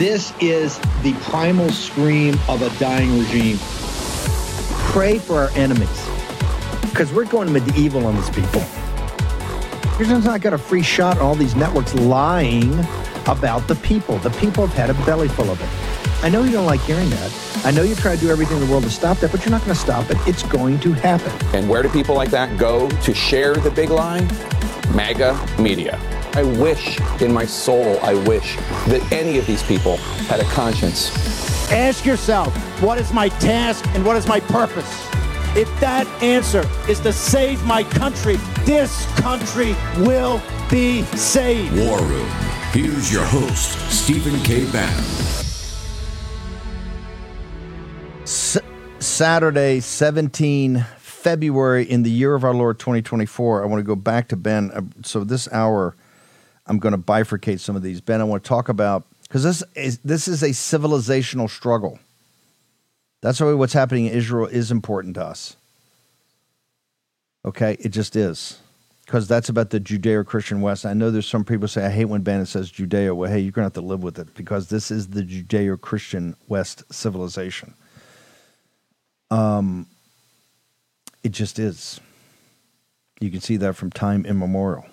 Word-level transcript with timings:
This 0.00 0.32
is 0.40 0.78
the 1.02 1.12
primal 1.24 1.68
scream 1.68 2.38
of 2.48 2.62
a 2.62 2.70
dying 2.78 3.18
regime. 3.18 3.58
Pray 4.92 5.18
for 5.18 5.40
our 5.40 5.50
enemies 5.50 6.08
because 6.80 7.12
we're 7.12 7.26
going 7.26 7.52
medieval 7.52 8.06
on 8.06 8.14
these 8.14 8.30
people. 8.30 8.62
Just 9.98 10.24
not 10.24 10.40
got 10.40 10.54
a 10.54 10.58
free 10.58 10.80
shot 10.80 11.18
all 11.18 11.34
these 11.34 11.54
networks 11.54 11.94
lying 11.96 12.72
about 13.26 13.68
the 13.68 13.74
people. 13.82 14.16
The 14.20 14.30
people 14.30 14.66
have 14.66 14.74
had 14.74 14.88
a 14.88 14.94
belly 15.04 15.28
full 15.28 15.50
of 15.50 15.60
it. 15.60 15.89
I 16.22 16.28
know 16.28 16.44
you 16.44 16.52
don't 16.52 16.66
like 16.66 16.82
hearing 16.82 17.08
that. 17.08 17.62
I 17.64 17.70
know 17.70 17.82
you 17.82 17.94
try 17.94 18.14
to 18.14 18.20
do 18.20 18.28
everything 18.28 18.58
in 18.58 18.66
the 18.66 18.70
world 18.70 18.84
to 18.84 18.90
stop 18.90 19.16
that, 19.18 19.32
but 19.32 19.40
you're 19.40 19.50
not 19.50 19.62
going 19.62 19.74
to 19.74 19.80
stop 19.80 20.10
it. 20.10 20.18
It's 20.26 20.42
going 20.42 20.78
to 20.80 20.92
happen. 20.92 21.32
And 21.54 21.66
where 21.66 21.82
do 21.82 21.88
people 21.88 22.14
like 22.14 22.30
that 22.30 22.58
go 22.58 22.90
to 22.90 23.14
share 23.14 23.54
the 23.54 23.70
big 23.70 23.88
lie? 23.88 24.20
MAGA 24.94 25.38
media. 25.58 25.98
I 26.34 26.42
wish 26.42 27.00
in 27.22 27.32
my 27.32 27.46
soul, 27.46 27.98
I 28.02 28.12
wish 28.12 28.56
that 28.88 29.00
any 29.10 29.38
of 29.38 29.46
these 29.46 29.62
people 29.62 29.96
had 30.28 30.40
a 30.40 30.44
conscience. 30.44 31.10
Ask 31.72 32.04
yourself, 32.04 32.54
what 32.82 32.98
is 32.98 33.14
my 33.14 33.30
task 33.30 33.86
and 33.94 34.04
what 34.04 34.16
is 34.16 34.26
my 34.26 34.40
purpose? 34.40 35.08
If 35.56 35.68
that 35.80 36.06
answer 36.22 36.68
is 36.86 37.00
to 37.00 37.14
save 37.14 37.64
my 37.64 37.82
country, 37.82 38.36
this 38.64 39.06
country 39.20 39.74
will 39.96 40.42
be 40.70 41.02
saved. 41.16 41.74
War 41.78 41.98
Room. 42.02 42.28
Here's 42.72 43.10
your 43.10 43.24
host, 43.24 43.90
Stephen 43.90 44.38
K. 44.42 44.70
Bannon. 44.70 45.29
Saturday, 48.30 49.80
17 49.80 50.86
February 50.98 51.82
in 51.82 52.04
the 52.04 52.10
year 52.10 52.36
of 52.36 52.44
our 52.44 52.54
Lord 52.54 52.78
2024. 52.78 53.64
I 53.64 53.66
want 53.66 53.80
to 53.80 53.84
go 53.84 53.96
back 53.96 54.28
to 54.28 54.36
Ben. 54.36 54.70
Uh, 54.70 54.82
So 55.02 55.24
this 55.24 55.50
hour, 55.52 55.96
I'm 56.64 56.78
going 56.78 56.92
to 56.92 56.98
bifurcate 56.98 57.58
some 57.58 57.74
of 57.74 57.82
these. 57.82 58.00
Ben, 58.00 58.20
I 58.20 58.24
want 58.24 58.44
to 58.44 58.48
talk 58.48 58.68
about 58.68 59.04
because 59.22 59.42
this 59.42 59.64
is 59.74 59.98
this 59.98 60.28
is 60.28 60.44
a 60.44 60.50
civilizational 60.50 61.50
struggle. 61.50 61.98
That's 63.20 63.40
why 63.40 63.52
what's 63.52 63.72
happening 63.72 64.06
in 64.06 64.12
Israel 64.12 64.46
is 64.46 64.70
important 64.70 65.16
to 65.16 65.24
us. 65.24 65.56
Okay, 67.44 67.76
it 67.80 67.88
just 67.88 68.14
is. 68.14 68.60
Because 69.06 69.26
that's 69.26 69.48
about 69.48 69.70
the 69.70 69.80
Judeo 69.80 70.24
Christian 70.24 70.60
West. 70.60 70.86
I 70.86 70.94
know 70.94 71.10
there's 71.10 71.26
some 71.26 71.44
people 71.44 71.66
say, 71.66 71.84
I 71.84 71.90
hate 71.90 72.04
when 72.04 72.22
Bannon 72.22 72.46
says 72.46 72.70
Judeo. 72.70 73.16
Well, 73.16 73.28
hey, 73.28 73.40
you're 73.40 73.50
going 73.50 73.64
to 73.64 73.66
have 73.66 73.72
to 73.72 73.80
live 73.80 74.04
with 74.04 74.20
it 74.20 74.32
because 74.36 74.68
this 74.68 74.92
is 74.92 75.08
the 75.08 75.22
Judeo 75.24 75.80
Christian 75.80 76.36
West 76.46 76.84
civilization. 76.92 77.74
Um, 79.30 79.86
it 81.22 81.32
just 81.32 81.58
is. 81.58 82.00
You 83.20 83.30
can 83.30 83.40
see 83.40 83.56
that 83.58 83.76
from 83.76 83.90
time 83.90 84.24
immemorial. 84.24 84.86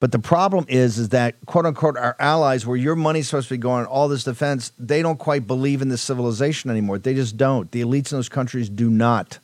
But 0.00 0.10
the 0.10 0.18
problem 0.18 0.64
is, 0.68 0.98
is 0.98 1.10
that 1.10 1.36
quote 1.46 1.64
unquote 1.64 1.96
our 1.96 2.16
allies, 2.18 2.66
where 2.66 2.76
your 2.76 2.96
money's 2.96 3.28
supposed 3.28 3.46
to 3.48 3.54
be 3.54 3.58
going, 3.58 3.86
all 3.86 4.08
this 4.08 4.24
defense, 4.24 4.72
they 4.76 5.00
don't 5.00 5.18
quite 5.18 5.46
believe 5.46 5.80
in 5.80 5.90
this 5.90 6.02
civilization 6.02 6.70
anymore. 6.70 6.98
They 6.98 7.14
just 7.14 7.36
don't. 7.36 7.70
The 7.70 7.82
elites 7.82 8.10
in 8.10 8.18
those 8.18 8.28
countries 8.28 8.68
do 8.68 8.90
not. 8.90 9.38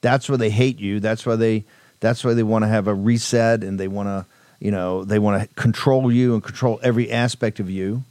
That's 0.00 0.28
where 0.28 0.38
they 0.38 0.50
hate 0.50 0.78
you. 0.78 1.00
That's 1.00 1.26
why 1.26 1.34
they. 1.34 1.64
That's 1.98 2.22
why 2.22 2.34
they 2.34 2.44
want 2.44 2.62
to 2.62 2.68
have 2.68 2.86
a 2.86 2.94
reset, 2.94 3.64
and 3.64 3.80
they 3.80 3.88
want 3.88 4.06
to, 4.06 4.24
you 4.60 4.70
know, 4.70 5.02
they 5.02 5.18
want 5.18 5.42
to 5.42 5.54
control 5.56 6.12
you 6.12 6.34
and 6.34 6.44
control 6.44 6.78
every 6.80 7.10
aspect 7.10 7.58
of 7.58 7.68
you. 7.68 8.04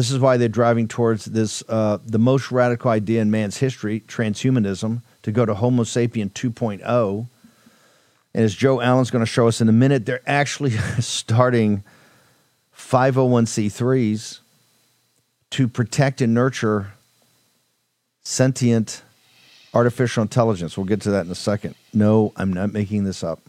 This 0.00 0.10
is 0.10 0.18
why 0.18 0.38
they're 0.38 0.48
driving 0.48 0.88
towards 0.88 1.26
this, 1.26 1.62
uh, 1.68 1.98
the 2.06 2.18
most 2.18 2.50
radical 2.50 2.90
idea 2.90 3.20
in 3.20 3.30
man's 3.30 3.58
history, 3.58 4.00
transhumanism, 4.08 5.02
to 5.24 5.30
go 5.30 5.44
to 5.44 5.52
Homo 5.52 5.82
sapien 5.82 6.30
2.0. 6.30 7.26
And 8.32 8.42
as 8.42 8.54
Joe 8.54 8.80
Allen's 8.80 9.10
going 9.10 9.20
to 9.20 9.30
show 9.30 9.46
us 9.46 9.60
in 9.60 9.68
a 9.68 9.72
minute, 9.72 10.06
they're 10.06 10.22
actually 10.26 10.70
starting 11.00 11.84
501c3s 12.74 14.38
to 15.50 15.68
protect 15.68 16.22
and 16.22 16.32
nurture 16.32 16.92
sentient 18.22 19.02
artificial 19.74 20.22
intelligence. 20.22 20.78
We'll 20.78 20.86
get 20.86 21.02
to 21.02 21.10
that 21.10 21.26
in 21.26 21.30
a 21.30 21.34
second. 21.34 21.74
No, 21.92 22.32
I'm 22.36 22.54
not 22.54 22.72
making 22.72 23.04
this 23.04 23.22
up. 23.22 23.40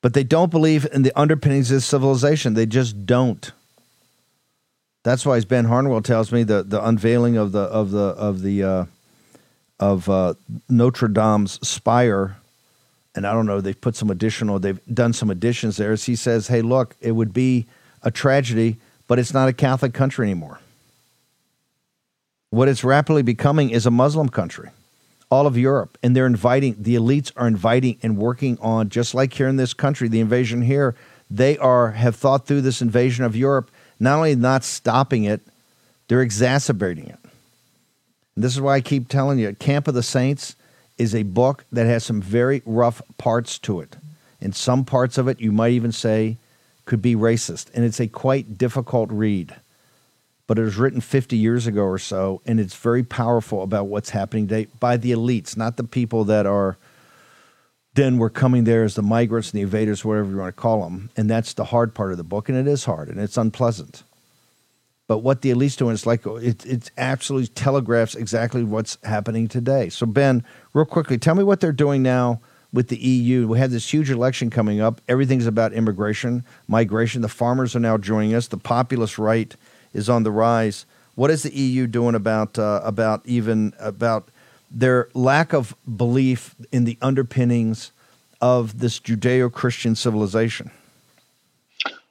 But 0.00 0.14
they 0.14 0.22
don't 0.22 0.52
believe 0.52 0.86
in 0.92 1.02
the 1.02 1.12
underpinnings 1.18 1.72
of 1.72 1.82
civilization. 1.82 2.54
They 2.54 2.66
just 2.66 3.04
don't. 3.04 3.50
That's 5.04 5.26
why, 5.26 5.36
as 5.36 5.44
Ben 5.44 5.64
Harnwell 5.64 6.02
tells 6.02 6.30
me, 6.30 6.44
the, 6.44 6.62
the 6.62 6.84
unveiling 6.84 7.36
of 7.36 7.52
the 7.52 7.62
of 7.62 7.90
the 7.90 8.04
of 8.04 8.42
the 8.42 8.62
uh, 8.62 8.84
of 9.80 10.08
uh, 10.08 10.34
Notre 10.68 11.08
Dame's 11.08 11.58
spire, 11.66 12.36
and 13.14 13.26
I 13.26 13.32
don't 13.32 13.46
know, 13.46 13.60
they've 13.60 13.80
put 13.80 13.96
some 13.96 14.10
additional, 14.10 14.60
they've 14.60 14.80
done 14.92 15.12
some 15.12 15.30
additions 15.30 15.76
there. 15.76 15.92
As 15.92 16.04
he 16.04 16.14
says, 16.14 16.48
"Hey, 16.48 16.62
look, 16.62 16.94
it 17.00 17.12
would 17.12 17.32
be 17.32 17.66
a 18.02 18.12
tragedy, 18.12 18.76
but 19.08 19.18
it's 19.18 19.34
not 19.34 19.48
a 19.48 19.52
Catholic 19.52 19.92
country 19.92 20.26
anymore. 20.26 20.60
What 22.50 22.68
it's 22.68 22.84
rapidly 22.84 23.22
becoming 23.22 23.70
is 23.70 23.86
a 23.86 23.90
Muslim 23.90 24.28
country." 24.28 24.70
All 25.30 25.46
of 25.46 25.56
Europe, 25.56 25.96
and 26.02 26.14
they're 26.14 26.26
inviting 26.26 26.76
the 26.78 26.94
elites 26.94 27.32
are 27.36 27.48
inviting 27.48 27.98
and 28.02 28.18
working 28.18 28.58
on 28.60 28.90
just 28.90 29.14
like 29.14 29.32
here 29.32 29.48
in 29.48 29.56
this 29.56 29.72
country, 29.72 30.06
the 30.06 30.20
invasion 30.20 30.60
here. 30.60 30.94
They 31.30 31.56
are 31.56 31.92
have 31.92 32.14
thought 32.14 32.46
through 32.46 32.60
this 32.60 32.82
invasion 32.82 33.24
of 33.24 33.34
Europe 33.34 33.70
not 34.02 34.16
only 34.16 34.34
not 34.34 34.64
stopping 34.64 35.24
it, 35.24 35.40
they're 36.08 36.22
exacerbating 36.22 37.06
it. 37.06 37.18
And 38.34 38.42
this 38.42 38.52
is 38.52 38.60
why 38.60 38.74
I 38.74 38.80
keep 38.80 39.08
telling 39.08 39.38
you 39.38 39.54
Camp 39.54 39.86
of 39.86 39.94
the 39.94 40.02
Saints 40.02 40.56
is 40.98 41.14
a 41.14 41.22
book 41.22 41.64
that 41.70 41.86
has 41.86 42.02
some 42.02 42.20
very 42.20 42.62
rough 42.66 43.00
parts 43.16 43.60
to 43.60 43.80
it. 43.80 43.96
And 44.40 44.56
some 44.56 44.84
parts 44.84 45.18
of 45.18 45.28
it 45.28 45.40
you 45.40 45.52
might 45.52 45.70
even 45.70 45.92
say 45.92 46.36
could 46.84 47.00
be 47.00 47.14
racist. 47.14 47.68
And 47.74 47.84
it's 47.84 48.00
a 48.00 48.08
quite 48.08 48.58
difficult 48.58 49.08
read. 49.12 49.54
But 50.48 50.58
it 50.58 50.62
was 50.62 50.76
written 50.76 51.00
50 51.00 51.36
years 51.36 51.68
ago 51.68 51.84
or 51.84 51.98
so, 51.98 52.42
and 52.44 52.58
it's 52.58 52.74
very 52.74 53.04
powerful 53.04 53.62
about 53.62 53.86
what's 53.86 54.10
happening 54.10 54.48
today 54.48 54.66
by 54.80 54.96
the 54.96 55.12
elites, 55.12 55.56
not 55.56 55.76
the 55.76 55.84
people 55.84 56.24
that 56.24 56.44
are 56.44 56.76
then 57.94 58.18
were 58.18 58.30
coming 58.30 58.64
there 58.64 58.84
as 58.84 58.94
the 58.94 59.02
migrants 59.02 59.50
and 59.50 59.58
the 59.58 59.62
invaders, 59.62 60.04
whatever 60.04 60.30
you 60.30 60.36
want 60.36 60.54
to 60.54 60.60
call 60.60 60.82
them. 60.84 61.10
And 61.16 61.28
that's 61.28 61.52
the 61.52 61.64
hard 61.64 61.94
part 61.94 62.10
of 62.12 62.18
the 62.18 62.24
book, 62.24 62.48
and 62.48 62.56
it 62.56 62.66
is 62.66 62.84
hard 62.84 63.08
and 63.08 63.20
it's 63.20 63.36
unpleasant. 63.36 64.02
But 65.08 65.18
what 65.18 65.42
the 65.42 65.50
elites 65.50 65.76
doing 65.76 65.92
is 65.92 66.06
like 66.06 66.24
it, 66.24 66.64
it 66.64 66.90
absolutely 66.96 67.48
telegraphs 67.48 68.14
exactly 68.14 68.64
what's 68.64 68.96
happening 69.04 69.46
today. 69.46 69.90
So 69.90 70.06
Ben, 70.06 70.42
real 70.72 70.86
quickly, 70.86 71.18
tell 71.18 71.34
me 71.34 71.44
what 71.44 71.60
they're 71.60 71.72
doing 71.72 72.02
now 72.02 72.40
with 72.72 72.88
the 72.88 72.96
EU. 72.96 73.46
We 73.46 73.58
have 73.58 73.70
this 73.70 73.92
huge 73.92 74.10
election 74.10 74.48
coming 74.48 74.80
up. 74.80 75.02
Everything's 75.08 75.46
about 75.46 75.74
immigration, 75.74 76.44
migration. 76.66 77.20
The 77.20 77.28
farmers 77.28 77.76
are 77.76 77.80
now 77.80 77.98
joining 77.98 78.34
us. 78.34 78.48
The 78.48 78.56
populist 78.56 79.18
right 79.18 79.54
is 79.92 80.08
on 80.08 80.22
the 80.22 80.30
rise. 80.30 80.86
What 81.14 81.30
is 81.30 81.42
the 81.42 81.54
EU 81.54 81.86
doing 81.86 82.14
about 82.14 82.58
uh, 82.58 82.80
about 82.82 83.20
even 83.26 83.74
about 83.78 84.30
their 84.72 85.08
lack 85.14 85.52
of 85.52 85.76
belief 85.96 86.54
in 86.70 86.84
the 86.84 86.98
underpinnings 87.02 87.92
of 88.40 88.78
this 88.78 88.98
Judeo-Christian 88.98 89.94
civilization? 89.94 90.70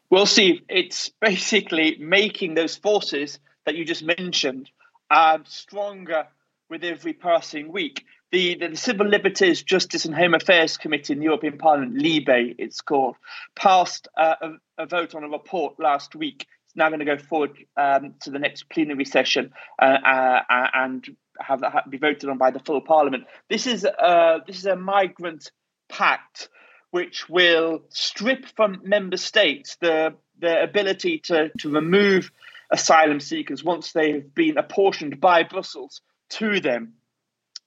Well, 0.10 0.26
Steve, 0.26 0.62
it's 0.70 1.10
basically 1.10 1.98
making 2.00 2.54
those 2.54 2.76
forces 2.76 3.40
that 3.66 3.76
you 3.76 3.86
just 3.86 4.04
mentioned 4.04 4.70
um, 5.10 5.44
stronger 5.46 6.28
with 6.70 6.84
every 6.84 7.14
passing 7.14 7.72
week. 7.72 8.06
The, 8.32 8.56
the 8.56 8.78
Civil 8.78 9.08
Liberties, 9.08 9.62
Justice 9.62 10.06
and 10.06 10.16
Home 10.16 10.34
Affairs 10.34 10.78
Committee 10.78 11.14
in 11.14 11.20
the 11.20 11.26
European 11.26 11.58
Parliament, 11.58 12.02
LIBE 12.02 12.56
it's 12.58 12.80
called, 12.80 13.16
passed 13.56 14.08
uh, 14.16 14.36
a, 14.42 14.84
a 14.84 14.86
vote 14.86 15.16
on 15.16 15.24
a 15.24 15.28
report 15.28 15.80
last 15.80 16.16
week 16.16 16.48
it's 16.72 16.78
now 16.78 16.88
going 16.88 17.00
to 17.00 17.06
go 17.06 17.18
forward 17.18 17.52
um, 17.76 18.14
to 18.22 18.32
the 18.32 18.40
next 18.40 18.70
plenary 18.70 19.04
session 19.04 19.52
uh, 19.78 19.98
uh, 20.06 20.68
and 20.74 21.18
have 21.40 21.62
that 21.62 21.90
be 21.90 21.98
voted 21.98 22.30
on 22.30 22.38
by 22.38 22.52
the 22.52 22.60
full 22.60 22.82
parliament. 22.82 23.26
This 23.50 23.68
is 23.68 23.86
uh, 23.86 24.40
this 24.46 24.58
is 24.58 24.66
a 24.66 24.76
migrant 24.76 25.52
pact 25.90 26.50
which 26.92 27.30
will 27.30 27.82
strip 27.90 28.46
from 28.56 28.82
member 28.84 29.18
states 29.18 29.78
the 29.82 30.16
the 30.40 30.62
ability 30.62 31.20
to 31.20 31.50
to 31.60 31.70
remove 31.70 32.32
asylum 32.72 33.20
seekers 33.20 33.64
once 33.64 33.92
they 33.92 34.14
have 34.14 34.34
been 34.34 34.58
apportioned 34.58 35.20
by 35.20 35.44
Brussels 35.44 36.02
to 36.30 36.60
them, 36.60 36.94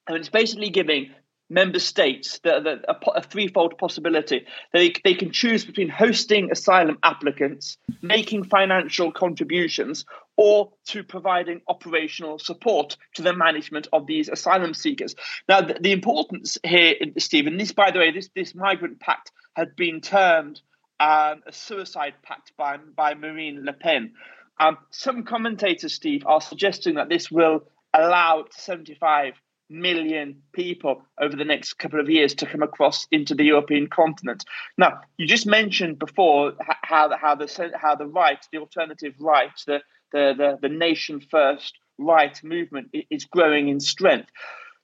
and 0.07 0.17
it's 0.17 0.29
basically 0.29 0.69
giving 0.69 1.11
member 1.49 1.79
states 1.79 2.39
the, 2.39 2.59
the, 2.59 2.91
a, 2.91 3.19
a, 3.19 3.21
threefold 3.21 3.77
possibility. 3.77 4.45
They, 4.73 4.93
they 5.03 5.13
can 5.13 5.31
choose 5.31 5.65
between 5.65 5.89
hosting 5.89 6.51
asylum 6.51 6.97
applicants, 7.03 7.77
making 8.01 8.45
financial 8.45 9.11
contributions, 9.11 10.05
or 10.37 10.71
to 10.87 11.03
providing 11.03 11.61
operational 11.67 12.39
support 12.39 12.97
to 13.15 13.21
the 13.21 13.33
management 13.33 13.87
of 13.93 14.07
these 14.07 14.27
asylum 14.27 14.73
seekers. 14.73 15.15
Now, 15.47 15.61
the, 15.61 15.77
the 15.79 15.91
importance 15.91 16.57
here, 16.63 16.95
Stephen, 17.17 17.57
this, 17.57 17.71
by 17.71 17.91
the 17.91 17.99
way, 17.99 18.11
this, 18.11 18.29
this 18.35 18.55
migrant 18.55 18.99
pact 18.99 19.31
had 19.55 19.75
been 19.75 20.01
termed 20.01 20.61
um, 20.99 21.43
a 21.45 21.51
suicide 21.51 22.15
pact 22.23 22.53
by, 22.57 22.77
by 22.77 23.13
Marine 23.13 23.65
Le 23.65 23.73
Pen. 23.73 24.13
Um, 24.59 24.77
some 24.91 25.23
commentators, 25.23 25.93
Steve, 25.93 26.23
are 26.25 26.41
suggesting 26.41 26.95
that 26.95 27.09
this 27.09 27.29
will 27.29 27.65
allow 27.93 28.45
75 28.51 29.33
million 29.69 30.41
people 30.53 31.03
over 31.19 31.35
the 31.35 31.45
next 31.45 31.73
couple 31.73 31.99
of 31.99 32.09
years 32.09 32.33
to 32.35 32.45
come 32.45 32.61
across 32.61 33.07
into 33.11 33.33
the 33.35 33.43
European 33.43 33.87
continent. 33.87 34.45
Now, 34.77 35.01
you 35.17 35.27
just 35.27 35.47
mentioned 35.47 35.99
before 35.99 36.53
how 36.83 37.07
the, 37.07 37.17
how 37.17 37.35
the 37.35 37.71
how 37.75 37.95
the 37.95 38.07
right, 38.07 38.39
the 38.51 38.59
alternative 38.59 39.15
right, 39.19 39.51
the 39.65 39.79
the 40.11 40.33
the, 40.37 40.57
the 40.61 40.69
nation 40.69 41.19
first 41.19 41.77
right 41.97 42.41
movement 42.43 42.89
is 43.09 43.25
growing 43.25 43.69
in 43.69 43.79
strength. 43.79 44.29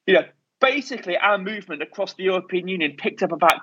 You 0.07 0.15
know, 0.15 0.25
basically, 0.59 1.17
our 1.17 1.37
movement 1.37 1.81
across 1.81 2.13
the 2.13 2.23
European 2.23 2.67
Union 2.67 2.95
picked 2.97 3.23
up 3.23 3.31
about 3.31 3.61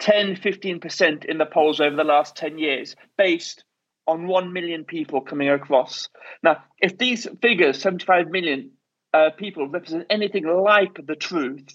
10, 0.00 0.36
15% 0.36 1.24
in 1.24 1.38
the 1.38 1.46
polls 1.46 1.80
over 1.80 1.94
the 1.94 2.04
last 2.04 2.36
10 2.36 2.58
years, 2.58 2.96
based 3.16 3.64
on 4.06 4.26
1 4.26 4.52
million 4.52 4.84
people 4.84 5.20
coming 5.20 5.48
across. 5.48 6.08
Now, 6.42 6.62
if 6.78 6.98
these 6.98 7.26
figures, 7.40 7.80
75 7.80 8.28
million, 8.28 8.72
uh, 9.14 9.30
people 9.30 9.68
represent 9.68 10.04
anything 10.10 10.44
like 10.44 10.94
the 11.06 11.14
truth, 11.28 11.68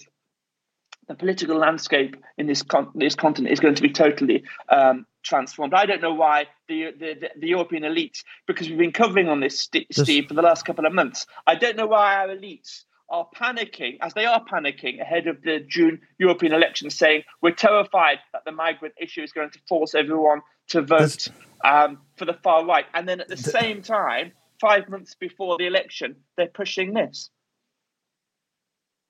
the 1.08 1.14
political 1.14 1.56
landscape 1.56 2.14
in 2.38 2.46
this 2.46 2.62
con- 2.62 2.92
this 2.94 3.16
continent 3.24 3.52
is 3.52 3.60
going 3.64 3.74
to 3.74 3.82
be 3.82 3.92
totally 4.04 4.44
um, 4.68 5.06
transformed. 5.24 5.74
I 5.74 5.86
don't 5.86 6.02
know 6.06 6.14
why 6.14 6.46
the, 6.68 6.92
the, 7.02 7.30
the 7.42 7.48
European 7.48 7.82
elites, 7.82 8.18
because 8.46 8.68
we've 8.68 8.78
been 8.78 8.92
covering 8.92 9.28
on 9.28 9.40
this, 9.40 9.60
Steve, 9.60 9.86
this... 9.90 10.26
for 10.28 10.34
the 10.34 10.42
last 10.42 10.64
couple 10.64 10.86
of 10.86 10.92
months. 10.92 11.26
I 11.46 11.54
don't 11.62 11.76
know 11.76 11.86
why 11.86 12.16
our 12.16 12.28
elites 12.28 12.84
are 13.08 13.26
panicking, 13.34 13.96
as 14.00 14.14
they 14.14 14.26
are 14.26 14.42
panicking 14.44 15.00
ahead 15.00 15.26
of 15.26 15.42
the 15.42 15.56
June 15.66 16.00
European 16.18 16.52
elections, 16.52 16.94
saying 16.94 17.22
we're 17.42 17.50
terrified 17.68 18.18
that 18.32 18.44
the 18.44 18.52
migrant 18.52 18.94
issue 19.00 19.22
is 19.22 19.32
going 19.32 19.50
to 19.50 19.58
force 19.68 19.94
everyone 19.94 20.42
to 20.68 20.82
vote 20.82 21.26
um, 21.64 21.98
for 22.16 22.24
the 22.24 22.34
far 22.34 22.64
right. 22.64 22.86
And 22.94 23.08
then 23.08 23.20
at 23.20 23.28
the 23.28 23.36
same 23.36 23.82
time, 23.82 24.32
five 24.60 24.88
months 24.88 25.14
before 25.14 25.56
the 25.58 25.66
election, 25.66 26.16
they're 26.36 26.46
pushing 26.46 26.92
this. 26.94 27.30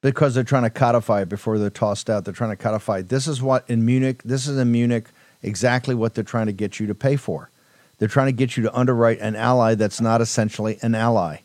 Because 0.02 0.35
they're 0.35 0.44
trying 0.44 0.62
to 0.62 0.70
codify 0.70 1.23
it 1.23 1.29
before 1.29 1.58
they're 1.58 1.69
tossed 1.69 2.08
out. 2.08 2.25
They're 2.25 2.32
trying 2.32 2.50
to 2.50 2.56
codify. 2.56 3.02
This 3.02 3.26
is 3.26 3.43
what 3.43 3.69
in 3.69 3.85
Munich, 3.85 4.23
this 4.25 4.47
is 4.47 4.56
in 4.56 4.73
Munich, 4.73 5.08
exactly 5.43 5.94
what 5.94 6.14
they're 6.14 6.25
trying 6.25 6.47
to 6.47 6.52
get 6.52 6.81
you 6.81 6.87
to 6.87 6.94
pay 6.94 7.17
for. 7.17 7.50
They're 7.99 8.08
trying 8.08 8.29
to 8.29 8.32
get 8.32 8.56
you 8.56 8.62
to 8.62 8.75
underwrite 8.75 9.19
an 9.20 9.37
ally 9.37 9.75
that's 9.75 10.00
not 10.00 10.23
essentially 10.23 10.79
an 10.81 10.94
ally. 10.94 11.41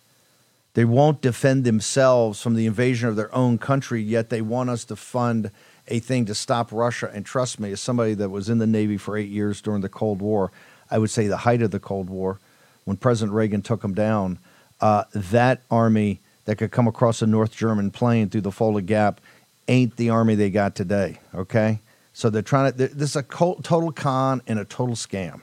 They 0.74 0.86
won't 0.86 1.22
defend 1.22 1.64
themselves 1.64 2.42
from 2.42 2.56
the 2.56 2.66
invasion 2.66 3.10
of 3.10 3.16
their 3.16 3.34
own 3.36 3.58
country, 3.58 4.02
yet 4.02 4.30
they 4.30 4.42
want 4.42 4.70
us 4.70 4.86
to 4.86 4.96
fund 4.96 5.52
a 5.88 6.00
thing 6.00 6.26
to 6.26 6.36
stop 6.36 6.72
Russia. 6.72 7.10
And 7.14 7.26
trust 7.26 7.60
me, 7.60 7.72
as 7.72 7.82
somebody 7.82 8.14
that 8.16 8.30
was 8.30 8.50
in 8.50 8.58
the 8.58 8.68
Navy 8.68 8.98
for 8.98 9.18
eight 9.18 9.30
years 9.30 9.62
during 9.62 9.82
the 9.82 9.90
Cold 9.90 10.22
War, 10.22 10.52
I 10.90 10.98
would 10.98 11.10
say 11.10 11.28
the 11.28 11.38
height 11.38 11.62
of 11.62 11.72
the 11.72 11.80
Cold 11.80 12.10
War, 12.10 12.40
when 12.86 12.98
President 12.98 13.36
Reagan 13.36 13.62
took 13.62 13.82
them 13.82 13.94
down, 13.94 14.40
uh, 14.82 15.04
that 15.14 15.62
army 15.70 16.20
that 16.46 16.58
could 16.58 16.72
come 16.72 16.88
across 16.88 17.22
a 17.22 17.28
North 17.28 17.56
German 17.56 17.92
plain 17.92 18.30
through 18.30 18.42
the 18.42 18.52
Fulda 18.52 18.82
Gap 18.82 19.20
ain't 19.68 19.98
the 19.98 20.10
army 20.10 20.36
they 20.36 20.50
got 20.50 20.76
today. 20.76 21.20
Okay, 21.34 21.80
so 22.14 22.30
they're 22.30 22.42
trying 22.42 22.72
to. 22.72 22.88
This 22.88 23.12
is 23.12 23.16
a 23.16 23.24
total 23.24 23.92
con 23.92 24.42
and 24.48 24.60
a 24.60 24.66
total 24.66 24.96
scam. 24.96 25.42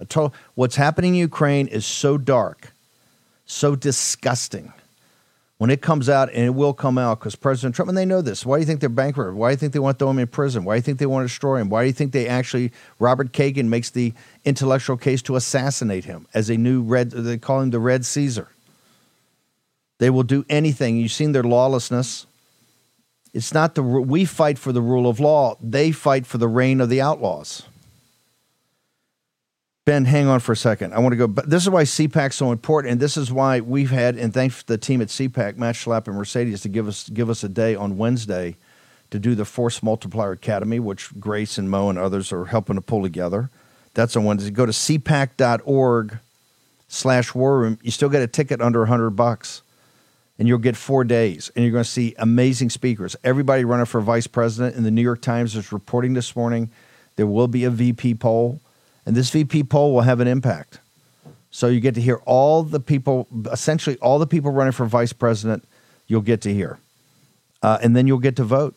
A 0.00 0.04
total, 0.04 0.34
what's 0.54 0.76
happening 0.76 1.14
in 1.14 1.20
Ukraine 1.20 1.68
is 1.68 1.86
so 1.86 2.18
dark, 2.18 2.72
so 3.46 3.76
disgusting 3.76 4.72
when 5.64 5.70
it 5.70 5.80
comes 5.80 6.10
out, 6.10 6.28
and 6.34 6.44
it 6.44 6.54
will 6.54 6.74
come 6.74 6.98
out 6.98 7.18
because 7.18 7.34
President 7.34 7.74
Trump, 7.74 7.88
and 7.88 7.96
they 7.96 8.04
know 8.04 8.20
this. 8.20 8.44
Why 8.44 8.58
do 8.58 8.60
you 8.60 8.66
think 8.66 8.80
they're 8.80 8.90
bankrupt? 8.90 9.34
Why 9.34 9.48
do 9.48 9.52
you 9.52 9.56
think 9.56 9.72
they 9.72 9.78
want 9.78 9.98
to 9.98 10.04
throw 10.04 10.10
him 10.10 10.18
in 10.18 10.26
prison? 10.26 10.62
Why 10.62 10.74
do 10.74 10.76
you 10.76 10.82
think 10.82 10.98
they 10.98 11.06
want 11.06 11.24
to 11.24 11.28
destroy 11.28 11.56
him? 11.56 11.70
Why 11.70 11.84
do 11.84 11.86
you 11.86 11.94
think 11.94 12.12
they 12.12 12.28
actually, 12.28 12.70
Robert 12.98 13.32
Kagan 13.32 13.68
makes 13.68 13.88
the 13.88 14.12
intellectual 14.44 14.98
case 14.98 15.22
to 15.22 15.36
assassinate 15.36 16.04
him 16.04 16.26
as 16.34 16.50
a 16.50 16.58
new 16.58 16.82
red, 16.82 17.12
they 17.12 17.38
call 17.38 17.62
him 17.62 17.70
the 17.70 17.80
Red 17.80 18.04
Caesar. 18.04 18.48
They 20.00 20.10
will 20.10 20.22
do 20.22 20.44
anything. 20.50 20.98
You've 20.98 21.12
seen 21.12 21.32
their 21.32 21.42
lawlessness. 21.42 22.26
It's 23.32 23.54
not 23.54 23.74
the, 23.74 23.82
we 23.82 24.26
fight 24.26 24.58
for 24.58 24.70
the 24.70 24.82
rule 24.82 25.08
of 25.08 25.18
law, 25.18 25.56
they 25.62 25.92
fight 25.92 26.26
for 26.26 26.36
the 26.36 26.46
reign 26.46 26.82
of 26.82 26.90
the 26.90 27.00
outlaws. 27.00 27.62
Ben, 29.86 30.06
hang 30.06 30.28
on 30.28 30.40
for 30.40 30.52
a 30.52 30.56
second. 30.56 30.94
I 30.94 30.98
want 30.98 31.12
to 31.12 31.16
go. 31.16 31.26
But 31.26 31.50
this 31.50 31.62
is 31.62 31.68
why 31.68 31.82
CPAC's 31.82 32.36
so 32.36 32.52
important, 32.52 32.92
and 32.92 33.00
this 33.00 33.18
is 33.18 33.30
why 33.30 33.60
we've 33.60 33.90
had 33.90 34.16
and 34.16 34.32
thanks 34.32 34.62
to 34.62 34.66
the 34.66 34.78
team 34.78 35.02
at 35.02 35.08
CPAC, 35.08 35.58
Matt 35.58 35.74
Schlapp 35.74 36.06
and 36.06 36.16
Mercedes, 36.16 36.62
to 36.62 36.70
give 36.70 36.88
us 36.88 37.10
give 37.10 37.28
us 37.28 37.44
a 37.44 37.50
day 37.50 37.74
on 37.74 37.98
Wednesday 37.98 38.56
to 39.10 39.18
do 39.18 39.34
the 39.34 39.44
Force 39.44 39.82
Multiplier 39.82 40.32
Academy, 40.32 40.80
which 40.80 41.10
Grace 41.20 41.58
and 41.58 41.70
Mo 41.70 41.90
and 41.90 41.98
others 41.98 42.32
are 42.32 42.46
helping 42.46 42.76
to 42.76 42.80
pull 42.80 43.02
together. 43.02 43.50
That's 43.92 44.16
on 44.16 44.24
Wednesday. 44.24 44.50
Go 44.50 44.64
to 44.64 44.72
cpac.org 44.72 46.18
slash 46.88 47.34
war 47.34 47.58
room. 47.58 47.78
You 47.82 47.90
still 47.90 48.08
get 48.08 48.22
a 48.22 48.26
ticket 48.26 48.62
under 48.62 48.84
a 48.84 48.86
hundred 48.86 49.10
bucks, 49.10 49.60
and 50.38 50.48
you'll 50.48 50.58
get 50.58 50.76
four 50.78 51.04
days, 51.04 51.50
and 51.54 51.62
you're 51.62 51.72
going 51.72 51.84
to 51.84 51.90
see 51.90 52.14
amazing 52.18 52.70
speakers. 52.70 53.16
Everybody 53.22 53.66
running 53.66 53.84
for 53.84 54.00
vice 54.00 54.26
president. 54.26 54.76
in 54.76 54.82
the 54.82 54.90
New 54.90 55.02
York 55.02 55.20
Times 55.20 55.54
is 55.54 55.72
reporting 55.72 56.14
this 56.14 56.34
morning 56.34 56.70
there 57.16 57.26
will 57.26 57.48
be 57.48 57.64
a 57.64 57.70
VP 57.70 58.14
poll 58.14 58.60
and 59.06 59.14
this 59.14 59.30
VP 59.30 59.64
poll 59.64 59.94
will 59.94 60.02
have 60.02 60.20
an 60.20 60.28
impact. 60.28 60.80
So 61.50 61.68
you 61.68 61.80
get 61.80 61.94
to 61.94 62.00
hear 62.00 62.16
all 62.26 62.62
the 62.62 62.80
people, 62.80 63.28
essentially 63.52 63.96
all 63.98 64.18
the 64.18 64.26
people 64.26 64.50
running 64.50 64.72
for 64.72 64.86
vice 64.86 65.12
president, 65.12 65.64
you'll 66.06 66.20
get 66.20 66.40
to 66.42 66.52
hear. 66.52 66.78
Uh, 67.62 67.78
and 67.82 67.94
then 67.94 68.06
you'll 68.06 68.18
get 68.18 68.36
to 68.36 68.44
vote. 68.44 68.76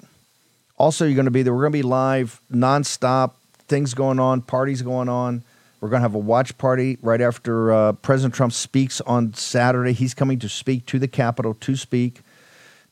Also, 0.77 1.05
you're 1.05 1.15
going 1.15 1.25
to 1.25 1.31
be 1.31 1.41
there. 1.41 1.53
We're 1.53 1.61
going 1.61 1.73
to 1.73 1.79
be 1.79 1.83
live 1.83 2.39
nonstop, 2.51 3.31
things 3.67 3.93
going 3.93 4.19
on, 4.19 4.41
parties 4.41 4.81
going 4.81 5.09
on. 5.09 5.43
We're 5.81 5.89
going 5.89 5.99
to 5.99 6.03
have 6.03 6.15
a 6.15 6.19
watch 6.19 6.57
party 6.57 6.97
right 7.01 7.21
after 7.21 7.71
uh, 7.71 7.93
President 7.93 8.33
Trump 8.33 8.53
speaks 8.53 9.01
on 9.01 9.33
Saturday. 9.33 9.93
He's 9.93 10.13
coming 10.13 10.39
to 10.39 10.49
speak 10.49 10.85
to 10.87 10.99
the 10.99 11.07
Capitol 11.07 11.55
to 11.55 11.75
speak, 11.75 12.21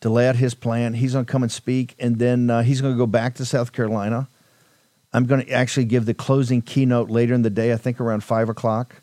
to 0.02 0.10
lay 0.10 0.28
out 0.28 0.36
his 0.36 0.54
plan. 0.54 0.96
He's 0.96 1.14
going 1.14 1.26
to 1.26 1.32
come 1.32 1.44
and 1.44 1.52
speak, 1.52 1.96
and 2.00 2.18
then 2.18 2.50
uh, 2.50 2.64
he's 2.64 2.82
going 2.82 2.94
to 2.94 2.98
go 2.98 3.08
back 3.08 3.36
to 3.36 3.46
South 3.46 3.72
Carolina. 3.72 4.28
I'm 5.16 5.24
going 5.28 5.46
to 5.46 5.52
actually 5.54 5.86
give 5.86 6.06
the 6.06 6.14
closing 6.14 6.62
keynote 6.62 7.10
later 7.10 7.34
in 7.34 7.42
the 7.42 7.50
day, 7.50 7.72
I 7.72 7.78
think 7.78 8.02
around 8.02 8.22
five 8.26 8.50
o'clock, 8.50 8.96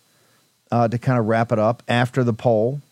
uh, 0.71 0.87
to 0.87 0.99
kind 0.99 1.19
of 1.19 1.25
wrap 1.25 1.51
it 1.53 1.59
up 1.59 1.83
after 1.89 2.23
the 2.23 2.35
poll, 2.35 2.83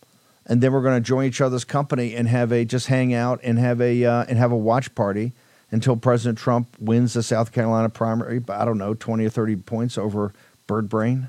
and 0.47 0.63
then 0.63 0.73
we're 0.73 0.81
going 0.81 1.03
to 1.03 1.07
join 1.07 1.27
each 1.27 1.43
other's 1.43 1.65
company 1.65 2.15
and 2.15 2.27
have 2.29 2.51
a 2.51 2.65
just 2.65 2.87
hang 2.87 3.13
out 3.13 3.39
and 3.43 3.59
have 3.59 3.79
a 3.79 4.07
uh, 4.07 4.25
and 4.27 4.39
have 4.39 4.53
a 4.53 4.57
watch 4.57 4.95
party 4.95 5.33
until 5.71 5.97
President 5.97 6.39
Trump 6.39 6.69
wins 6.81 7.13
the 7.13 7.23
South 7.23 7.53
Carolina 7.53 7.91
primary 7.91 8.39
by 8.39 8.59
I 8.59 8.65
don't 8.65 8.79
know 8.79 8.95
twenty 8.95 9.27
or 9.27 9.31
thirty 9.31 9.55
points 9.55 9.99
over 9.99 10.33
Bird 10.67 10.89
Brain. 10.89 11.29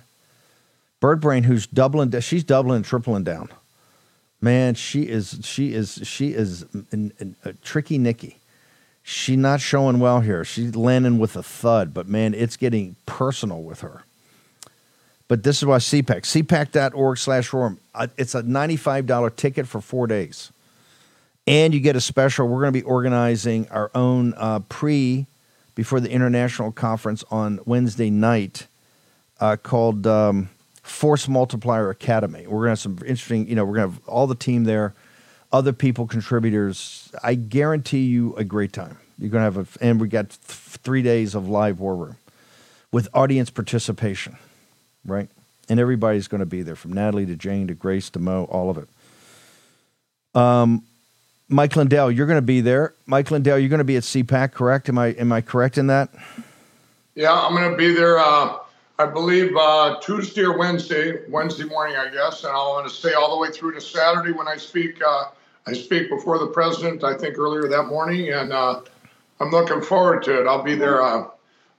Bird 1.02 1.20
Brain, 1.20 1.44
who's 1.44 1.68
doubling, 1.68 2.18
she's 2.22 2.46
doubling 2.46 2.78
and 2.78 2.86
tripling 2.86 3.26
down. 3.26 3.50
Man, 4.40 4.76
she 4.76 5.10
is 5.10 5.42
she 5.44 5.74
is 5.74 6.00
she 6.04 6.30
is 6.30 6.66
a 7.44 7.52
tricky 7.62 7.98
Nikki 7.98 8.38
she's 9.04 9.38
not 9.38 9.62
showing 9.62 10.00
well 10.00 10.22
here. 10.22 10.44
She's 10.44 10.76
landing 10.76 11.20
with 11.20 11.36
a 11.36 11.44
thud, 11.44 11.94
but 11.94 12.08
man, 12.08 12.34
it's 12.34 12.58
getting 12.58 12.96
personal 13.06 13.62
with 13.62 13.82
her. 13.82 14.04
But 15.28 15.44
this 15.44 15.60
is 15.60 15.66
why 15.66 15.78
CPAC, 15.78 16.24
cpac.org 16.24 17.18
slash 17.18 17.48
forum. 17.48 17.80
Uh, 17.96 18.08
it's 18.18 18.36
a 18.36 18.44
$95 18.44 19.36
ticket 19.36 19.68
for 19.68 19.80
four 19.80 20.06
days. 20.06 20.52
And 21.48 21.74
you 21.74 21.80
get 21.80 21.96
a 21.96 22.02
special. 22.02 22.48
We're 22.48 22.60
going 22.60 22.74
to 22.74 22.80
be 22.80 22.84
organizing 22.84 23.68
our 23.70 23.90
own 23.96 24.34
uh, 24.36 24.60
pre 24.68 25.26
before 25.74 26.00
the 26.00 26.12
international 26.12 26.72
conference 26.72 27.24
on 27.32 27.60
Wednesday 27.66 28.10
night 28.10 28.68
uh, 29.40 29.56
called 29.56 30.06
um, 30.06 30.50
Force 30.84 31.28
Multiplier 31.28 31.90
Academy. 31.90 32.46
We're 32.46 32.66
going 32.66 32.66
to 32.66 32.70
have 32.72 32.80
some 32.80 33.00
interesting, 33.00 33.48
you 33.48 33.56
know, 33.56 33.64
we're 33.64 33.76
going 33.76 33.90
to 33.90 33.96
have 33.96 34.08
all 34.08 34.28
the 34.28 34.36
team 34.36 34.66
there 34.66 34.94
other 35.52 35.74
people, 35.74 36.08
contributors. 36.08 37.12
I 37.24 37.36
guarantee 37.36 38.06
you 38.06 38.36
a 38.36 38.44
great 38.44 38.74
time. 38.74 38.98
You're 39.18 39.30
going 39.30 39.42
to 39.42 39.60
have 39.60 39.78
a, 39.78 39.86
and 39.86 40.00
we 40.02 40.08
got 40.08 40.30
th- 40.30 40.40
three 40.40 41.02
days 41.02 41.36
of 41.36 41.48
live 41.48 41.80
war 41.80 41.96
room 41.96 42.16
with 42.92 43.08
audience 43.14 43.50
participation, 43.50 44.38
right? 45.06 45.30
And 45.70 45.80
everybody's 45.80 46.28
going 46.28 46.40
to 46.40 46.46
be 46.46 46.64
there 46.64 46.76
from 46.76 46.94
Natalie 46.94 47.26
to 47.28 47.36
Jane 47.36 47.68
to 47.68 47.74
Grace 47.74 48.10
to 48.12 48.20
Mo, 48.20 48.46
all 48.46 48.70
of 48.70 48.78
it. 48.78 48.88
Um, 50.34 50.84
Mike 51.48 51.76
Lindell, 51.76 52.10
you're 52.10 52.26
going 52.26 52.38
to 52.38 52.42
be 52.42 52.62
there. 52.62 52.94
Mike 53.06 53.30
Lindell, 53.30 53.60
you're 53.60 53.70
going 53.70 53.80
to 53.80 53.84
be 53.84 53.98
at 53.98 54.04
CPAC, 54.04 54.54
correct? 54.54 54.90
Am 54.90 54.98
I 54.98 55.08
am 55.08 55.32
I 55.32 55.42
correct 55.42 55.78
in 55.78 55.88
that? 55.88 56.10
Yeah, 57.14 57.34
I'm 57.34 57.54
going 57.54 57.70
to 57.70 57.78
be 57.78 57.94
there. 57.94 58.20
Uh, 58.20 58.58
I 58.98 59.06
believe 59.06 59.56
uh, 59.58 60.00
Tuesday 60.02 60.44
or 60.44 60.58
Wednesday, 60.58 61.28
Wednesday 61.28 61.66
morning, 61.66 61.98
I 61.98 62.10
guess, 62.10 62.44
and 62.44 62.54
I'm 62.54 62.68
going 62.68 62.86
to 62.86 62.90
stay 62.90 63.14
all 63.14 63.36
the 63.36 63.38
way 63.38 63.52
through 63.52 63.74
to 63.74 63.82
Saturday 63.82 64.32
when 64.32 64.48
I 64.48 64.56
speak. 64.58 65.02
Uh, 65.06 65.26
I 65.68 65.74
speak 65.74 66.10
before 66.10 66.40
the 66.40 66.48
president, 66.48 67.04
I 67.04 67.18
think 67.18 67.38
earlier 67.38 67.68
that 67.68 67.84
morning, 67.84 68.30
and 68.30 68.52
uh, 68.52 68.82
I'm 69.40 69.50
looking 69.50 69.82
forward 69.82 70.24
to 70.24 70.42
it. 70.42 70.48
I'll 70.48 70.64
be 70.64 70.76
there 70.76 71.02
uh, 71.02 71.28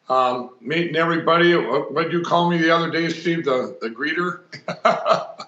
um, 0.09 0.51
meeting 0.61 0.97
everybody. 0.97 1.55
What 1.55 2.05
did 2.05 2.13
you 2.13 2.23
call 2.23 2.51
me 2.51 2.59
the 2.59 2.75
other 2.75 2.91
day, 2.91 3.09
Steve? 3.09 3.45
The, 3.45 3.77
the 3.81 3.89
greeter? 3.89 4.41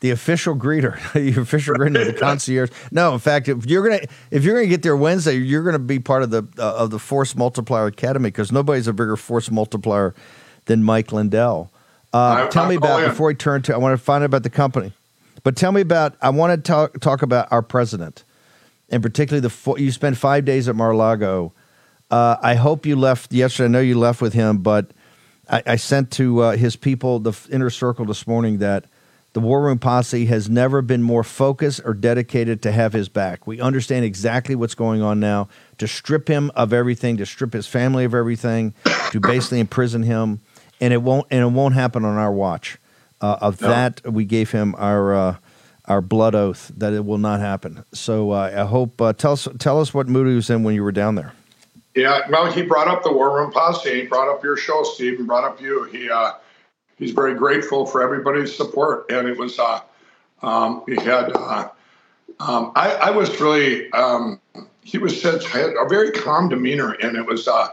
the 0.00 0.10
official 0.10 0.56
greeter, 0.56 0.96
the 1.12 1.40
official 1.40 1.74
greeter, 1.74 2.06
the 2.06 2.12
concierge. 2.12 2.70
No, 2.90 3.12
in 3.12 3.18
fact, 3.18 3.48
if 3.48 3.66
you're 3.66 3.86
gonna 3.86 4.06
if 4.30 4.44
you're 4.44 4.54
gonna 4.54 4.66
get 4.66 4.82
there 4.82 4.96
Wednesday, 4.96 5.36
you're 5.36 5.64
gonna 5.64 5.78
be 5.78 5.98
part 5.98 6.22
of 6.22 6.30
the 6.30 6.46
uh, 6.58 6.76
of 6.76 6.90
the 6.90 6.98
Force 6.98 7.34
Multiplier 7.34 7.86
Academy 7.86 8.28
because 8.28 8.52
nobody's 8.52 8.86
a 8.86 8.92
bigger 8.92 9.16
Force 9.16 9.50
Multiplier 9.50 10.14
than 10.66 10.82
Mike 10.82 11.12
Lindell. 11.12 11.70
Uh, 12.12 12.46
I, 12.46 12.48
tell 12.48 12.64
I, 12.64 12.68
me 12.70 12.74
about 12.76 13.06
before 13.06 13.30
I 13.30 13.34
turn 13.34 13.62
to. 13.62 13.74
I 13.74 13.78
want 13.78 13.98
to 13.98 14.02
find 14.02 14.22
out 14.22 14.26
about 14.26 14.42
the 14.42 14.50
company. 14.50 14.92
But 15.42 15.56
tell 15.56 15.72
me 15.72 15.80
about, 15.80 16.16
I 16.20 16.30
want 16.30 16.52
to 16.52 16.68
talk, 16.68 17.00
talk 17.00 17.22
about 17.22 17.48
our 17.50 17.62
president 17.62 18.24
and 18.88 19.02
particularly 19.02 19.40
the 19.40 19.50
four, 19.50 19.78
you 19.78 19.90
spent 19.90 20.16
five 20.16 20.44
days 20.44 20.68
at 20.68 20.76
Mar-a-Lago. 20.76 21.52
Uh, 22.10 22.36
I 22.40 22.54
hope 22.54 22.86
you 22.86 22.96
left 22.96 23.32
yesterday. 23.32 23.66
I 23.66 23.68
know 23.68 23.80
you 23.80 23.98
left 23.98 24.20
with 24.20 24.32
him, 24.32 24.58
but 24.58 24.92
I, 25.50 25.62
I 25.66 25.76
sent 25.76 26.10
to 26.12 26.40
uh, 26.40 26.56
his 26.56 26.76
people, 26.76 27.18
the 27.18 27.36
inner 27.50 27.70
circle, 27.70 28.04
this 28.04 28.26
morning 28.26 28.58
that 28.58 28.84
the 29.32 29.40
War 29.40 29.62
Room 29.62 29.78
Posse 29.78 30.26
has 30.26 30.48
never 30.48 30.80
been 30.82 31.02
more 31.02 31.24
focused 31.24 31.80
or 31.84 31.94
dedicated 31.94 32.62
to 32.62 32.72
have 32.72 32.92
his 32.92 33.08
back. 33.08 33.46
We 33.46 33.60
understand 33.60 34.04
exactly 34.04 34.54
what's 34.54 34.74
going 34.74 35.02
on 35.02 35.20
now. 35.20 35.48
To 35.78 35.88
strip 35.88 36.28
him 36.28 36.50
of 36.54 36.72
everything, 36.72 37.16
to 37.18 37.26
strip 37.26 37.52
his 37.52 37.66
family 37.66 38.04
of 38.04 38.14
everything, 38.14 38.72
to 39.10 39.20
basically 39.20 39.60
imprison 39.60 40.04
him, 40.04 40.40
and 40.80 40.94
it 40.94 41.02
won't 41.02 41.26
and 41.30 41.42
it 41.42 41.48
won't 41.48 41.74
happen 41.74 42.04
on 42.04 42.16
our 42.16 42.32
watch. 42.32 42.78
Uh, 43.20 43.38
of 43.40 43.60
no. 43.60 43.68
that, 43.68 44.12
we 44.12 44.24
gave 44.24 44.50
him 44.50 44.74
our 44.76 45.14
uh, 45.14 45.36
our 45.86 46.00
blood 46.00 46.34
oath 46.34 46.70
that 46.76 46.92
it 46.92 47.04
will 47.04 47.18
not 47.18 47.40
happen. 47.40 47.84
So 47.92 48.32
uh, 48.32 48.52
I 48.54 48.64
hope 48.64 49.00
uh, 49.00 49.12
tell 49.12 49.32
us 49.32 49.48
tell 49.58 49.80
us 49.80 49.94
what 49.94 50.08
mood 50.08 50.28
he 50.28 50.34
was 50.34 50.50
in 50.50 50.62
when 50.62 50.74
you 50.74 50.82
were 50.82 50.92
down 50.92 51.14
there. 51.14 51.32
Yeah, 51.94 52.28
well, 52.28 52.52
he 52.52 52.60
brought 52.60 52.88
up 52.88 53.02
the 53.02 53.12
War 53.12 53.34
Room 53.34 53.50
Posse. 53.50 54.02
He 54.02 54.06
brought 54.06 54.28
up 54.28 54.44
your 54.44 54.56
show, 54.56 54.82
Steve, 54.82 55.18
and 55.18 55.26
brought 55.26 55.44
up 55.44 55.60
you. 55.60 55.84
He 55.84 56.10
uh, 56.10 56.32
he's 56.98 57.12
very 57.12 57.34
grateful 57.34 57.86
for 57.86 58.02
everybody's 58.02 58.54
support, 58.54 59.10
and 59.10 59.26
it 59.26 59.38
was 59.38 59.58
uh, 59.58 59.80
um, 60.42 60.82
he 60.86 60.96
had. 60.96 61.32
Uh, 61.34 61.68
um, 62.38 62.72
I, 62.76 62.92
I, 62.96 63.10
was 63.12 63.40
really 63.40 63.90
um, 63.92 64.40
he 64.82 64.98
was 64.98 65.20
such 65.20 65.48
had 65.48 65.70
a 65.70 65.88
very 65.88 66.10
calm 66.10 66.50
demeanor, 66.50 66.92
and 66.92 67.16
it 67.16 67.24
was 67.24 67.48
uh, 67.48 67.68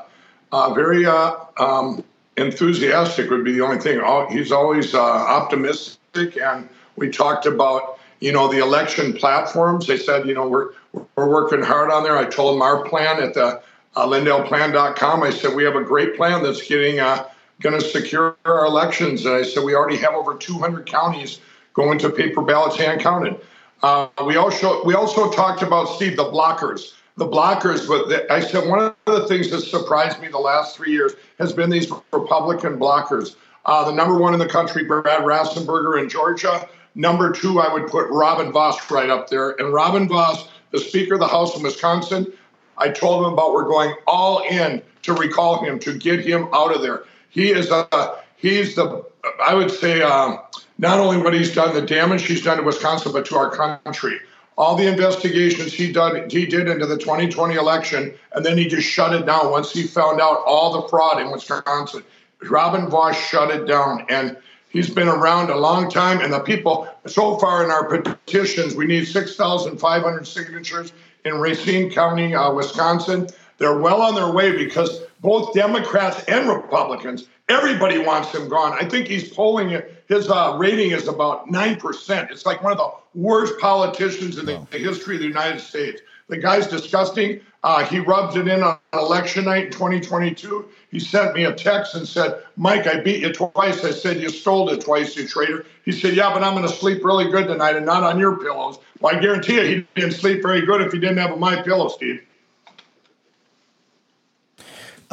uh, 0.54 0.74
very 0.74 1.06
uh, 1.06 1.36
um, 1.58 2.02
enthusiastic. 2.38 3.30
Would 3.30 3.44
be 3.44 3.54
the 3.54 3.62
only 3.62 3.80
thing. 3.80 4.02
He's 4.30 4.52
always 4.52 4.94
optimistic, 4.96 6.38
and 6.38 6.70
we 6.96 7.10
talked 7.10 7.46
about 7.46 8.00
you 8.20 8.32
know 8.32 8.48
the 8.48 8.60
election 8.60 9.14
platforms. 9.14 9.88
They 9.88 9.98
said 9.98 10.28
you 10.28 10.34
know 10.34 10.48
we're 10.48 10.72
we're 11.16 11.30
working 11.30 11.62
hard 11.62 11.92
on 11.92 12.04
there. 12.04 12.18
I 12.18 12.26
told 12.26 12.56
them 12.56 12.62
our 12.62 12.84
plan 12.86 13.22
at 13.22 13.34
the 13.34 13.62
uh, 13.96 14.08
LindellPlan.com. 14.08 15.24
I 15.24 15.30
said, 15.30 15.56
we 15.56 15.64
have 15.64 15.76
a 15.76 15.84
great 15.84 16.16
plan 16.16 16.44
that's 16.44 16.66
getting 16.68 17.00
uh, 17.00 17.28
going 17.62 17.80
to 17.80 17.86
secure 17.86 18.38
our 18.46 18.66
elections. 18.66 19.26
And 19.26 19.36
I 19.36 19.44
said, 19.44 19.64
we 19.64 19.76
already 19.76 19.98
have 19.98 20.14
over 20.14 20.36
200 20.36 20.86
counties 20.86 21.40
going 21.74 22.00
to 22.00 22.10
paper 22.10 22.42
ballots 22.42 22.78
hand 22.78 23.02
counted. 23.02 23.40
Uh, 23.82 24.08
we 24.26 24.38
also 24.38 24.84
we 24.86 24.94
also 24.94 25.30
talked 25.30 25.62
about 25.62 25.86
Steve 25.86 26.16
the 26.16 26.24
blockers, 26.24 26.94
the 27.18 27.28
blockers. 27.28 27.88
But 27.88 28.10
the, 28.10 28.32
I 28.32 28.40
said 28.40 28.68
one 28.68 28.80
of 28.80 28.96
the 29.06 29.28
things 29.28 29.50
that 29.52 29.62
surprised 29.62 30.20
me 30.20 30.28
the 30.28 30.40
last 30.40 30.76
three 30.76 30.92
years 30.92 31.14
has 31.40 31.54
been 31.54 31.70
these 31.70 31.92
Republican 32.12 32.78
blockers. 32.78 33.36
Uh, 33.66 33.86
the 33.86 33.96
number 33.96 34.18
one 34.18 34.34
in 34.34 34.40
the 34.40 34.48
country, 34.48 34.84
Brad 34.84 35.06
Raffensperger 35.06 36.02
in 36.02 36.10
Georgia. 36.10 36.68
Number 36.96 37.32
two, 37.32 37.60
I 37.60 37.72
would 37.74 37.88
put 37.88 38.08
Robin 38.10 38.52
Vos 38.52 38.92
right 38.92 39.10
up 39.10 39.30
there. 39.30 39.52
And 39.52 39.74
Robin 39.74 40.08
Vos, 40.08 40.48
the 40.72 40.80
Speaker 40.80 41.16
of 41.16 41.20
the 41.20 41.28
House 41.28 41.56
of 41.56 41.62
Wisconsin, 41.62 42.32
I 42.78 42.90
told 42.90 43.26
him 43.26 43.34
about 43.34 43.54
we're 43.54 43.68
going 43.68 43.96
all 44.08 44.44
in 44.44 44.82
to 45.04 45.14
recall 45.14 45.64
him 45.64 45.80
to 45.80 45.98
get 45.98 46.20
him 46.20 46.48
out 46.54 46.76
of 46.76 46.82
there. 46.82 47.04
He 47.30 47.52
is 47.52 47.70
a 47.72 48.18
he's 48.36 48.76
the 48.76 49.06
I 49.46 49.54
would 49.54 49.72
say 49.72 50.02
um, 50.02 50.40
not 50.78 51.00
only 51.00 51.18
what 51.18 51.34
he's 51.34 51.54
done, 51.54 51.74
the 51.74 51.82
damage 51.82 52.26
he's 52.26 52.44
done 52.44 52.58
to 52.58 52.64
Wisconsin, 52.64 53.12
but 53.12 53.26
to 53.28 53.38
our 53.38 53.50
country. 53.50 54.20
All 54.58 54.76
the 54.76 54.88
investigations 54.88 55.74
he 55.74 55.92
done 55.92 56.30
he 56.30 56.46
did 56.46 56.68
into 56.68 56.86
the 56.86 56.98
2020 56.98 57.56
election, 57.56 58.14
and 58.34 58.46
then 58.46 58.58
he 58.58 58.68
just 58.68 58.88
shut 58.88 59.14
it 59.14 59.26
down 59.26 59.50
once 59.50 59.72
he 59.72 59.84
found 59.84 60.22
out 60.22 60.44
all 60.46 60.82
the 60.82 60.88
fraud 60.88 61.22
in 61.22 61.32
Wisconsin. 61.32 62.04
Robin 62.50 62.90
Vos 62.90 63.16
shut 63.16 63.50
it 63.50 63.66
down, 63.66 64.06
and 64.10 64.38
he's 64.70 64.90
been 64.90 65.08
around 65.08 65.50
a 65.50 65.56
long 65.58 65.90
time. 65.90 66.22
And 66.22 66.32
the 66.32 66.40
people 66.40 66.88
so 67.06 67.38
far 67.38 67.64
in 67.64 67.72
our 67.72 67.86
petitions, 67.86 68.76
we 68.76 68.86
need 68.86 69.06
6,500 69.06 70.28
signatures 70.28 70.94
in 71.26 71.36
Racine 71.40 71.90
County, 71.90 72.36
uh, 72.36 72.52
Wisconsin. 72.52 73.28
They're 73.58 73.80
well 73.80 74.02
on 74.02 74.16
their 74.16 74.32
way 74.32 74.58
because 74.58 75.02
both 75.22 75.54
Democrats 75.54 76.24
and 76.26 76.50
Republicans, 76.50 77.28
everybody 77.50 77.98
wants 77.98 78.34
him 78.34 78.50
gone. 78.50 78.74
I 78.74 78.88
think 78.88 79.08
he's 79.08 79.32
polling 79.32 79.82
his 80.08 80.30
uh, 80.30 80.56
rating 80.58 80.92
is 80.92 81.08
about 81.08 81.50
nine 81.50 81.78
percent. 81.78 82.32
It's 82.32 82.46
like 82.46 82.62
one 82.64 82.72
of 82.72 82.78
the 82.78 82.92
worst 83.20 83.60
politicians 83.60 84.38
in 84.38 84.46
the, 84.46 84.56
wow. 84.56 84.68
the 84.72 84.78
history 84.78 85.16
of 85.16 85.22
the 85.22 85.28
United 85.28 85.60
States. 85.60 86.02
The 86.30 86.38
guy's 86.38 86.68
disgusting. 86.68 87.42
Uh, 87.64 87.86
he 87.86 88.00
rubbed 88.00 88.36
it 88.36 88.48
in 88.48 88.62
on 88.62 88.78
election 88.94 89.46
night 89.46 89.66
in 89.66 89.72
2022. 89.72 90.68
He 90.92 91.00
sent 91.00 91.34
me 91.34 91.46
a 91.46 91.54
text 91.54 91.96
and 91.96 92.08
said, 92.08 92.44
Mike, 92.58 92.88
I 92.88 93.00
beat 93.00 93.22
you 93.22 93.32
twice. 93.32 93.84
I 93.86 93.92
said, 93.92 94.22
You 94.22 94.30
stole 94.30 94.70
it 94.70 94.82
twice, 94.82 95.16
you 95.16 95.28
traitor. 95.28 95.66
He 95.86 95.92
said, 95.92 96.16
Yeah, 96.16 96.34
but 96.34 96.44
I'm 96.44 96.56
going 96.56 96.68
to 96.68 96.74
sleep 96.74 97.04
really 97.04 97.30
good 97.32 97.48
tonight 97.48 97.76
and 97.76 97.86
not 97.86 98.04
on 98.04 98.20
your 98.20 98.38
pillows. 98.38 98.80
Well, 99.00 99.16
I 99.16 99.20
guarantee 99.20 99.56
you, 99.56 99.62
he 99.62 100.02
didn't 100.02 100.16
sleep 100.16 100.42
very 100.42 100.66
good 100.66 100.82
if 100.82 100.92
he 100.92 101.00
didn't 101.00 101.18
have 101.18 101.38
My 101.38 101.62
Pillow, 101.62 101.88
Steve. 101.88 102.22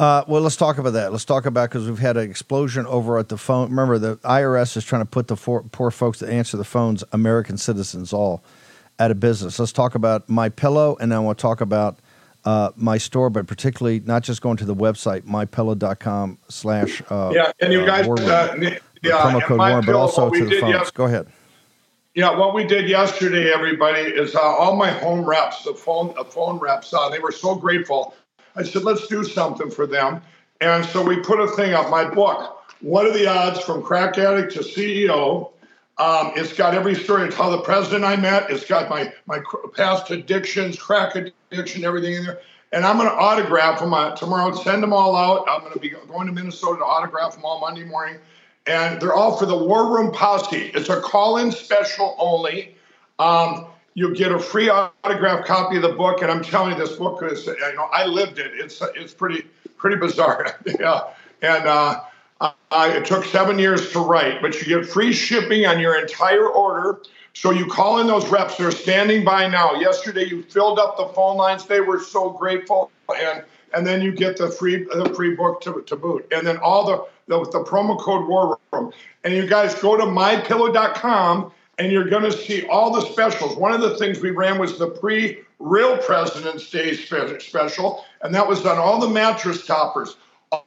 Uh, 0.01 0.25
well, 0.27 0.41
let's 0.41 0.55
talk 0.55 0.79
about 0.79 0.93
that. 0.93 1.11
Let's 1.11 1.25
talk 1.25 1.45
about 1.45 1.69
because 1.69 1.87
we've 1.87 1.99
had 1.99 2.17
an 2.17 2.27
explosion 2.27 2.87
over 2.87 3.19
at 3.19 3.29
the 3.29 3.37
phone. 3.37 3.69
Remember, 3.69 3.99
the 3.99 4.17
IRS 4.17 4.75
is 4.75 4.83
trying 4.83 5.03
to 5.03 5.05
put 5.05 5.27
the 5.27 5.35
poor, 5.35 5.61
poor 5.61 5.91
folks 5.91 6.21
that 6.21 6.29
answer 6.31 6.57
the 6.57 6.63
phones, 6.63 7.03
American 7.11 7.55
citizens, 7.55 8.11
all 8.11 8.43
out 8.97 9.11
of 9.11 9.19
business. 9.19 9.59
Let's 9.59 9.71
talk 9.71 9.93
about 9.93 10.27
My 10.27 10.49
Pillow, 10.49 10.97
and 10.99 11.11
then 11.11 11.23
we'll 11.23 11.35
talk 11.35 11.61
about 11.61 11.99
uh, 12.45 12.71
my 12.75 12.97
store, 12.97 13.29
but 13.29 13.45
particularly 13.45 13.99
not 13.99 14.23
just 14.23 14.41
going 14.41 14.57
to 14.57 14.65
the 14.65 14.73
website 14.73 15.21
mypillow.com 15.21 16.39
slash 16.49 17.03
uh, 17.11 17.31
yeah, 17.31 17.51
and 17.59 17.71
you 17.71 17.81
uh, 17.81 17.85
guys, 17.85 18.07
uh, 18.07 18.55
yeah, 19.03 19.21
promo 19.21 19.43
code 19.43 19.59
War 19.59 19.69
Room, 19.69 19.85
but 19.85 19.93
also 19.93 20.31
to 20.31 20.45
the 20.45 20.59
phones. 20.61 20.89
Go 20.89 21.05
ahead. 21.05 21.27
Yeah, 22.15 22.35
what 22.35 22.55
we 22.55 22.65
did 22.65 22.89
yesterday, 22.89 23.53
everybody, 23.53 24.01
is 24.01 24.35
uh, 24.35 24.41
all 24.41 24.75
my 24.75 24.89
home 24.89 25.23
reps, 25.23 25.63
the 25.63 25.75
phone, 25.75 26.13
the 26.17 26.25
phone 26.25 26.57
reps, 26.57 26.91
uh, 26.91 27.07
they 27.07 27.19
were 27.19 27.31
so 27.31 27.55
grateful. 27.55 28.15
I 28.55 28.63
said, 28.63 28.83
let's 28.83 29.07
do 29.07 29.23
something 29.23 29.71
for 29.71 29.87
them, 29.87 30.21
and 30.59 30.85
so 30.85 31.03
we 31.03 31.19
put 31.19 31.39
a 31.39 31.47
thing 31.47 31.73
up. 31.73 31.89
My 31.89 32.05
book, 32.05 32.63
what 32.81 33.05
are 33.05 33.13
the 33.13 33.27
odds 33.27 33.59
from 33.61 33.81
crack 33.81 34.17
addict 34.17 34.53
to 34.53 34.59
CEO? 34.59 35.51
Um, 35.97 36.31
it's 36.35 36.53
got 36.53 36.73
every 36.73 36.95
story. 36.95 37.27
It's 37.27 37.35
how 37.35 37.49
the 37.49 37.61
president 37.61 38.03
I 38.03 38.15
met. 38.15 38.49
It's 38.49 38.65
got 38.65 38.89
my 38.89 39.13
my 39.25 39.41
past 39.75 40.09
addictions, 40.09 40.79
crack 40.79 41.15
addiction, 41.15 41.83
everything 41.83 42.15
in 42.15 42.25
there. 42.25 42.39
And 42.73 42.85
I'm 42.85 42.97
going 42.97 43.09
to 43.09 43.15
autograph 43.15 43.79
them 43.79 43.93
uh, 43.93 44.15
tomorrow. 44.15 44.55
Send 44.55 44.81
them 44.81 44.93
all 44.93 45.15
out. 45.15 45.45
I'm 45.49 45.59
going 45.61 45.73
to 45.73 45.79
be 45.79 45.89
going 45.89 46.27
to 46.27 46.33
Minnesota 46.33 46.79
to 46.79 46.85
autograph 46.85 47.35
them 47.35 47.43
all 47.43 47.59
Monday 47.59 47.83
morning. 47.83 48.17
And 48.65 49.01
they're 49.01 49.13
all 49.13 49.35
for 49.37 49.45
the 49.45 49.57
War 49.57 49.93
Room 49.93 50.11
Posse. 50.11 50.71
It's 50.73 50.87
a 50.87 51.01
call-in 51.01 51.51
special 51.51 52.15
only. 52.17 52.75
Um, 53.19 53.65
you'll 53.93 54.15
get 54.15 54.31
a 54.31 54.39
free 54.39 54.69
autograph 54.69 55.45
copy 55.45 55.77
of 55.77 55.81
the 55.81 55.93
book. 55.93 56.21
And 56.21 56.31
I'm 56.31 56.43
telling 56.43 56.71
you, 56.71 56.77
this 56.77 56.95
book 56.95 57.21
is, 57.23 57.45
you 57.45 57.55
know, 57.75 57.89
I 57.91 58.05
lived 58.05 58.39
it. 58.39 58.51
It's 58.55 58.81
it's 58.95 59.13
pretty 59.13 59.45
pretty 59.77 59.97
bizarre. 59.97 60.59
yeah. 60.79 61.01
And 61.41 61.67
uh, 61.67 62.01
uh, 62.39 62.51
it 62.71 63.05
took 63.05 63.25
seven 63.25 63.59
years 63.59 63.91
to 63.91 63.99
write, 63.99 64.41
but 64.41 64.59
you 64.59 64.79
get 64.79 64.89
free 64.89 65.11
shipping 65.11 65.65
on 65.65 65.79
your 65.79 65.99
entire 65.99 66.47
order. 66.47 67.01
So 67.33 67.51
you 67.51 67.65
call 67.65 67.99
in 67.99 68.07
those 68.07 68.27
reps; 68.27 68.57
they're 68.57 68.71
standing 68.71 69.23
by 69.23 69.47
now. 69.47 69.75
Yesterday, 69.75 70.25
you 70.25 70.43
filled 70.43 70.79
up 70.79 70.97
the 70.97 71.07
phone 71.07 71.37
lines. 71.37 71.65
They 71.65 71.79
were 71.79 71.99
so 71.99 72.29
grateful, 72.29 72.91
and 73.15 73.43
and 73.73 73.87
then 73.87 74.01
you 74.01 74.11
get 74.11 74.37
the 74.37 74.49
free 74.49 74.83
the 74.83 75.13
free 75.15 75.35
book 75.35 75.61
to, 75.61 75.81
to 75.87 75.95
boot, 75.95 76.27
and 76.31 76.45
then 76.45 76.57
all 76.57 76.85
the, 76.85 77.05
the 77.27 77.39
the 77.51 77.63
promo 77.63 77.97
code 77.99 78.27
War 78.27 78.59
Room. 78.73 78.91
And 79.23 79.33
you 79.33 79.47
guys 79.47 79.75
go 79.75 79.95
to 79.95 80.03
mypillow.com, 80.03 81.51
and 81.81 81.91
you're 81.91 82.09
going 82.09 82.23
to 82.23 82.31
see 82.31 82.63
all 82.67 82.91
the 82.91 83.01
specials. 83.01 83.57
One 83.57 83.73
of 83.73 83.81
the 83.81 83.97
things 83.97 84.19
we 84.19 84.29
ran 84.29 84.59
was 84.59 84.77
the 84.77 84.87
pre 84.87 85.39
Real 85.57 85.97
President's 85.97 86.69
Day 86.69 86.93
special, 86.95 88.05
and 88.21 88.33
that 88.35 88.47
was 88.47 88.65
on 88.65 88.77
all 88.77 88.99
the 88.99 89.09
mattress 89.09 89.65
toppers 89.65 90.15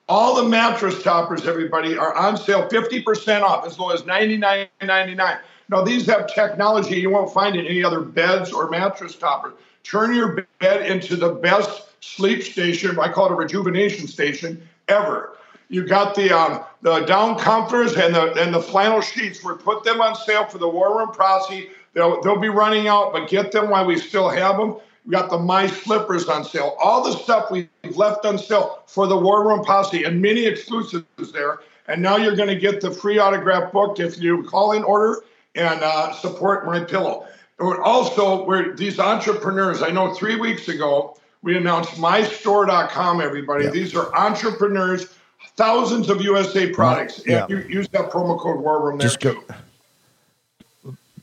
all 0.08 0.36
the 0.36 0.48
mattress 0.48 1.02
toppers, 1.02 1.46
everybody, 1.46 1.96
are 1.96 2.14
on 2.14 2.36
sale 2.36 2.66
50% 2.68 3.42
off, 3.42 3.66
as 3.66 3.78
low 3.78 3.90
as 3.90 4.02
$99.99. 4.02 5.38
Now, 5.68 5.82
these 5.82 6.06
have 6.06 6.32
technology 6.32 6.96
you 6.96 7.10
won't 7.10 7.32
find 7.32 7.56
in 7.56 7.66
any 7.66 7.84
other 7.84 8.00
beds 8.00 8.52
or 8.52 8.70
mattress 8.70 9.14
toppers. 9.14 9.52
Turn 9.82 10.14
your 10.14 10.46
bed 10.60 10.90
into 10.90 11.16
the 11.16 11.30
best 11.34 11.82
sleep 12.00 12.42
station, 12.42 12.98
I 12.98 13.12
call 13.12 13.26
it 13.26 13.32
a 13.32 13.34
rejuvenation 13.34 14.06
station, 14.06 14.66
ever. 14.88 15.36
You 15.68 15.86
got 15.86 16.14
the 16.14 16.30
um, 16.30 16.64
the 16.82 17.00
down 17.00 17.38
comforters 17.38 17.96
and 17.96 18.14
the 18.14 18.32
and 18.34 18.54
the 18.54 18.60
flannel 18.60 19.00
sheets. 19.00 19.42
We 19.42 19.54
put 19.54 19.84
them 19.84 20.00
on 20.00 20.14
sale 20.14 20.46
for 20.46 20.58
the 20.58 20.68
War 20.68 20.98
Room 20.98 21.12
Posse. 21.12 21.68
They'll 21.94 22.20
they'll 22.22 22.40
be 22.40 22.48
running 22.48 22.88
out, 22.88 23.12
but 23.12 23.28
get 23.28 23.52
them 23.52 23.70
while 23.70 23.86
we 23.86 23.98
still 23.98 24.28
have 24.28 24.56
them. 24.56 24.76
We 25.06 25.12
got 25.12 25.30
the 25.30 25.38
My 25.38 25.66
Slippers 25.66 26.28
on 26.28 26.44
sale. 26.44 26.76
All 26.82 27.04
the 27.04 27.12
stuff 27.12 27.50
we've 27.50 27.68
left 27.94 28.24
on 28.24 28.38
sale 28.38 28.82
for 28.86 29.06
the 29.06 29.16
War 29.16 29.46
Room 29.46 29.62
Posse 29.64 30.04
and 30.04 30.20
many 30.20 30.46
exclusives 30.46 31.04
there. 31.32 31.60
And 31.88 32.00
now 32.00 32.16
you're 32.16 32.36
going 32.36 32.48
to 32.48 32.58
get 32.58 32.80
the 32.80 32.90
free 32.90 33.18
autograph 33.18 33.70
book 33.70 34.00
if 34.00 34.18
you 34.18 34.42
call 34.44 34.72
in 34.72 34.82
order 34.82 35.22
and 35.54 35.80
uh, 35.82 36.12
support 36.14 36.64
my 36.64 36.80
pillow. 36.80 37.26
Also, 37.60 38.44
we're 38.46 38.74
these 38.74 38.98
entrepreneurs. 38.98 39.82
I 39.82 39.90
know 39.90 40.12
three 40.14 40.36
weeks 40.36 40.68
ago 40.68 41.16
we 41.42 41.56
announced 41.56 41.92
mystore.com. 41.92 43.20
Everybody, 43.20 43.68
these 43.68 43.94
are 43.94 44.14
entrepreneurs, 44.16 45.14
thousands 45.56 46.10
of 46.10 46.20
USA 46.22 46.70
products. 46.70 47.22
Yeah. 47.26 47.46
You 47.48 47.58
use 47.68 47.88
that 47.88 48.10
promo 48.10 48.38
code 48.38 48.60
War 48.60 48.84
Room 48.84 48.98
there 48.98 49.08
Just 49.08 49.20
go. 49.20 49.34
too 49.34 49.44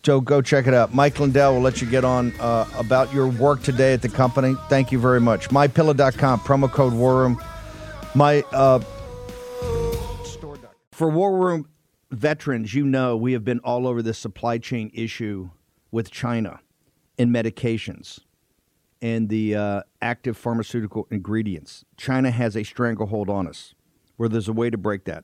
Joe, 0.04 0.20
go 0.20 0.42
check 0.42 0.66
it 0.66 0.74
out. 0.74 0.96
Mike 0.96 1.20
Lindell 1.20 1.54
will 1.54 1.62
let 1.62 1.80
you 1.80 1.88
get 1.88 2.04
on 2.04 2.34
uh, 2.40 2.68
about 2.76 3.14
your 3.14 3.28
work 3.28 3.62
today 3.62 3.94
at 3.94 4.02
the 4.02 4.10
company. 4.10 4.56
Thank 4.68 4.92
you 4.92 5.00
very 5.00 5.22
much. 5.22 5.50
MyPillow.com, 5.50 6.40
promo 6.40 6.72
code 6.72 6.94
War 6.94 7.18
Room. 7.22 7.42
My 8.16 8.42
uh, 8.52 8.80
for 10.92 11.10
War 11.10 11.38
Room 11.38 11.68
veterans, 12.10 12.74
you 12.74 12.84
know 12.84 13.16
we 13.16 13.34
have 13.34 13.46
been 13.46 13.60
all 13.60 13.88
over 13.88 14.02
this 14.02 14.18
supply 14.18 14.58
chain 14.58 14.90
issue 14.94 15.52
with 15.92 16.10
China 16.10 16.60
in 17.18 17.30
medications 17.30 18.20
and 19.04 19.30
the 19.30 19.56
uh, 19.56 19.82
active 20.02 20.36
pharmaceutical 20.36 21.08
ingredients. 21.12 21.86
China 21.96 22.32
has 22.32 22.58
a 22.58 22.64
stranglehold 22.64 23.30
on 23.30 23.48
us 23.48 23.76
where 24.18 24.30
there's 24.30 24.48
a 24.48 24.54
way 24.54 24.70
to 24.70 24.78
break 24.78 25.06
that. 25.06 25.24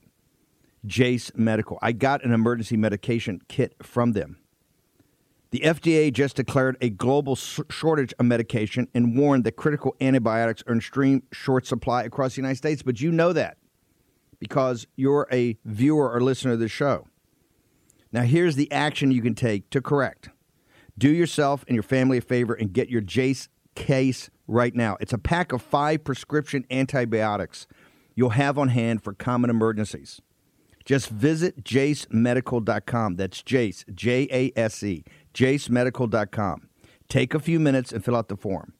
Jase 0.85 1.31
Medical. 1.35 1.77
I 1.81 1.91
got 1.91 2.23
an 2.23 2.31
emergency 2.31 2.77
medication 2.77 3.41
kit 3.47 3.75
from 3.81 4.13
them. 4.13 4.37
The 5.51 5.59
FDA 5.59 6.11
just 6.11 6.35
declared 6.35 6.75
a 6.81 6.89
global 6.89 7.35
shortage 7.35 8.13
of 8.19 8.25
medication 8.25 8.89
and 8.93 9.17
warned 9.17 9.45
that 9.45 9.53
critical 9.53 9.95
antibiotics 10.01 10.61
are 10.67 10.73
in 10.73 10.79
extreme 10.79 11.23
short 11.31 11.65
supply 11.65 12.03
across 12.03 12.35
the 12.35 12.41
United 12.41 12.57
States. 12.57 12.83
But 12.83 12.99
you 12.99 13.11
know 13.11 13.31
that 13.33 13.57
because 14.39 14.87
you're 14.95 15.27
a 15.31 15.57
viewer 15.63 16.11
or 16.11 16.21
listener 16.21 16.53
of 16.53 16.59
the 16.59 16.67
show. 16.67 17.07
Now, 18.11 18.23
here's 18.23 18.55
the 18.55 18.71
action 18.71 19.11
you 19.11 19.21
can 19.21 19.35
take 19.35 19.69
to 19.69 19.81
correct. 19.81 20.29
Do 20.97 21.09
yourself 21.09 21.63
and 21.67 21.75
your 21.75 21.83
family 21.83 22.17
a 22.17 22.21
favor 22.21 22.53
and 22.53 22.73
get 22.73 22.89
your 22.89 23.01
Jase 23.01 23.49
case 23.75 24.29
right 24.47 24.75
now. 24.75 24.97
It's 24.99 25.13
a 25.13 25.17
pack 25.17 25.53
of 25.53 25.61
five 25.61 26.03
prescription 26.03 26.65
antibiotics 26.71 27.67
you'll 28.17 28.31
have 28.31 28.57
on 28.57 28.69
hand 28.69 29.01
for 29.01 29.13
common 29.13 29.49
emergencies. 29.49 30.19
Just 30.83 31.09
visit 31.09 31.63
jasemedical.com. 31.63 33.15
That's 33.15 33.43
Jase, 33.43 33.85
J 33.93 34.27
A 34.31 34.59
S 34.59 34.83
E, 34.83 35.05
jasemedical.com. 35.33 36.69
Take 37.07 37.33
a 37.33 37.39
few 37.39 37.59
minutes 37.59 37.93
and 37.93 38.03
fill 38.03 38.15
out 38.15 38.27
the 38.27 38.35
form. 38.35 38.73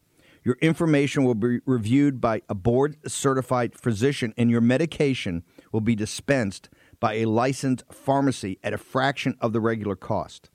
Your 0.43 0.57
information 0.61 1.23
will 1.23 1.35
be 1.35 1.59
reviewed 1.65 2.19
by 2.19 2.41
a 2.49 2.55
board 2.55 2.97
certified 3.05 3.75
physician, 3.75 4.33
and 4.37 4.49
your 4.49 4.61
medication 4.61 5.43
will 5.71 5.81
be 5.81 5.95
dispensed 5.95 6.69
by 6.99 7.15
a 7.15 7.25
licensed 7.25 7.83
pharmacy 7.91 8.57
at 8.63 8.73
a 8.73 8.77
fraction 8.77 9.35
of 9.41 9.53
the 9.53 9.59
regular 9.59 9.95
cost. 9.95 10.49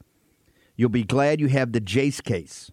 You'll 0.77 0.89
be 0.89 1.05
glad 1.05 1.41
you 1.41 1.49
have 1.49 1.73
the 1.73 1.81
Jase 1.81 2.23
case. 2.23 2.73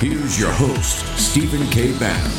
Here's 0.00 0.40
your 0.40 0.50
host, 0.52 1.04
Stephen 1.18 1.66
K. 1.66 1.92
Bannon. 1.98 2.32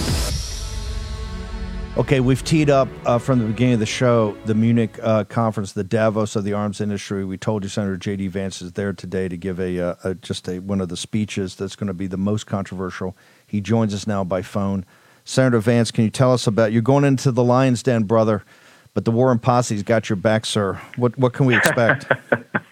Okay, 1.96 2.20
we've 2.20 2.44
teed 2.44 2.72
up 2.72 2.88
uh, 3.06 3.20
from 3.20 3.38
the 3.38 3.46
beginning 3.46 3.76
of 3.76 3.80
the 3.80 3.86
show 3.86 4.36
the 4.46 4.56
Munich 4.56 4.98
uh, 5.04 5.26
conference, 5.26 5.74
the 5.74 5.84
Davos 5.84 6.36
of 6.36 6.44
the 6.44 6.54
arms 6.54 6.82
industry. 6.82 7.24
We 7.24 7.38
told 7.38 7.62
you 7.62 7.70
Senator 7.70 7.98
J.D. 7.98 8.30
Vance 8.30 8.64
is 8.64 8.72
there 8.72 8.94
today 8.94 9.28
to 9.28 9.38
give 9.38 9.60
a, 9.60 9.80
uh, 9.80 9.96
a 10.04 10.16
just 10.16 10.50
a 10.50 10.58
one 10.58 10.82
of 10.82 10.90
the 10.90 10.98
speeches 10.98 11.54
that's 11.54 11.76
going 11.76 11.86
to 11.86 11.94
be 11.94 12.08
the 12.08 12.18
most 12.18 12.48
controversial. 12.48 13.16
He 13.46 13.62
joins 13.62 13.94
us 13.94 14.08
now 14.08 14.24
by 14.24 14.42
phone. 14.42 14.84
Senator 15.24 15.60
Vance, 15.60 15.92
can 15.92 16.04
you 16.04 16.10
tell 16.10 16.34
us 16.34 16.48
about 16.48 16.72
you're 16.72 16.82
going 16.82 17.04
into 17.04 17.32
the 17.32 17.44
Lions 17.44 17.84
Den, 17.84 18.06
brother? 18.06 18.44
But 18.96 19.06
the 19.06 19.12
War 19.12 19.28
Room 19.28 19.38
Posse's 19.38 19.84
got 19.84 20.10
your 20.10 20.18
back, 20.18 20.48
sir. 20.48 20.82
What 20.96 21.16
what 21.20 21.34
can 21.34 21.46
we 21.46 21.56
expect? 21.56 22.08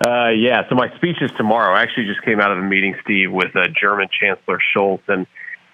uh, 0.00 0.28
yeah, 0.28 0.68
so 0.68 0.74
my 0.74 0.94
speech 0.96 1.16
is 1.20 1.30
tomorrow. 1.32 1.74
I 1.74 1.82
actually 1.82 2.06
just 2.06 2.22
came 2.22 2.40
out 2.40 2.50
of 2.50 2.58
a 2.58 2.62
meeting, 2.62 2.96
Steve, 3.04 3.30
with 3.32 3.54
uh, 3.54 3.66
German 3.78 4.08
Chancellor 4.08 4.58
Scholz, 4.74 5.02
and 5.08 5.26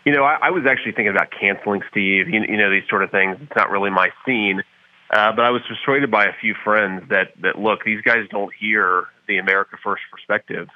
you 0.04 0.12
know, 0.12 0.24
I, 0.24 0.38
I 0.42 0.50
was 0.50 0.64
actually 0.66 0.92
thinking 0.92 1.10
about 1.10 1.28
canceling 1.30 1.82
Steve. 1.90 2.28
You, 2.28 2.42
you 2.42 2.56
know, 2.56 2.70
these 2.70 2.88
sort 2.88 3.02
of 3.02 3.10
things. 3.10 3.38
It's 3.40 3.56
not 3.56 3.70
really 3.70 3.90
my 3.90 4.10
scene. 4.24 4.62
Uh, 5.10 5.32
but 5.32 5.44
I 5.44 5.50
was 5.50 5.62
persuaded 5.68 6.10
by 6.10 6.26
a 6.26 6.32
few 6.40 6.54
friends 6.64 7.08
that 7.10 7.32
that 7.42 7.58
look, 7.58 7.84
these 7.84 8.02
guys 8.02 8.26
don't 8.30 8.52
hear 8.58 9.04
the 9.28 9.38
America 9.38 9.76
First 9.82 10.02
perspective, 10.10 10.68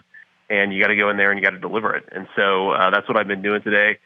and 0.49 0.73
you 0.73 0.81
got 0.81 0.89
to 0.89 0.97
go 0.97 1.11
in 1.11 1.17
there 1.17 1.33
and 1.33 1.39
you 1.39 1.45
got 1.45 1.51
to 1.51 1.59
deliver 1.59 1.95
it. 1.97 2.09
And 2.13 2.29
so 2.37 2.71
uh, 2.71 2.91
that's 2.91 3.09
what 3.09 3.17
I've 3.17 3.29
been 3.29 3.43
doing 3.43 3.63
today. 3.63 3.99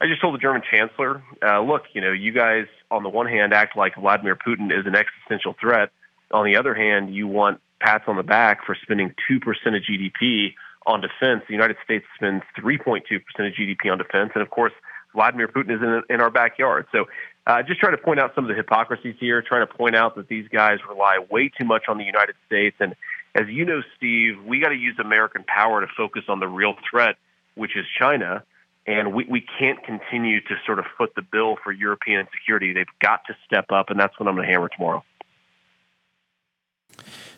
I 0.00 0.06
just 0.06 0.20
told 0.20 0.34
the 0.34 0.38
German 0.38 0.62
Chancellor, 0.68 1.22
uh, 1.44 1.60
look, 1.60 1.82
you 1.92 2.00
know, 2.00 2.12
you 2.12 2.32
guys 2.32 2.66
on 2.90 3.02
the 3.02 3.08
one 3.08 3.26
hand 3.26 3.52
act 3.52 3.76
like 3.76 3.94
Vladimir 3.96 4.36
Putin 4.36 4.76
is 4.76 4.86
an 4.86 4.94
existential 4.94 5.54
threat. 5.60 5.90
On 6.32 6.44
the 6.44 6.56
other 6.56 6.74
hand, 6.74 7.14
you 7.14 7.26
want 7.26 7.60
pats 7.80 8.04
on 8.06 8.16
the 8.16 8.22
back 8.22 8.64
for 8.64 8.76
spending 8.82 9.14
two 9.28 9.40
percent 9.40 9.76
of 9.76 9.82
GDP 9.82 10.54
on 10.88 11.02
defense. 11.02 11.42
The 11.46 11.52
United 11.52 11.76
States 11.84 12.04
spends 12.16 12.42
3.2% 12.58 13.02
of 13.20 13.52
GDP 13.52 13.92
on 13.92 13.98
defense. 13.98 14.32
And 14.34 14.42
of 14.42 14.50
course, 14.50 14.72
Vladimir 15.14 15.46
Putin 15.46 15.76
is 15.76 15.82
in, 15.82 16.14
in 16.14 16.20
our 16.20 16.30
backyard. 16.30 16.86
So 16.92 17.06
uh, 17.46 17.62
just 17.62 17.78
trying 17.78 17.96
to 17.96 18.02
point 18.02 18.20
out 18.20 18.34
some 18.34 18.44
of 18.44 18.48
the 18.48 18.54
hypocrisies 18.54 19.14
here, 19.20 19.42
trying 19.42 19.66
to 19.66 19.72
point 19.72 19.94
out 19.94 20.16
that 20.16 20.28
these 20.28 20.48
guys 20.48 20.78
rely 20.88 21.18
way 21.30 21.50
too 21.50 21.64
much 21.64 21.84
on 21.88 21.98
the 21.98 22.04
United 22.04 22.36
States. 22.46 22.76
And 22.80 22.96
as 23.34 23.48
you 23.48 23.64
know, 23.64 23.82
Steve, 23.96 24.42
we 24.44 24.60
got 24.60 24.70
to 24.70 24.76
use 24.76 24.96
American 24.98 25.44
power 25.44 25.80
to 25.80 25.86
focus 25.96 26.24
on 26.28 26.40
the 26.40 26.48
real 26.48 26.74
threat, 26.90 27.16
which 27.54 27.76
is 27.76 27.84
China. 27.98 28.42
And 28.86 29.12
we, 29.12 29.26
we 29.28 29.44
can't 29.58 29.82
continue 29.84 30.40
to 30.40 30.54
sort 30.64 30.78
of 30.78 30.86
foot 30.96 31.12
the 31.14 31.22
bill 31.22 31.56
for 31.62 31.70
European 31.70 32.26
security. 32.32 32.72
They've 32.72 32.86
got 33.02 33.20
to 33.26 33.36
step 33.44 33.66
up, 33.70 33.90
and 33.90 34.00
that's 34.00 34.18
what 34.18 34.26
I'm 34.28 34.34
going 34.34 34.46
to 34.46 34.52
hammer 34.52 34.70
tomorrow. 34.70 35.04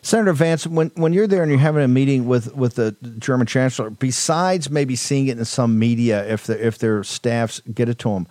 Senator 0.01 0.33
Vance, 0.33 0.65
when, 0.65 0.89
when 0.95 1.13
you're 1.13 1.27
there 1.27 1.43
and 1.43 1.51
you're 1.51 1.59
having 1.59 1.83
a 1.83 1.87
meeting 1.87 2.25
with, 2.25 2.55
with 2.55 2.75
the 2.75 2.95
German 3.19 3.45
chancellor, 3.45 3.89
besides 3.89 4.69
maybe 4.69 4.95
seeing 4.95 5.27
it 5.27 5.37
in 5.37 5.45
some 5.45 5.77
media, 5.77 6.27
if 6.27 6.47
the, 6.47 6.65
if 6.65 6.79
their 6.79 7.03
staffs 7.03 7.61
get 7.73 7.87
it 7.87 7.99
to 7.99 8.09
them, 8.09 8.27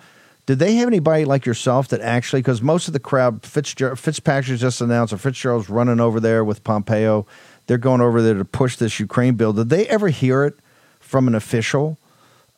did 0.47 0.59
they 0.59 0.75
have 0.75 0.89
anybody 0.89 1.25
like 1.25 1.47
yourself 1.47 1.89
that 1.89 2.01
actually? 2.01 2.41
Because 2.41 2.61
most 2.61 2.89
of 2.89 2.93
the 2.93 2.99
crowd, 2.99 3.45
Fitzgerald, 3.45 4.01
Fitzpatrick 4.01 4.59
just 4.59 4.81
announced, 4.81 5.13
or 5.13 5.19
Fitzgerald's 5.19 5.71
running 5.71 6.01
over 6.01 6.19
there 6.19 6.45
with 6.45 6.65
Pompeo. 6.65 7.25
They're 7.67 7.79
going 7.79 8.01
over 8.01 8.21
there 8.21 8.35
to 8.35 8.45
push 8.45 8.75
this 8.75 8.99
Ukraine 8.99 9.35
bill. 9.35 9.53
Did 9.53 9.69
they 9.69 9.87
ever 9.87 10.09
hear 10.09 10.43
it 10.43 10.59
from 10.99 11.29
an 11.29 11.37
official 11.37 11.99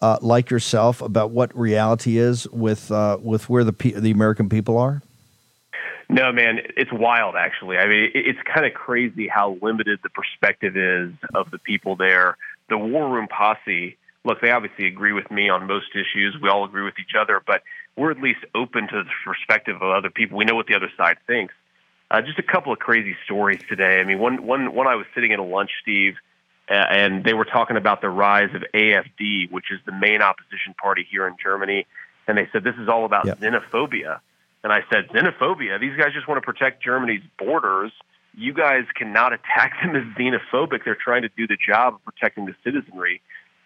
uh, 0.01 0.17
like 0.23 0.49
yourself 0.49 1.03
about 1.03 1.33
what 1.33 1.55
reality 1.57 2.17
is 2.17 2.49
with 2.49 2.91
uh, 2.91 3.19
with 3.21 3.51
where 3.51 3.63
the 3.63 3.73
the 3.73 4.11
American 4.11 4.49
people 4.49 4.79
are? 4.79 5.03
No, 6.13 6.31
man, 6.31 6.59
it's 6.77 6.93
wild. 6.93 7.37
Actually, 7.37 7.79
I 7.79 7.87
mean, 7.87 8.11
it's 8.15 8.39
kind 8.43 8.67
of 8.67 8.75
crazy 8.75 9.29
how 9.29 9.57
limited 9.63 10.01
the 10.03 10.11
perspective 10.11 10.77
is 10.77 11.11
of 11.35 11.51
the 11.51 11.59
people 11.59 11.97
there. 11.97 12.37
The 12.69 12.77
War 12.77 13.09
Room 13.09 13.29
Posse. 13.29 13.97
Look, 14.25 14.41
they 14.41 14.51
obviously 14.51 14.87
agree 14.87 15.13
with 15.13 15.31
me 15.31 15.49
on 15.49 15.67
most 15.67 15.87
issues. 15.95 16.37
We 16.41 16.49
all 16.51 16.65
agree 16.65 16.85
with 16.85 16.95
each 17.01 17.17
other, 17.19 17.43
but 17.45 17.63
we're 17.97 18.11
at 18.11 18.21
least 18.21 18.41
open 18.55 18.89
to 18.89 19.03
the 19.03 19.11
perspective 19.25 19.77
of 19.77 19.83
other 19.83 20.11
people. 20.11 20.37
We 20.37 20.45
know 20.45 20.55
what 20.55 20.67
the 20.67 20.75
other 20.75 20.91
side 20.97 21.17
thinks. 21.27 21.55
Uh, 22.11 22.21
just 22.21 22.39
a 22.39 22.43
couple 22.43 22.75
of 22.75 22.79
crazy 22.79 23.17
stories 23.25 23.61
today. 23.69 23.99
I 23.99 24.05
mean, 24.05 24.19
one 24.19 24.47
one 24.47 24.75
one 24.75 24.87
I 24.87 24.97
was 24.97 25.07
sitting 25.15 25.33
at 25.33 25.39
a 25.39 25.43
lunch, 25.43 25.71
Steve, 25.81 26.17
uh, 26.71 26.75
and 26.75 27.25
they 27.25 27.33
were 27.33 27.47
talking 27.47 27.79
about 27.79 28.03
the 28.03 28.11
rise 28.11 28.55
of 28.55 28.63
AFD, 28.75 29.51
which 29.51 29.73
is 29.73 29.81
the 29.87 29.93
main 29.93 30.21
opposition 30.21 30.75
party 30.81 31.07
here 31.11 31.27
in 31.27 31.37
Germany, 31.43 31.87
and 32.29 32.37
they 32.37 32.49
said 32.53 32.65
this 32.65 32.77
is 32.77 32.89
all 32.89 33.07
about 33.07 33.25
yep. 33.25 33.41
xenophobia. 33.41 34.21
And 34.65 34.73
I 34.73 34.81
said, 34.93 35.09
xenophobia. 35.09 35.81
These 35.81 35.97
guys 35.97 36.13
just 36.13 36.29
want 36.29 36.41
to 36.41 36.47
protect 36.47 36.83
Germany's 36.83 37.23
borders. 37.39 37.93
You 38.35 38.55
guys 38.55 38.85
cannot 38.95 39.33
attack 39.33 39.75
them 39.83 39.97
as 39.97 40.05
xenophobic. 40.17 40.85
They're 40.85 40.97
trying 40.97 41.23
to 41.23 41.31
do 41.37 41.47
the 41.47 41.57
job 41.57 41.95
of 41.95 42.05
protecting 42.05 42.47
the 42.47 42.55
citizenry. 42.65 43.21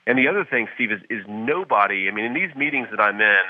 And 0.07 0.19
the 0.19 0.29
other 0.29 0.45
thing, 0.45 0.69
Steve, 0.75 0.93
is, 0.93 1.01
is 1.11 1.25
nobody, 1.29 2.09
I 2.09 2.13
mean, 2.13 2.25
in 2.25 2.35
these 2.35 2.55
meetings 2.55 2.89
that 2.91 3.01
I'm 3.01 3.21
in, 3.21 3.43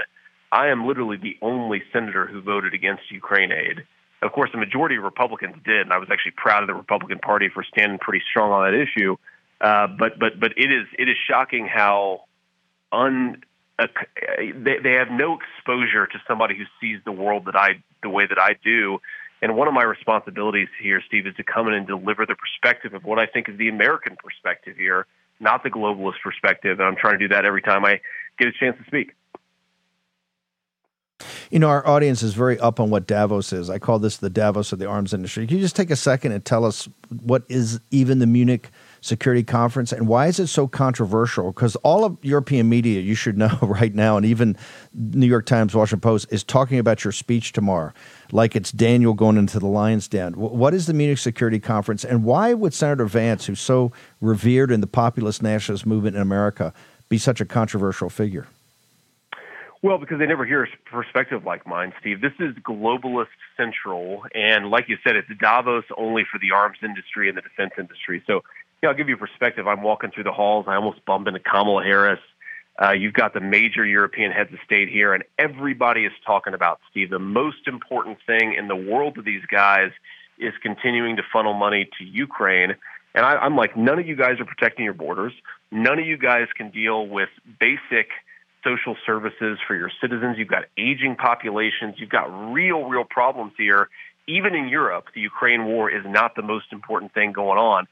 I 0.51 0.69
am 0.69 0.87
literally 0.87 1.17
the 1.17 1.37
only 1.43 1.83
senator 1.93 2.27
who 2.27 2.41
voted 2.41 2.75
against 2.75 3.11
Ukraine 3.11 3.53
aid. 3.53 3.85
Of 4.23 4.33
course, 4.33 4.51
the 4.53 4.59
majority 4.59 4.97
of 4.97 5.05
Republicans 5.05 5.57
did, 5.65 5.83
and 5.83 5.93
I 5.93 5.99
was 5.99 6.09
actually 6.11 6.33
proud 6.37 6.63
of 6.63 6.69
the 6.69 6.75
Republican 6.75 7.19
Party 7.19 7.49
for 7.53 7.63
standing 7.63 7.99
pretty 7.99 8.25
strong 8.31 8.51
on 8.53 8.71
that 8.71 8.79
issue. 8.79 9.17
Uh, 9.61 9.87
but 9.87 10.19
but 10.19 10.39
but 10.39 10.53
it 10.57 10.71
is 10.71 10.87
it 10.99 11.09
is 11.09 11.17
shocking 11.29 11.67
how 11.67 12.25
un 12.93 13.43
a, 13.79 13.89
they, 14.55 14.79
they 14.83 14.93
have 14.93 15.11
no 15.11 15.39
exposure 15.39 16.07
to 16.07 16.19
somebody 16.27 16.57
who 16.57 16.65
sees 16.81 17.01
the 17.05 17.12
world 17.12 17.45
that 17.47 17.57
I 17.57 17.83
the 18.03 18.09
way 18.09 18.27
that 18.27 18.39
I 18.39 18.57
do. 18.65 18.99
And 19.43 19.55
one 19.57 19.69
of 19.69 19.75
my 19.75 19.83
responsibilities 19.83 20.69
here, 20.83 21.03
Steve, 21.07 21.27
is 21.27 21.35
to 21.37 21.45
come 21.45 21.69
in 21.69 21.75
and 21.75 21.87
deliver 21.87 22.25
the 22.25 22.35
perspective 22.35 22.95
of 22.95 23.05
what 23.05 23.19
I 23.19 23.27
think 23.27 23.49
is 23.49 23.59
the 23.59 23.69
American 23.69 24.17
perspective 24.17 24.77
here, 24.77 25.07
not 25.41 25.62
the 25.62 25.71
globalist 25.71 26.21
perspective. 26.23 26.81
And 26.81 26.89
I'm 26.89 26.97
trying 26.97 27.19
to 27.19 27.29
do 27.29 27.35
that 27.35 27.45
every 27.45 27.61
time 27.61 27.85
I 27.85 28.01
get 28.39 28.49
a 28.49 28.53
chance 28.53 28.79
to 28.79 28.85
speak. 28.87 29.12
You 31.51 31.59
know, 31.59 31.69
our 31.69 31.87
audience 31.87 32.23
is 32.23 32.35
very 32.35 32.59
up 32.59 32.81
on 32.81 32.91
what 32.91 33.07
Davos 33.07 33.53
is. 33.53 33.71
I 33.71 33.79
call 33.79 33.99
this 33.99 34.17
the 34.17 34.31
Davos 34.31 34.73
of 34.73 34.79
the 34.79 34.87
arms 34.87 35.15
industry. 35.15 35.47
Can 35.47 35.57
you 35.57 35.62
just 35.62 35.77
take 35.77 35.91
a 35.91 35.97
second 35.97 36.33
and 36.33 36.45
tell 36.45 36.65
us 36.65 36.89
what 37.23 37.45
is 37.49 37.81
even 37.91 38.19
the 38.19 38.27
Munich 38.27 38.71
Security 39.07 39.42
Conference 39.42 39.92
and 39.92 40.07
why 40.09 40.27
is 40.27 40.38
it 40.38 40.49
so 40.49 40.66
controversial? 40.66 41.53
Because 41.53 41.77
all 41.77 42.05
of 42.05 42.19
European 42.23 42.69
media, 42.69 43.01
you 43.01 43.14
should 43.14 43.38
know 43.38 43.57
right 43.62 43.95
now, 43.95 44.16
and 44.16 44.27
even 44.27 44.57
New 44.92 45.27
York 45.27 45.47
Times, 45.47 45.75
Washington 45.75 46.01
Post, 46.01 46.27
is 46.31 46.45
talking 46.45 46.79
about 46.79 47.05
your 47.05 47.12
speech 47.12 47.53
tomorrow 47.53 47.92
like 48.33 48.57
it's 48.57 48.73
Daniel 48.73 49.14
going 49.14 49.37
into 49.37 49.59
the 49.59 49.66
lion's 49.66 50.09
den. 50.09 50.35
What 50.35 50.75
is 50.75 50.87
the 50.87 50.95
Munich 50.95 51.19
Security 51.19 51.61
Conference 51.61 52.05
and 52.05 52.25
why 52.25 52.55
would 52.55 52.75
Senator 52.75 53.07
Vance, 53.07 53.47
who's 53.47 53.61
so 53.61 53.92
revered 54.21 54.71
in 54.71 54.81
the 54.81 54.87
populist 54.87 55.42
nationalist 55.42 55.87
movement 55.87 56.16
in 56.16 56.23
America, 56.23 56.73
be 57.09 57.19
such 57.19 57.40
a 57.40 57.45
controversial 57.45 58.11
figure? 58.11 58.47
Well, 59.83 59.99
because 59.99 60.19
they 60.19 60.27
never 60.27 60.45
hear 60.45 60.64
a 60.64 60.90
perspective 60.90 61.45
like 61.45 61.66
mine, 61.66 61.92
Steve. 62.01 62.21
This 62.21 62.33
is 62.40 62.55
globalist 62.57 63.27
central, 63.57 64.25
and 64.35 64.71
like 64.71 64.88
you 64.88 64.97
said, 65.05 65.16
it's 65.16 65.29
Davos 65.38 65.85
only 65.97 66.25
for 66.31 66.38
the 66.38 66.51
arms 66.51 66.79
industry 66.83 67.29
and 67.29 67.37
the 67.37 67.42
defense 67.42 67.73
industry. 67.79 68.23
So, 68.27 68.42
I'll 68.87 68.94
give 68.94 69.09
you 69.09 69.16
perspective. 69.16 69.66
I'm 69.66 69.83
walking 69.83 70.11
through 70.11 70.25
the 70.25 70.33
halls. 70.33 70.66
I 70.68 70.77
almost 70.77 71.05
bump 71.05 71.29
into 71.29 71.40
Kamala 71.40 71.83
Harris. 71.83 72.20
Uh, 72.81 72.92
you've 72.92 73.14
got 73.14 73.33
the 73.33 73.40
major 73.40 73.85
European 73.85 74.33
heads 74.33 74.53
of 74.53 74.59
state 74.64 74.88
here, 74.88 75.14
and 75.14 75.25
everybody 75.38 76.05
is 76.05 76.12
talking 76.27 76.53
about 76.53 76.81
Steve. 76.90 77.11
The 77.11 77.18
most 77.18 77.66
important 77.66 78.18
thing 78.27 78.55
in 78.55 78.68
the 78.68 78.77
world 78.77 79.14
to 79.14 79.22
these 79.22 79.44
guys 79.51 79.90
is 80.38 80.53
continuing 80.62 81.16
to 81.16 81.22
funnel 81.33 81.55
money 81.55 81.88
to 81.99 82.05
Ukraine. 82.05 82.75
And 83.14 83.25
I, 83.25 83.37
I'm 83.37 83.57
like, 83.57 83.77
none 83.77 83.99
of 83.99 84.07
you 84.07 84.14
guys 84.14 84.40
are 84.40 84.44
protecting 84.44 84.85
your 84.85 84.94
borders. 84.94 85.33
None 85.70 85.99
of 85.99 86.07
you 86.07 86.18
guys 86.18 86.49
can 86.55 86.70
deal 86.70 87.07
with 87.07 87.31
basic 87.59 88.11
social 88.62 88.96
services 89.07 89.59
for 89.66 89.75
your 89.75 89.90
citizens. 90.01 90.37
You've 90.38 90.49
got 90.49 90.64
aging 90.77 91.16
populations. 91.16 91.94
You've 91.96 92.11
got 92.11 92.27
real, 92.53 92.85
real 92.85 93.05
problems 93.05 93.53
here. 93.57 93.88
Even 94.29 94.55
in 94.55 94.68
Europe, 94.68 95.07
the 95.14 95.20
Ukraine 95.20 95.64
war 95.66 95.88
is 95.88 96.03
not 96.05 96.35
the 96.35 96.42
most 96.42 96.72
important 96.72 97.14
thing 97.14 97.33
going 97.33 97.59
on. 97.59 97.87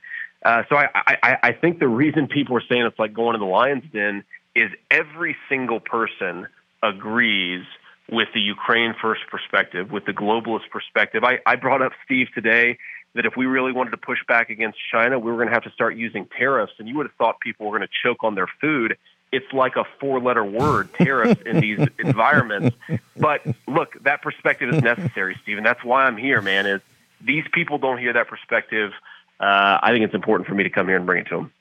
Uh, 0.44 0.62
so 0.68 0.76
I, 0.76 0.88
I, 0.94 1.38
I 1.42 1.52
think 1.52 1.78
the 1.78 1.88
reason 1.88 2.26
people 2.26 2.56
are 2.56 2.62
saying 2.68 2.82
it's 2.82 2.98
like 2.98 3.14
going 3.14 3.32
to 3.32 3.38
the 3.38 3.44
lion's 3.44 3.84
den 3.92 4.24
is 4.54 4.70
every 4.90 5.36
single 5.48 5.80
person 5.80 6.46
agrees 6.82 7.64
with 8.10 8.28
the 8.34 8.40
Ukraine 8.40 8.94
first 9.00 9.22
perspective, 9.30 9.90
with 9.90 10.04
the 10.04 10.12
globalist 10.12 10.68
perspective. 10.70 11.24
I, 11.24 11.38
I 11.46 11.56
brought 11.56 11.80
up 11.80 11.92
Steve 12.04 12.28
today 12.34 12.78
that 13.14 13.24
if 13.24 13.36
we 13.36 13.46
really 13.46 13.72
wanted 13.72 13.90
to 13.92 13.96
push 13.96 14.18
back 14.28 14.50
against 14.50 14.78
China, 14.92 15.18
we 15.18 15.30
were 15.30 15.38
going 15.38 15.48
to 15.48 15.54
have 15.54 15.64
to 15.64 15.70
start 15.70 15.96
using 15.96 16.26
tariffs, 16.36 16.74
and 16.78 16.86
you 16.86 16.96
would 16.96 17.06
have 17.06 17.14
thought 17.16 17.40
people 17.40 17.66
were 17.66 17.78
going 17.78 17.88
to 17.88 17.94
choke 18.02 18.22
on 18.22 18.34
their 18.34 18.48
food 18.60 18.98
it's 19.34 19.52
like 19.52 19.74
a 19.74 19.84
four 19.98 20.20
letter 20.20 20.44
word, 20.44 20.94
tariffs 20.94 21.42
in 21.44 21.60
these 21.60 21.80
environments. 21.98 22.76
But 23.16 23.44
look, 23.66 24.00
that 24.04 24.22
perspective 24.22 24.72
is 24.72 24.80
necessary, 24.80 25.36
Stephen. 25.42 25.64
That's 25.64 25.82
why 25.82 26.04
I'm 26.04 26.16
here, 26.16 26.40
man, 26.40 26.66
is 26.66 26.80
these 27.20 27.44
people 27.52 27.78
don't 27.78 27.98
hear 27.98 28.12
that 28.12 28.28
perspective. 28.28 28.92
Uh, 29.40 29.78
I 29.82 29.90
think 29.92 30.04
it's 30.04 30.14
important 30.14 30.48
for 30.48 30.54
me 30.54 30.64
to 30.64 30.70
come 30.70 30.86
here 30.86 30.96
and 30.96 31.06
bring 31.06 31.22
it 31.22 31.28
to 31.28 31.36
them. 31.36 31.52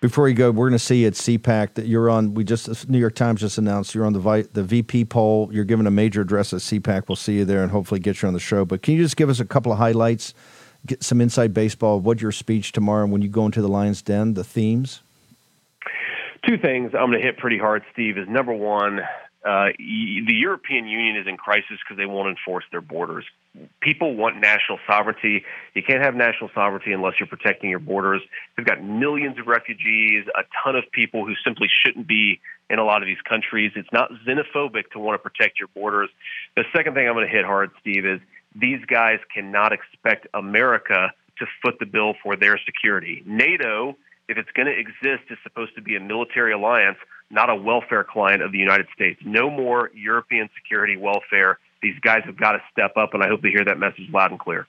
Before 0.00 0.28
you 0.28 0.34
go, 0.34 0.50
we're 0.50 0.68
going 0.68 0.78
to 0.78 0.84
see 0.84 1.04
at 1.04 1.12
CPAC 1.12 1.74
that 1.74 1.86
you're 1.86 2.08
on. 2.08 2.32
We 2.32 2.42
just 2.42 2.88
New 2.88 2.98
York 2.98 3.14
Times 3.14 3.40
just 3.40 3.58
announced 3.58 3.94
you're 3.94 4.06
on 4.06 4.14
the 4.14 4.48
the 4.50 4.62
VP 4.62 5.04
poll. 5.06 5.50
You're 5.52 5.64
giving 5.64 5.86
a 5.86 5.90
major 5.90 6.22
address 6.22 6.54
at 6.54 6.60
CPAC. 6.60 7.08
We'll 7.08 7.16
see 7.16 7.36
you 7.36 7.44
there 7.44 7.62
and 7.62 7.70
hopefully 7.70 8.00
get 8.00 8.22
you 8.22 8.28
on 8.28 8.32
the 8.32 8.40
show. 8.40 8.64
But 8.64 8.80
can 8.80 8.94
you 8.94 9.02
just 9.02 9.18
give 9.18 9.28
us 9.28 9.40
a 9.40 9.44
couple 9.44 9.72
of 9.72 9.78
highlights, 9.78 10.32
get 10.86 11.02
some 11.02 11.20
inside 11.20 11.52
baseball? 11.52 12.00
What 12.00 12.22
your 12.22 12.32
speech 12.32 12.72
tomorrow 12.72 13.06
when 13.06 13.20
you 13.20 13.28
go 13.28 13.44
into 13.44 13.60
the 13.60 13.68
Lions 13.68 14.00
Den, 14.00 14.32
the 14.34 14.44
themes 14.44 15.02
two 16.46 16.58
things 16.58 16.92
I'm 16.94 17.10
going 17.10 17.20
to 17.20 17.26
hit 17.26 17.38
pretty 17.38 17.58
hard, 17.58 17.82
Steve, 17.92 18.18
is 18.18 18.28
number 18.28 18.52
one, 18.52 19.00
uh, 19.44 19.68
the 19.78 20.34
European 20.34 20.86
Union 20.86 21.16
is 21.16 21.26
in 21.26 21.36
crisis 21.36 21.78
because 21.84 21.96
they 21.96 22.06
won't 22.06 22.28
enforce 22.28 22.64
their 22.70 22.80
borders. 22.80 23.24
People 23.80 24.14
want 24.14 24.40
national 24.40 24.78
sovereignty. 24.86 25.44
You 25.74 25.82
can't 25.82 26.02
have 26.02 26.14
national 26.14 26.50
sovereignty 26.54 26.92
unless 26.92 27.14
you're 27.18 27.26
protecting 27.26 27.68
your 27.68 27.80
borders. 27.80 28.22
They've 28.56 28.66
got 28.66 28.82
millions 28.82 29.38
of 29.38 29.46
refugees, 29.46 30.24
a 30.36 30.42
ton 30.62 30.76
of 30.76 30.84
people 30.92 31.26
who 31.26 31.34
simply 31.44 31.68
shouldn't 31.84 32.06
be 32.06 32.40
in 32.68 32.78
a 32.78 32.84
lot 32.84 33.02
of 33.02 33.06
these 33.06 33.20
countries. 33.28 33.72
It's 33.74 33.92
not 33.92 34.10
xenophobic 34.26 34.90
to 34.92 35.00
want 35.00 35.20
to 35.20 35.30
protect 35.30 35.58
your 35.58 35.68
borders. 35.68 36.10
The 36.56 36.64
second 36.74 36.94
thing 36.94 37.08
I'm 37.08 37.14
going 37.14 37.26
to 37.26 37.32
hit 37.32 37.44
hard, 37.44 37.70
Steve, 37.80 38.06
is 38.06 38.20
these 38.54 38.84
guys 38.86 39.18
cannot 39.34 39.72
expect 39.72 40.28
America 40.32 41.12
to 41.38 41.46
foot 41.62 41.78
the 41.80 41.86
bill 41.86 42.14
for 42.22 42.36
their 42.36 42.58
security. 42.64 43.22
NATO 43.26 43.96
if 44.30 44.38
it's 44.38 44.50
going 44.52 44.66
to 44.66 44.78
exist, 44.78 45.28
is 45.28 45.38
supposed 45.42 45.74
to 45.74 45.82
be 45.82 45.96
a 45.96 46.00
military 46.00 46.52
alliance, 46.52 46.98
not 47.30 47.50
a 47.50 47.54
welfare 47.54 48.04
client 48.04 48.42
of 48.42 48.52
the 48.52 48.58
United 48.58 48.86
States. 48.94 49.20
No 49.24 49.50
more 49.50 49.90
European 49.92 50.48
security 50.54 50.96
welfare. 50.96 51.58
These 51.82 51.98
guys 52.00 52.22
have 52.24 52.36
got 52.36 52.52
to 52.52 52.62
step 52.70 52.96
up, 52.96 53.14
and 53.14 53.22
I 53.22 53.28
hope 53.28 53.42
they 53.42 53.50
hear 53.50 53.64
that 53.64 53.78
message 53.78 54.08
loud 54.12 54.30
and 54.30 54.40
clear. 54.40 54.66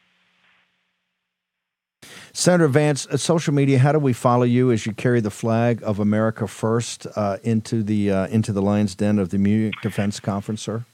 Senator 2.33 2.67
Vance, 2.67 3.07
uh, 3.07 3.17
social 3.17 3.53
media. 3.53 3.79
How 3.79 3.91
do 3.91 3.99
we 3.99 4.13
follow 4.13 4.43
you 4.43 4.71
as 4.71 4.85
you 4.85 4.93
carry 4.93 5.19
the 5.19 5.31
flag 5.31 5.81
of 5.83 5.99
America 5.99 6.47
first 6.47 7.05
uh, 7.15 7.37
into 7.43 7.83
the 7.83 8.11
uh, 8.11 8.27
into 8.27 8.53
the 8.53 8.61
lion's 8.61 8.95
den 8.95 9.19
of 9.19 9.29
the 9.29 9.37
Munich 9.37 9.73
Defense 9.81 10.19
Conference, 10.19 10.61
sir? 10.61 10.85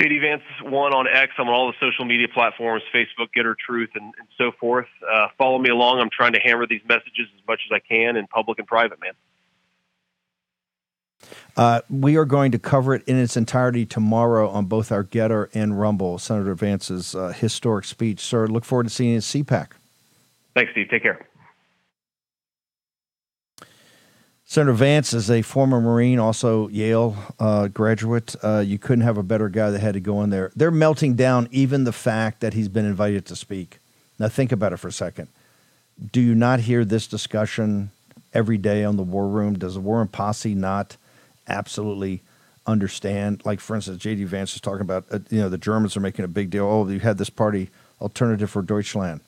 JD 0.00 0.20
Vance 0.20 0.42
one 0.64 0.92
on 0.92 1.06
X. 1.06 1.32
I'm 1.38 1.48
on 1.48 1.54
all 1.54 1.66
the 1.66 1.74
social 1.80 2.04
media 2.04 2.26
platforms, 2.32 2.82
Facebook, 2.94 3.28
Gettr 3.36 3.54
Truth, 3.58 3.90
and, 3.94 4.12
and 4.18 4.28
so 4.38 4.50
forth. 4.58 4.86
Uh, 5.10 5.28
follow 5.36 5.58
me 5.58 5.68
along. 5.68 6.00
I'm 6.00 6.10
trying 6.10 6.32
to 6.32 6.40
hammer 6.40 6.66
these 6.66 6.82
messages 6.88 7.26
as 7.36 7.46
much 7.46 7.60
as 7.70 7.74
I 7.74 7.80
can 7.80 8.16
in 8.16 8.26
public 8.26 8.58
and 8.58 8.66
private, 8.66 9.00
man. 9.00 9.12
Uh, 11.56 11.80
we 11.88 12.16
are 12.16 12.24
going 12.24 12.52
to 12.52 12.58
cover 12.58 12.94
it 12.94 13.02
in 13.06 13.16
its 13.16 13.36
entirety 13.36 13.84
tomorrow 13.84 14.48
on 14.48 14.66
both 14.66 14.92
our 14.92 15.04
Gettr 15.04 15.48
and 15.54 15.78
Rumble. 15.78 16.18
Senator 16.18 16.54
Vance's 16.54 17.14
uh, 17.14 17.28
historic 17.28 17.84
speech, 17.84 18.20
sir. 18.20 18.46
Look 18.46 18.64
forward 18.64 18.84
to 18.84 18.90
seeing 18.90 19.10
you 19.10 19.16
at 19.16 19.22
CPAC. 19.22 19.68
Thanks, 20.54 20.72
Steve. 20.72 20.88
Take 20.90 21.02
care. 21.02 21.26
Senator 24.44 24.72
Vance 24.72 25.14
is 25.14 25.30
a 25.30 25.42
former 25.42 25.80
Marine, 25.80 26.18
also 26.18 26.66
Yale 26.68 27.16
uh, 27.38 27.68
graduate. 27.68 28.34
Uh, 28.42 28.58
you 28.58 28.78
couldn't 28.78 29.04
have 29.04 29.16
a 29.16 29.22
better 29.22 29.48
guy 29.48 29.70
that 29.70 29.78
had 29.78 29.94
to 29.94 30.00
go 30.00 30.22
in 30.22 30.30
there. 30.30 30.50
They're 30.56 30.72
melting 30.72 31.14
down 31.14 31.48
even 31.52 31.84
the 31.84 31.92
fact 31.92 32.40
that 32.40 32.52
he's 32.54 32.68
been 32.68 32.84
invited 32.84 33.26
to 33.26 33.36
speak. 33.36 33.78
Now, 34.18 34.28
think 34.28 34.50
about 34.50 34.72
it 34.72 34.78
for 34.78 34.88
a 34.88 34.92
second. 34.92 35.28
Do 36.12 36.20
you 36.20 36.34
not 36.34 36.60
hear 36.60 36.84
this 36.84 37.06
discussion 37.06 37.90
every 38.34 38.58
day 38.58 38.82
on 38.82 38.96
the 38.96 39.04
War 39.04 39.28
Room? 39.28 39.56
Does 39.56 39.74
the 39.74 39.80
War 39.80 39.98
Room 39.98 40.08
posse 40.08 40.56
not 40.56 40.96
absolutely 41.48 42.22
understand? 42.66 43.42
Like, 43.44 43.60
for 43.60 43.76
instance, 43.76 44.02
J.D. 44.02 44.24
Vance 44.24 44.54
is 44.54 44.60
talking 44.60 44.82
about, 44.82 45.04
uh, 45.10 45.18
you 45.30 45.40
know, 45.40 45.48
the 45.48 45.58
Germans 45.58 45.96
are 45.96 46.00
making 46.00 46.24
a 46.24 46.28
big 46.28 46.50
deal. 46.50 46.66
Oh, 46.66 46.88
you 46.88 47.00
had 47.00 47.18
this 47.18 47.30
party, 47.30 47.70
Alternative 48.00 48.50
for 48.50 48.62
Deutschland. 48.62 49.20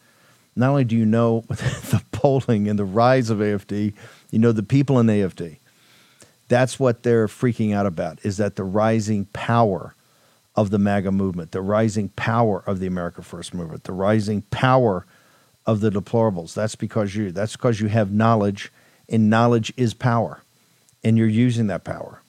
Not 0.54 0.70
only 0.70 0.84
do 0.84 0.96
you 0.96 1.06
know 1.06 1.40
the 1.48 2.02
polling 2.12 2.68
and 2.68 2.78
the 2.78 2.84
rise 2.84 3.30
of 3.30 3.38
AFD, 3.38 3.94
you 4.30 4.38
know, 4.38 4.52
the 4.52 4.62
people 4.62 4.98
in 4.98 5.06
AFD, 5.06 5.56
that's 6.48 6.78
what 6.78 7.02
they're 7.02 7.28
freaking 7.28 7.74
out 7.74 7.86
about 7.86 8.18
is 8.22 8.36
that 8.36 8.56
the 8.56 8.64
rising 8.64 9.26
power 9.32 9.94
of 10.54 10.70
the 10.70 10.78
MAGA 10.78 11.10
movement, 11.10 11.52
the 11.52 11.62
rising 11.62 12.10
power 12.10 12.62
of 12.66 12.78
the 12.78 12.86
America 12.86 13.22
First 13.22 13.54
movement, 13.54 13.84
the 13.84 13.92
rising 13.92 14.42
power 14.50 15.06
of 15.64 15.80
the 15.80 15.90
deplorables. 15.90 16.54
That's 16.54 16.74
because 16.74 17.14
you 17.14 17.32
that's 17.32 17.56
because 17.56 17.80
you 17.80 17.88
have 17.88 18.12
knowledge 18.12 18.70
and 19.08 19.30
knowledge 19.30 19.72
is 19.76 19.94
power. 19.94 20.42
And 21.04 21.18
you're 21.18 21.26
using 21.26 21.66
that 21.68 21.84
power. 21.84 22.20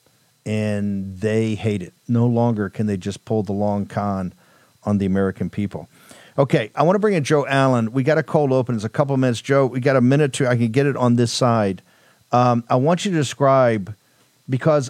And 0.46 1.20
they 1.20 1.56
hate 1.56 1.82
it. 1.82 1.94
No 2.08 2.26
longer 2.26 2.70
can 2.70 2.88
they 2.88 2.98
just 2.98 3.24
pull 3.26 3.44
the 3.44 3.54
long 3.54 3.86
con 3.86 4.34
on 4.84 4.98
the 4.98 5.06
American 5.06 5.50
people. 5.50 5.88
Okay, 6.38 6.72
I 6.76 6.84
want 6.84 6.96
to 6.96 7.00
bring 7.00 7.14
in 7.14 7.24
Joe 7.24 7.46
Allen. 7.48 7.92
We 7.92 8.04
got 8.04 8.18
a 8.18 8.24
cold 8.24 8.52
open. 8.52 8.76
It's 8.76 8.84
a 8.84 8.90
couple 8.90 9.16
minutes. 9.18 9.40
Joe, 9.40 9.68
we 9.68 9.80
got 9.80 9.96
a 9.96 10.02
minute 10.02 10.34
to 10.34 10.48
I 10.48 10.58
can 10.58 10.70
get 10.70 10.86
it 10.86 10.98
on 10.98 11.16
this 11.16 11.32
side 11.32 11.82
um, 12.34 12.64
I 12.68 12.76
want 12.76 13.06
you 13.06 13.12
to 13.12 13.18
describe 13.18 13.96
because 14.50 14.90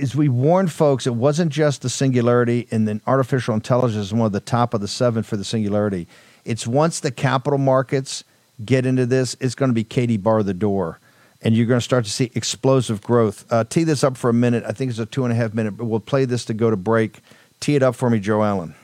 as 0.00 0.14
we 0.14 0.28
warned 0.28 0.70
folks, 0.70 1.06
it 1.06 1.14
wasn't 1.14 1.50
just 1.50 1.82
the 1.82 1.88
singularity 1.88 2.68
and 2.70 2.86
then 2.86 3.00
artificial 3.06 3.54
intelligence 3.54 4.06
is 4.06 4.14
one 4.14 4.26
of 4.26 4.32
the 4.32 4.40
top 4.40 4.74
of 4.74 4.82
the 4.82 4.88
seven 4.88 5.22
for 5.22 5.36
the 5.36 5.44
singularity. 5.44 6.06
It's 6.44 6.66
once 6.66 7.00
the 7.00 7.10
capital 7.10 7.58
markets 7.58 8.24
get 8.62 8.84
into 8.84 9.06
this, 9.06 9.36
it's 9.40 9.54
going 9.54 9.70
to 9.70 9.74
be 9.74 9.84
Katie 9.84 10.18
bar 10.18 10.42
the 10.42 10.54
door. 10.54 11.00
And 11.42 11.56
you're 11.56 11.66
going 11.66 11.80
to 11.80 11.84
start 11.84 12.04
to 12.04 12.10
see 12.10 12.30
explosive 12.34 13.00
growth. 13.00 13.50
Uh, 13.50 13.64
tee 13.64 13.84
this 13.84 14.04
up 14.04 14.16
for 14.16 14.28
a 14.28 14.34
minute. 14.34 14.62
I 14.66 14.72
think 14.72 14.90
it's 14.90 14.98
a 14.98 15.06
two 15.06 15.24
and 15.24 15.32
a 15.32 15.36
half 15.36 15.54
minute, 15.54 15.76
but 15.76 15.86
we'll 15.86 16.00
play 16.00 16.26
this 16.26 16.44
to 16.46 16.54
go 16.54 16.68
to 16.68 16.76
break. 16.76 17.20
Tee 17.60 17.76
it 17.76 17.82
up 17.82 17.94
for 17.94 18.10
me, 18.10 18.20
Joe 18.20 18.42
Allen. 18.42 18.74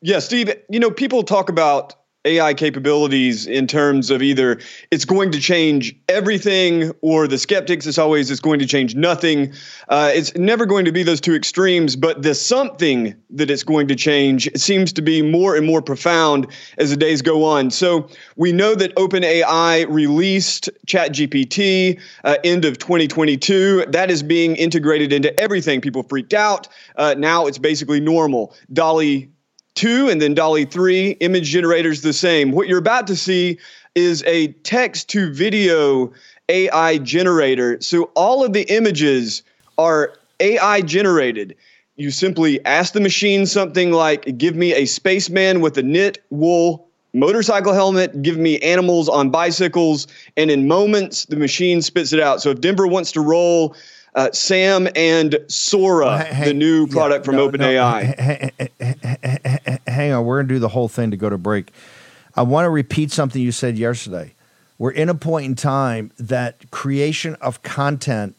Yeah, 0.00 0.18
Steve, 0.18 0.54
you 0.68 0.80
know, 0.80 0.90
people 0.90 1.22
talk 1.22 1.48
about 1.48 1.94
AI 2.24 2.54
capabilities 2.54 3.46
in 3.46 3.66
terms 3.66 4.10
of 4.10 4.22
either 4.22 4.58
it's 4.90 5.04
going 5.04 5.30
to 5.32 5.40
change 5.40 5.94
everything 6.08 6.90
or 7.02 7.28
the 7.28 7.38
skeptics 7.38 7.86
it's 7.86 7.98
always 7.98 8.30
it's 8.30 8.40
going 8.40 8.58
to 8.58 8.66
change 8.66 8.94
nothing. 8.94 9.52
Uh, 9.88 10.10
it's 10.14 10.34
never 10.36 10.66
going 10.66 10.84
to 10.84 10.92
be 10.92 11.02
those 11.02 11.20
two 11.20 11.34
extremes, 11.34 11.96
but 11.96 12.22
the 12.22 12.34
something 12.34 13.14
that 13.30 13.50
it's 13.50 13.62
going 13.62 13.88
to 13.88 13.94
change 13.94 14.48
seems 14.56 14.92
to 14.92 15.02
be 15.02 15.22
more 15.22 15.56
and 15.56 15.66
more 15.66 15.82
profound 15.82 16.46
as 16.78 16.90
the 16.90 16.96
days 16.96 17.20
go 17.20 17.44
on. 17.44 17.70
So 17.70 18.08
we 18.36 18.52
know 18.52 18.74
that 18.74 18.94
OpenAI 18.96 19.86
released 19.88 20.70
ChatGPT 20.86 22.00
uh, 22.24 22.36
end 22.44 22.64
of 22.64 22.78
2022. 22.78 23.86
That 23.88 24.10
is 24.10 24.22
being 24.22 24.56
integrated 24.56 25.12
into 25.12 25.38
everything. 25.40 25.80
People 25.80 26.02
freaked 26.02 26.34
out. 26.34 26.68
Uh, 26.96 27.14
now 27.18 27.46
it's 27.46 27.58
basically 27.58 28.00
normal. 28.00 28.54
DALL-E 28.72 29.28
2 29.74 30.08
and 30.08 30.20
then 30.20 30.34
DALL-E 30.34 30.64
3 30.66 31.10
image 31.20 31.50
generators 31.50 32.02
the 32.02 32.12
same. 32.12 32.52
What 32.52 32.68
you're 32.68 32.78
about 32.78 33.06
to 33.08 33.16
see 33.16 33.58
is 33.94 34.22
a 34.26 34.48
text 34.62 35.08
to 35.10 35.32
video 35.32 36.12
AI 36.48 36.98
generator. 36.98 37.80
So 37.80 38.10
all 38.14 38.44
of 38.44 38.52
the 38.52 38.62
images 38.62 39.42
are 39.78 40.14
AI 40.40 40.80
generated. 40.82 41.56
You 41.96 42.10
simply 42.10 42.64
ask 42.64 42.92
the 42.92 43.00
machine 43.00 43.46
something 43.46 43.92
like, 43.92 44.36
give 44.36 44.56
me 44.56 44.74
a 44.74 44.84
spaceman 44.84 45.60
with 45.60 45.78
a 45.78 45.82
knit 45.82 46.24
wool 46.30 46.88
motorcycle 47.14 47.72
helmet, 47.72 48.22
give 48.22 48.36
me 48.36 48.58
animals 48.58 49.08
on 49.08 49.30
bicycles, 49.30 50.08
and 50.36 50.50
in 50.50 50.66
moments, 50.66 51.24
the 51.26 51.36
machine 51.36 51.80
spits 51.80 52.12
it 52.12 52.18
out. 52.18 52.42
So 52.42 52.50
if 52.50 52.60
Denver 52.60 52.88
wants 52.88 53.12
to 53.12 53.20
roll 53.20 53.76
uh, 54.14 54.30
Sam 54.32 54.88
and 54.94 55.38
Sora, 55.48 56.22
hey, 56.22 56.46
the 56.46 56.54
new 56.54 56.86
product 56.86 57.24
yeah, 57.24 57.26
from 57.26 57.36
no, 57.36 57.48
OpenAI. 57.50 58.52
No, 58.80 59.78
hang 59.92 60.12
on, 60.12 60.24
we're 60.24 60.38
going 60.38 60.48
to 60.48 60.54
do 60.54 60.58
the 60.60 60.68
whole 60.68 60.88
thing 60.88 61.10
to 61.10 61.16
go 61.16 61.28
to 61.28 61.38
break. 61.38 61.70
I 62.36 62.42
want 62.42 62.64
to 62.66 62.70
repeat 62.70 63.10
something 63.12 63.40
you 63.40 63.52
said 63.52 63.78
yesterday. 63.78 64.34
We're 64.78 64.90
in 64.90 65.08
a 65.08 65.14
point 65.14 65.46
in 65.46 65.54
time 65.54 66.12
that 66.18 66.70
creation 66.70 67.36
of 67.36 67.62
content 67.62 68.36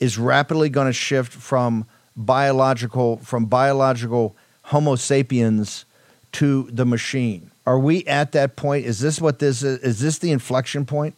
is 0.00 0.18
rapidly 0.18 0.68
going 0.68 0.86
to 0.86 0.92
shift 0.92 1.32
from 1.32 1.86
biological 2.16 3.18
from 3.18 3.46
biological 3.46 4.36
Homo 4.64 4.96
sapiens 4.96 5.84
to 6.32 6.68
the 6.70 6.84
machine. 6.84 7.50
Are 7.66 7.78
we 7.78 8.04
at 8.06 8.32
that 8.32 8.56
point? 8.56 8.86
Is 8.86 9.00
this 9.00 9.20
what 9.20 9.38
this 9.38 9.62
is? 9.62 9.78
Is 9.80 10.00
this 10.00 10.18
the 10.18 10.32
inflection 10.32 10.86
point? 10.86 11.14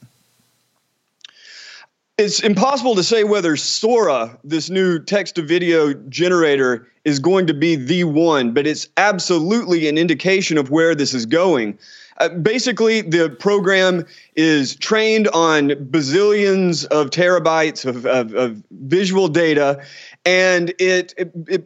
It's 2.23 2.41
impossible 2.41 2.95
to 2.95 3.03
say 3.03 3.25
whether 3.25 3.57
Sora, 3.57 4.39
this 4.45 4.71
new 4.71 5.01
text 5.01 5.35
to 5.35 5.43
video 5.43 5.93
generator, 5.93 6.87
is 7.05 7.19
going 7.19 7.49
to 7.49 7.55
be 7.55 7.75
the 7.75 8.05
one, 8.05 8.55
but 8.55 8.65
it's 8.65 8.89
absolutely 8.97 9.89
an 9.89 9.99
indication 9.99 10.57
of 10.57 10.71
where 10.71 10.95
this 10.95 11.15
is 11.15 11.27
going. 11.27 11.77
Uh, 12.19 12.29
basically, 12.29 13.01
the 13.01 13.31
program 13.31 14.05
is 14.37 14.77
trained 14.77 15.29
on 15.29 15.71
bazillions 15.71 16.87
of 16.87 17.11
terabytes 17.11 17.85
of, 17.85 18.07
of, 18.07 18.35
of 18.35 18.63
visual 18.71 19.29
data, 19.29 19.83
and 20.25 20.71
it, 20.79 21.15
it, 21.17 21.33
it, 21.49 21.65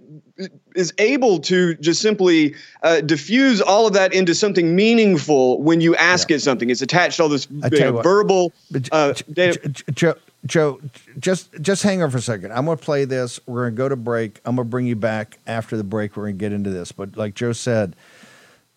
is 0.74 0.92
able 0.98 1.38
to 1.38 1.74
just 1.76 2.02
simply 2.02 2.54
uh, 2.82 3.00
diffuse 3.00 3.62
all 3.62 3.86
of 3.86 3.94
that 3.94 4.12
into 4.12 4.34
something 4.34 4.76
meaningful 4.76 5.62
when 5.62 5.80
you 5.80 5.96
ask 5.96 6.28
yeah. 6.28 6.36
it 6.36 6.40
something. 6.40 6.68
It's 6.68 6.82
attached 6.82 7.20
all 7.20 7.30
this 7.30 7.48
you 7.50 7.80
know, 7.80 8.02
verbal 8.02 8.52
uh, 8.92 9.14
data. 9.32 9.68
Joe, 9.68 10.14
Joe, 10.44 10.80
just 11.18 11.52
just 11.60 11.82
hang 11.82 12.02
on 12.02 12.10
for 12.10 12.18
a 12.18 12.22
second. 12.22 12.52
I'm 12.52 12.66
going 12.66 12.78
to 12.78 12.84
play 12.84 13.04
this. 13.04 13.40
We're 13.46 13.64
going 13.64 13.74
to 13.74 13.78
go 13.78 13.88
to 13.88 13.96
break. 13.96 14.40
I'm 14.44 14.56
going 14.56 14.66
to 14.66 14.70
bring 14.70 14.86
you 14.86 14.96
back 14.96 15.38
after 15.46 15.76
the 15.76 15.84
break. 15.84 16.16
We're 16.16 16.24
going 16.24 16.36
to 16.36 16.38
get 16.38 16.52
into 16.52 16.70
this. 16.70 16.92
But 16.92 17.16
like 17.16 17.34
Joe 17.34 17.52
said, 17.52 17.96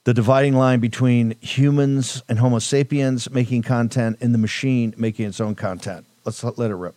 the 0.10 0.14
dividing 0.16 0.56
line 0.56 0.80
between 0.80 1.36
humans 1.40 2.24
and 2.28 2.40
Homo 2.40 2.58
sapiens 2.58 3.30
making 3.30 3.62
content 3.62 4.18
and 4.22 4.34
the 4.34 4.40
machine 4.40 4.92
making 4.98 5.28
its 5.28 5.40
own 5.40 5.54
content. 5.54 6.04
Let's 6.26 6.44
let 6.44 6.72
it 6.72 6.76
rip. 6.76 6.96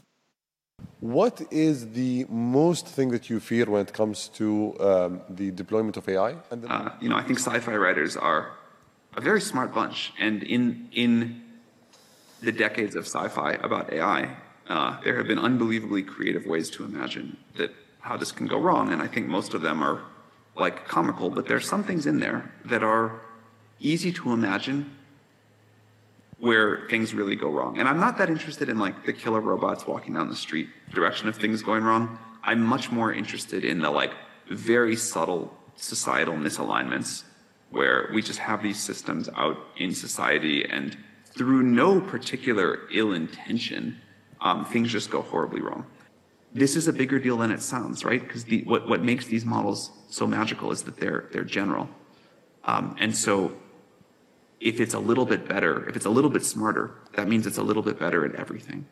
What 1.01 1.43
is 1.51 1.91
the 1.91 2.25
most 2.31 2.87
thing 2.87 3.11
that 3.11 3.29
you 3.29 3.39
fear 3.39 3.67
when 3.67 3.83
it 3.83 3.93
comes 3.93 4.29
to 4.41 4.47
um, 4.81 5.21
the 5.29 5.51
deployment 5.51 5.99
of 5.99 6.09
AI? 6.09 6.37
Uh, 6.51 6.89
you 7.03 7.11
know, 7.11 7.17
I 7.17 7.23
think 7.23 7.39
sci-fi 7.39 7.77
writers 7.77 8.17
are 8.17 8.53
a 9.15 9.21
very 9.21 9.43
smart 9.43 9.75
bunch, 9.75 10.15
and 10.19 10.43
in 10.43 10.89
in 10.93 11.43
the 12.41 12.53
decades 12.65 12.95
of 12.97 13.05
sci-fi 13.05 13.51
about 13.69 13.93
AI, 13.93 14.21
uh, 14.71 14.99
there 15.05 15.19
have 15.19 15.27
been 15.27 15.39
unbelievably 15.51 16.05
creative 16.05 16.47
ways 16.47 16.71
to 16.71 16.85
imagine 16.91 17.37
that 17.59 17.75
how 18.01 18.17
this 18.17 18.33
can 18.33 18.47
go 18.47 18.59
wrong, 18.59 18.91
and 18.91 19.03
I 19.03 19.07
think 19.07 19.27
most 19.29 19.53
of 19.53 19.61
them 19.61 19.83
are 19.83 20.01
like 20.55 20.87
comical, 20.87 21.31
but 21.31 21.47
there's 21.47 21.67
some 21.67 21.83
things 21.83 22.07
in 22.07 22.21
there 22.21 22.53
that 22.67 22.83
are 22.83 23.21
easy 23.81 24.13
to 24.13 24.33
imagine 24.33 24.97
where 26.39 26.87
things 26.91 27.15
really 27.15 27.37
go 27.37 27.49
wrong. 27.49 27.79
And 27.79 27.89
I'm 27.89 28.01
not 28.01 28.19
that 28.19 28.29
interested 28.29 28.69
in 28.69 28.79
like 28.79 29.07
the 29.07 29.13
killer 29.13 29.41
robots 29.41 29.87
walking 29.87 30.15
down 30.15 30.29
the 30.29 30.37
street 30.37 30.69
direction 30.93 31.29
of 31.29 31.37
things 31.37 31.63
going 31.63 31.85
wrong. 31.85 32.19
I'm 32.43 32.63
much 32.63 32.91
more 32.91 33.13
interested 33.13 33.65
in 33.65 33.81
the 33.81 33.91
like 33.91 34.13
very 34.51 34.97
subtle 34.97 35.57
societal 35.77 36.35
misalignments 36.35 37.25
where 37.71 38.11
we 38.13 38.23
just 38.23 38.39
have 38.39 38.63
these 38.63 38.79
systems 38.79 39.29
out 39.37 39.57
in 39.77 39.95
society 39.95 40.65
and 40.65 40.97
through 41.25 41.63
no 41.63 42.01
particular 42.01 42.81
ill 42.93 43.13
intention, 43.13 43.99
um, 44.41 44.65
things 44.67 44.91
just 44.91 45.11
go 45.11 45.23
horribly 45.23 45.61
wrong. 45.61 45.87
This 46.53 46.77
is 46.77 46.89
a 46.89 46.93
bigger 46.93 47.19
deal 47.19 47.39
than 47.39 47.51
it 47.51 47.63
sounds, 47.63 48.05
right? 48.05 48.21
Because 48.21 48.45
what, 48.65 48.87
what 48.89 49.03
makes 49.03 49.27
these 49.27 49.45
models 49.45 49.91
so 50.13 50.27
magical 50.27 50.71
is 50.73 50.83
that 50.83 50.99
they're, 50.99 51.25
they're 51.33 51.43
general. 51.43 51.89
Um, 52.65 52.97
and 53.01 53.17
so 53.17 53.57
if 54.61 54.79
it's 54.79 54.93
a 54.93 54.99
little 54.99 55.25
bit 55.25 55.49
better, 55.49 55.89
if 55.89 55.97
it's 55.97 56.05
a 56.05 56.11
little 56.11 56.29
bit 56.29 56.45
smarter, 56.45 56.91
that 57.15 57.29
means 57.29 57.47
it's 57.47 57.57
a 57.57 57.63
little 57.63 57.83
bit 57.83 57.99
better 57.99 58.23
at 58.27 58.35
everything. 58.35 58.85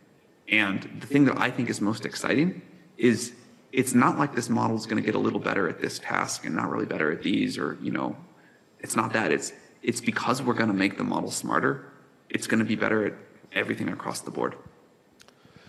And 0.48 0.82
the 0.98 1.06
thing 1.06 1.26
that 1.26 1.38
I 1.38 1.50
think 1.50 1.68
is 1.68 1.78
most 1.78 2.06
exciting 2.06 2.62
is 2.96 3.34
it's 3.70 3.94
not 3.94 4.18
like 4.18 4.34
this 4.34 4.48
model 4.48 4.76
is 4.76 4.86
going 4.86 5.00
to 5.00 5.04
get 5.04 5.14
a 5.14 5.18
little 5.18 5.38
better 5.38 5.68
at 5.68 5.78
this 5.78 5.98
task 5.98 6.46
and 6.46 6.56
not 6.56 6.70
really 6.70 6.86
better 6.86 7.12
at 7.12 7.22
these, 7.22 7.58
or, 7.58 7.76
you 7.82 7.92
know, 7.92 8.16
it's 8.80 8.96
not 8.96 9.12
that. 9.12 9.30
It's, 9.30 9.52
it's 9.82 10.00
because 10.00 10.40
we're 10.40 10.54
going 10.54 10.70
to 10.70 10.74
make 10.74 10.96
the 10.96 11.04
model 11.04 11.30
smarter, 11.30 11.92
it's 12.30 12.46
going 12.46 12.60
to 12.60 12.64
be 12.64 12.76
better 12.76 13.04
at 13.04 13.12
everything 13.52 13.90
across 13.90 14.20
the 14.20 14.30
board. 14.30 14.54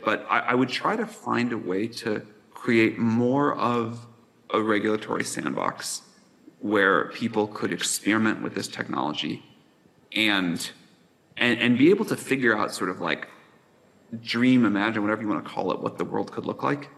But 0.04 0.26
I, 0.30 0.40
I 0.40 0.56
would 0.56 0.70
try 0.70 0.96
to 0.96 1.06
find 1.06 1.52
a 1.52 1.58
way 1.58 1.88
to 1.88 2.26
create 2.54 2.98
more 2.98 3.54
of 3.56 4.08
a 4.54 4.62
regulatory 4.62 5.24
sandbox 5.24 6.02
where 6.60 7.10
people 7.10 7.48
could 7.48 7.72
experiment 7.74 8.42
with 8.42 8.54
this 8.54 8.68
technology 8.68 9.44
and 10.16 10.72
and 11.38 11.60
and 11.60 11.78
be 11.78 11.90
able 11.90 12.06
to 12.06 12.18
figure 12.18 12.58
out 12.58 12.74
sort 12.74 12.90
of 12.90 13.00
like 13.00 13.28
dream 14.22 14.66
imagine 14.66 15.02
whatever 15.02 15.22
you 15.22 15.28
want 15.28 15.44
to 15.44 15.50
call 15.50 15.72
it 15.72 15.80
what 15.80 15.98
the 15.98 16.06
world 16.06 16.32
could 16.32 16.46
look 16.46 16.64
like. 16.64 16.90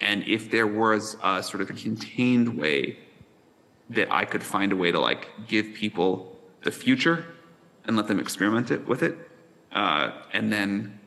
And 0.00 0.24
if 0.24 0.50
there 0.50 0.66
was 0.66 1.16
a 1.22 1.42
sort 1.42 1.62
of 1.62 1.70
a 1.70 1.72
contained 1.72 2.58
way 2.58 2.98
that 3.90 4.10
i 4.12 4.24
could 4.24 4.42
find 4.42 4.72
a 4.72 4.76
way 4.76 4.90
to 4.90 4.98
like 4.98 5.28
give 5.46 5.74
people 5.74 6.36
the 6.62 6.70
future 6.70 7.24
and 7.84 7.96
let 7.96 8.08
them 8.08 8.18
experiment 8.18 8.70
it 8.70 8.86
with 8.86 9.02
it 9.02 9.16
uh, 9.72 10.10
and 10.32 10.52
then 10.52 10.98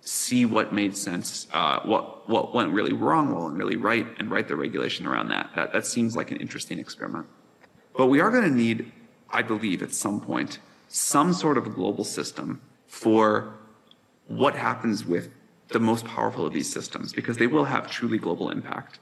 see 0.00 0.44
what 0.46 0.72
made 0.72 0.96
sense, 0.96 1.46
uh, 1.52 1.80
what 1.80 2.28
what 2.28 2.54
went 2.54 2.72
really 2.72 2.92
wrong, 2.92 3.32
what 3.32 3.44
went 3.44 3.56
really 3.56 3.76
right, 3.76 4.06
and 4.18 4.30
write 4.30 4.48
the 4.48 4.56
regulation 4.56 5.06
around 5.06 5.28
that. 5.28 5.50
That 5.54 5.72
that 5.72 5.86
seems 5.86 6.16
like 6.16 6.30
an 6.30 6.38
interesting 6.38 6.78
experiment. 6.78 7.26
But 7.96 8.06
we 8.06 8.20
are 8.20 8.30
going 8.30 8.44
to 8.44 8.50
need, 8.50 8.92
I 9.30 9.42
believe, 9.42 9.82
at 9.82 9.92
some 9.92 10.20
point, 10.20 10.58
some 10.88 11.32
sort 11.32 11.58
of 11.58 11.74
global 11.74 12.04
system 12.04 12.60
for 12.86 13.54
what 14.26 14.54
happens 14.54 15.04
with 15.04 15.30
the 15.68 15.80
most 15.80 16.04
powerful 16.04 16.46
of 16.46 16.52
these 16.52 16.72
systems, 16.72 17.12
because 17.12 17.36
they 17.36 17.46
will 17.46 17.64
have 17.64 17.90
truly 17.90 18.18
global 18.18 18.50
impact. 18.50 18.98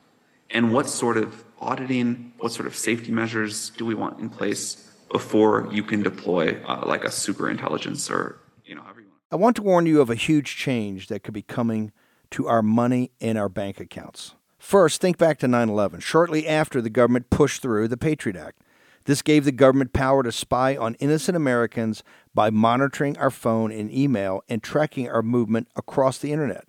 And 0.51 0.73
what 0.73 0.89
sort 0.89 1.17
of 1.19 1.45
auditing, 1.61 2.33
what 2.39 2.53
sort 2.53 2.67
of 2.67 2.75
safety 2.75 3.13
measures 3.13 3.71
do 3.71 3.85
we 3.85 3.95
want 3.95 4.19
in 4.19 4.31
place 4.31 4.91
before 5.11 5.69
you 5.71 5.83
can 5.83 6.03
deploy 6.03 6.61
uh, 6.67 6.83
like 6.87 7.05
a 7.05 7.11
super 7.11 7.49
intelligence 7.51 8.11
or 8.11 8.41
you 8.65 8.75
know 8.75 8.83
I 9.31 9.37
want 9.37 9.57
to 9.57 9.63
warn 9.63 9.85
you 9.85 10.01
of 10.01 10.09
a 10.09 10.15
huge 10.15 10.57
change 10.57 11.09
that 11.09 11.23
could 11.23 11.35
be 11.35 11.43
coming 11.43 11.93
to 12.31 12.49
our 12.49 12.63
money 12.63 13.11
in 13.21 13.37
our 13.37 13.51
bank 13.51 13.79
accounts. 13.79 14.35
First, 14.59 15.03
think 15.03 15.19
back 15.19 15.39
to 15.41 15.49
9 15.49 15.69
11, 15.69 16.01
shortly 16.01 16.49
after 16.49 16.81
the 16.81 16.89
government 16.89 17.29
pushed 17.29 17.61
through 17.61 17.89
the 17.89 17.99
Patriot 17.99 18.39
Act. 18.39 18.63
This 19.05 19.21
gave 19.21 19.45
the 19.45 19.53
government 19.53 19.93
power 19.93 20.23
to 20.23 20.33
spy 20.33 20.79
on 20.79 20.95
innocent 20.95 21.37
Americans 21.37 22.03
by 22.35 22.49
monitoring 22.49 23.19
our 23.19 23.31
phone 23.31 23.71
and 23.71 23.93
email 23.93 24.43
and 24.49 24.63
tracking 24.63 25.11
our 25.11 25.23
movement 25.23 25.69
across 25.77 26.17
the 26.17 26.33
internet. 26.33 26.65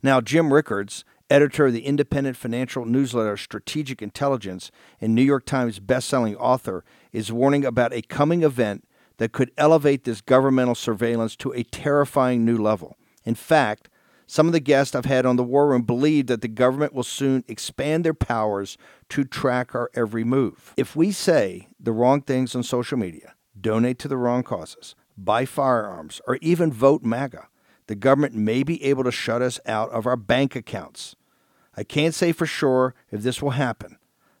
Now, 0.00 0.20
Jim 0.20 0.52
Rickards, 0.52 1.04
editor 1.28 1.66
of 1.66 1.72
the 1.72 1.86
independent 1.86 2.36
financial 2.36 2.84
newsletter 2.84 3.36
Strategic 3.36 4.00
Intelligence 4.00 4.70
and 5.00 5.12
New 5.12 5.22
York 5.22 5.44
Times 5.44 5.80
bestselling 5.80 6.36
author, 6.38 6.84
is 7.12 7.32
warning 7.32 7.64
about 7.64 7.92
a 7.92 8.02
coming 8.02 8.44
event 8.44 8.84
that 9.20 9.32
could 9.32 9.52
elevate 9.58 10.04
this 10.04 10.22
governmental 10.22 10.74
surveillance 10.74 11.36
to 11.36 11.52
a 11.52 11.62
terrifying 11.62 12.42
new 12.42 12.56
level. 12.56 12.96
In 13.22 13.34
fact, 13.34 13.90
some 14.26 14.46
of 14.46 14.54
the 14.54 14.60
guests 14.60 14.94
I've 14.94 15.04
had 15.04 15.26
on 15.26 15.36
the 15.36 15.44
War 15.44 15.68
Room 15.68 15.82
believe 15.82 16.26
that 16.28 16.40
the 16.40 16.48
government 16.48 16.94
will 16.94 17.02
soon 17.02 17.44
expand 17.46 18.02
their 18.02 18.14
powers 18.14 18.78
to 19.10 19.24
track 19.24 19.74
our 19.74 19.90
every 19.92 20.24
move. 20.24 20.72
If 20.78 20.96
we 20.96 21.12
say 21.12 21.68
the 21.78 21.92
wrong 21.92 22.22
things 22.22 22.56
on 22.56 22.62
social 22.62 22.96
media, 22.96 23.34
donate 23.60 23.98
to 23.98 24.08
the 24.08 24.16
wrong 24.16 24.42
causes, 24.42 24.94
buy 25.18 25.44
firearms, 25.44 26.22
or 26.26 26.38
even 26.40 26.72
vote 26.72 27.02
MAGA, 27.02 27.46
the 27.88 27.96
government 27.96 28.34
may 28.34 28.62
be 28.62 28.82
able 28.82 29.04
to 29.04 29.12
shut 29.12 29.42
us 29.42 29.60
out 29.66 29.90
of 29.90 30.06
our 30.06 30.16
bank 30.16 30.56
accounts. 30.56 31.14
I 31.76 31.84
can't 31.84 32.14
say 32.14 32.32
for 32.32 32.46
sure 32.46 32.94
if 33.10 33.20
this 33.20 33.42
will 33.42 33.50
happen, 33.50 33.98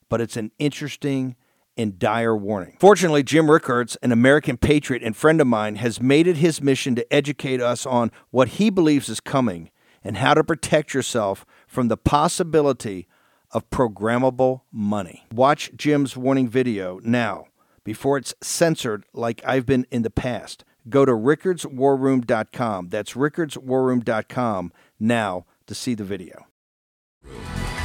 but 0.08 0.22
it's 0.22 0.38
an 0.38 0.52
interesting 0.58 1.36
and 1.80 1.98
dire 1.98 2.36
warning. 2.36 2.76
Fortunately, 2.78 3.22
Jim 3.22 3.50
Rickards, 3.50 3.96
an 4.02 4.12
American 4.12 4.56
patriot 4.56 5.02
and 5.02 5.16
friend 5.16 5.40
of 5.40 5.46
mine, 5.46 5.76
has 5.76 6.00
made 6.00 6.26
it 6.26 6.36
his 6.36 6.62
mission 6.62 6.94
to 6.94 7.12
educate 7.12 7.60
us 7.60 7.86
on 7.86 8.12
what 8.30 8.48
he 8.48 8.70
believes 8.70 9.08
is 9.08 9.20
coming 9.20 9.70
and 10.02 10.16
how 10.16 10.34
to 10.34 10.44
protect 10.44 10.94
yourself 10.94 11.44
from 11.66 11.88
the 11.88 11.96
possibility 11.96 13.06
of 13.52 13.68
programmable 13.70 14.62
money. 14.72 15.26
Watch 15.32 15.70
Jim's 15.76 16.16
warning 16.16 16.48
video 16.48 17.00
now 17.02 17.46
before 17.84 18.16
it's 18.18 18.34
censored 18.42 19.04
like 19.12 19.42
I've 19.44 19.66
been 19.66 19.86
in 19.90 20.02
the 20.02 20.10
past. 20.10 20.64
Go 20.88 21.04
to 21.04 21.12
rickardswarroom.com. 21.12 22.88
That's 22.88 23.12
rickardswarroom.com 23.14 24.72
now 24.98 25.46
to 25.66 25.74
see 25.74 25.94
the 25.94 26.04
video. 26.04 26.46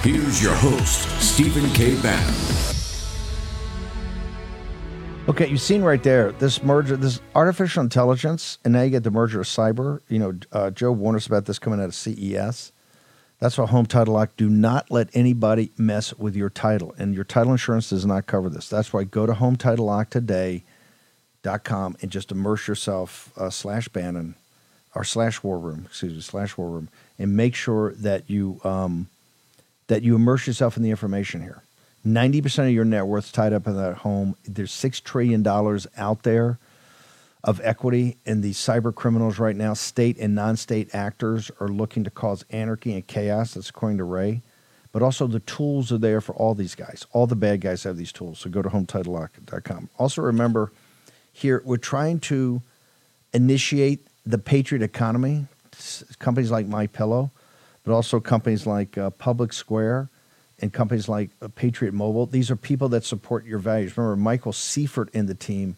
Here's 0.02 0.42
your 0.42 0.56
host, 0.56 1.10
Stephen 1.20 1.70
K. 1.72 2.00
Bannon. 2.02 2.75
Okay, 5.28 5.48
you've 5.48 5.60
seen 5.60 5.82
right 5.82 6.04
there 6.04 6.34
this 6.34 6.62
merger, 6.62 6.96
this 6.96 7.20
artificial 7.34 7.82
intelligence, 7.82 8.60
and 8.64 8.74
now 8.74 8.84
you 8.84 8.92
get 8.92 9.04
the 9.04 9.10
merger 9.10 9.42
of 9.42 9.48
cyber. 9.48 10.00
You 10.08 10.20
know, 10.20 10.34
uh, 10.52 10.70
Joe 10.70 10.92
warned 10.92 11.16
us 11.16 11.26
about 11.26 11.46
this 11.46 11.58
coming 11.58 11.80
out 11.80 11.86
of 11.86 11.96
CES. 11.96 12.72
That's 13.40 13.58
why 13.58 13.66
Home 13.66 13.88
Title 13.88 14.14
Lock 14.14 14.38
do 14.38 14.48
not 14.48 14.92
let 14.92 15.10
anybody 15.14 15.72
mess 15.80 16.14
with 16.14 16.36
your 16.36 16.52
title, 16.52 16.94
and 17.00 17.16
your 17.16 17.24
title 17.24 17.54
insurance 17.54 17.90
does 17.90 18.06
not 18.06 18.28
cover 18.28 18.52
this. 18.52 18.70
That's 18.70 18.94
why 18.94 19.04
go 19.04 19.26
to 19.26 19.34
Home 19.34 19.56
Title 19.56 19.86
Lock 19.86 20.12
today.com 20.12 21.98
and 22.04 22.12
just 22.12 22.32
immerse 22.32 22.68
yourself 22.68 23.34
uh, 23.36 23.50
slash 23.50 23.88
Bannon 23.88 24.36
or 24.94 25.04
slash 25.04 25.42
War 25.42 25.58
Room, 25.58 25.86
excuse 25.88 26.14
me, 26.14 26.22
slash 26.22 26.56
War 26.56 26.70
Room, 26.70 26.88
and 27.18 27.36
make 27.36 27.56
sure 27.56 27.94
that 27.96 28.30
you 28.30 28.62
um, 28.64 29.10
that 29.88 30.04
you 30.04 30.16
immerse 30.16 30.46
yourself 30.46 30.78
in 30.78 30.84
the 30.84 30.92
information 30.92 31.42
here. 31.42 31.64
90% 32.06 32.68
of 32.68 32.72
your 32.72 32.86
net 32.86 33.08
worth 33.08 33.32
tied 33.32 33.54
up 33.54 33.68
in 33.68 33.76
that 33.78 33.98
home. 33.98 34.36
There's 34.46 34.72
$6 34.72 35.04
trillion 35.04 35.46
out 35.98 36.24
there 36.24 36.60
of 37.44 37.62
equity, 37.64 38.18
and 38.26 38.44
these 38.44 38.58
cyber 38.58 38.94
criminals 38.94 39.38
right 39.38 39.56
now, 39.56 39.74
state 39.74 40.18
and 40.18 40.34
non 40.34 40.58
state 40.58 40.94
actors, 40.94 41.52
are 41.60 41.68
looking 41.68 42.04
to 42.04 42.10
cause 42.10 42.44
anarchy 42.50 42.94
and 42.94 43.06
chaos. 43.06 43.54
That's 43.54 43.70
according 43.70 44.00
to 44.00 44.04
Ray. 44.04 44.42
But 44.92 45.04
also, 45.04 45.28
the 45.28 45.42
tools 45.42 45.92
are 45.92 45.98
there 45.98 46.22
for 46.22 46.34
all 46.36 46.56
these 46.56 46.74
guys. 46.74 47.06
All 47.12 47.28
the 47.28 47.36
bad 47.36 47.62
guys 47.62 47.84
have 47.84 47.98
these 47.98 48.12
tools. 48.12 48.40
So 48.40 48.50
go 48.50 48.62
to 48.62 48.70
HometitleLock.com. 48.70 49.90
Also, 50.00 50.22
remember 50.22 50.72
here, 51.34 51.62
we're 51.66 51.78
trying 51.78 52.20
to 52.22 52.62
initiate 53.34 54.08
the 54.26 54.38
Patriot 54.38 54.82
economy. 54.82 55.48
Companies 56.20 56.50
like 56.50 56.68
My 56.68 56.88
Pillow, 56.88 57.32
but 57.84 57.94
also 57.94 58.22
companies 58.22 58.66
like 58.66 58.98
uh, 58.98 59.10
Public 59.10 59.52
Square 59.52 60.10
and 60.60 60.72
companies 60.72 61.10
like 61.10 61.30
uh, 61.42 61.48
Patriot 61.56 61.94
Mobile. 61.94 62.26
These 62.26 62.50
are 62.50 62.56
people 62.56 62.90
that 62.90 63.04
support 63.04 63.46
your 63.46 63.60
values. 63.60 63.98
Remember, 63.98 64.16
Michael 64.16 64.54
Seifert 64.54 65.10
in 65.14 65.26
the 65.26 65.36
team 65.36 65.76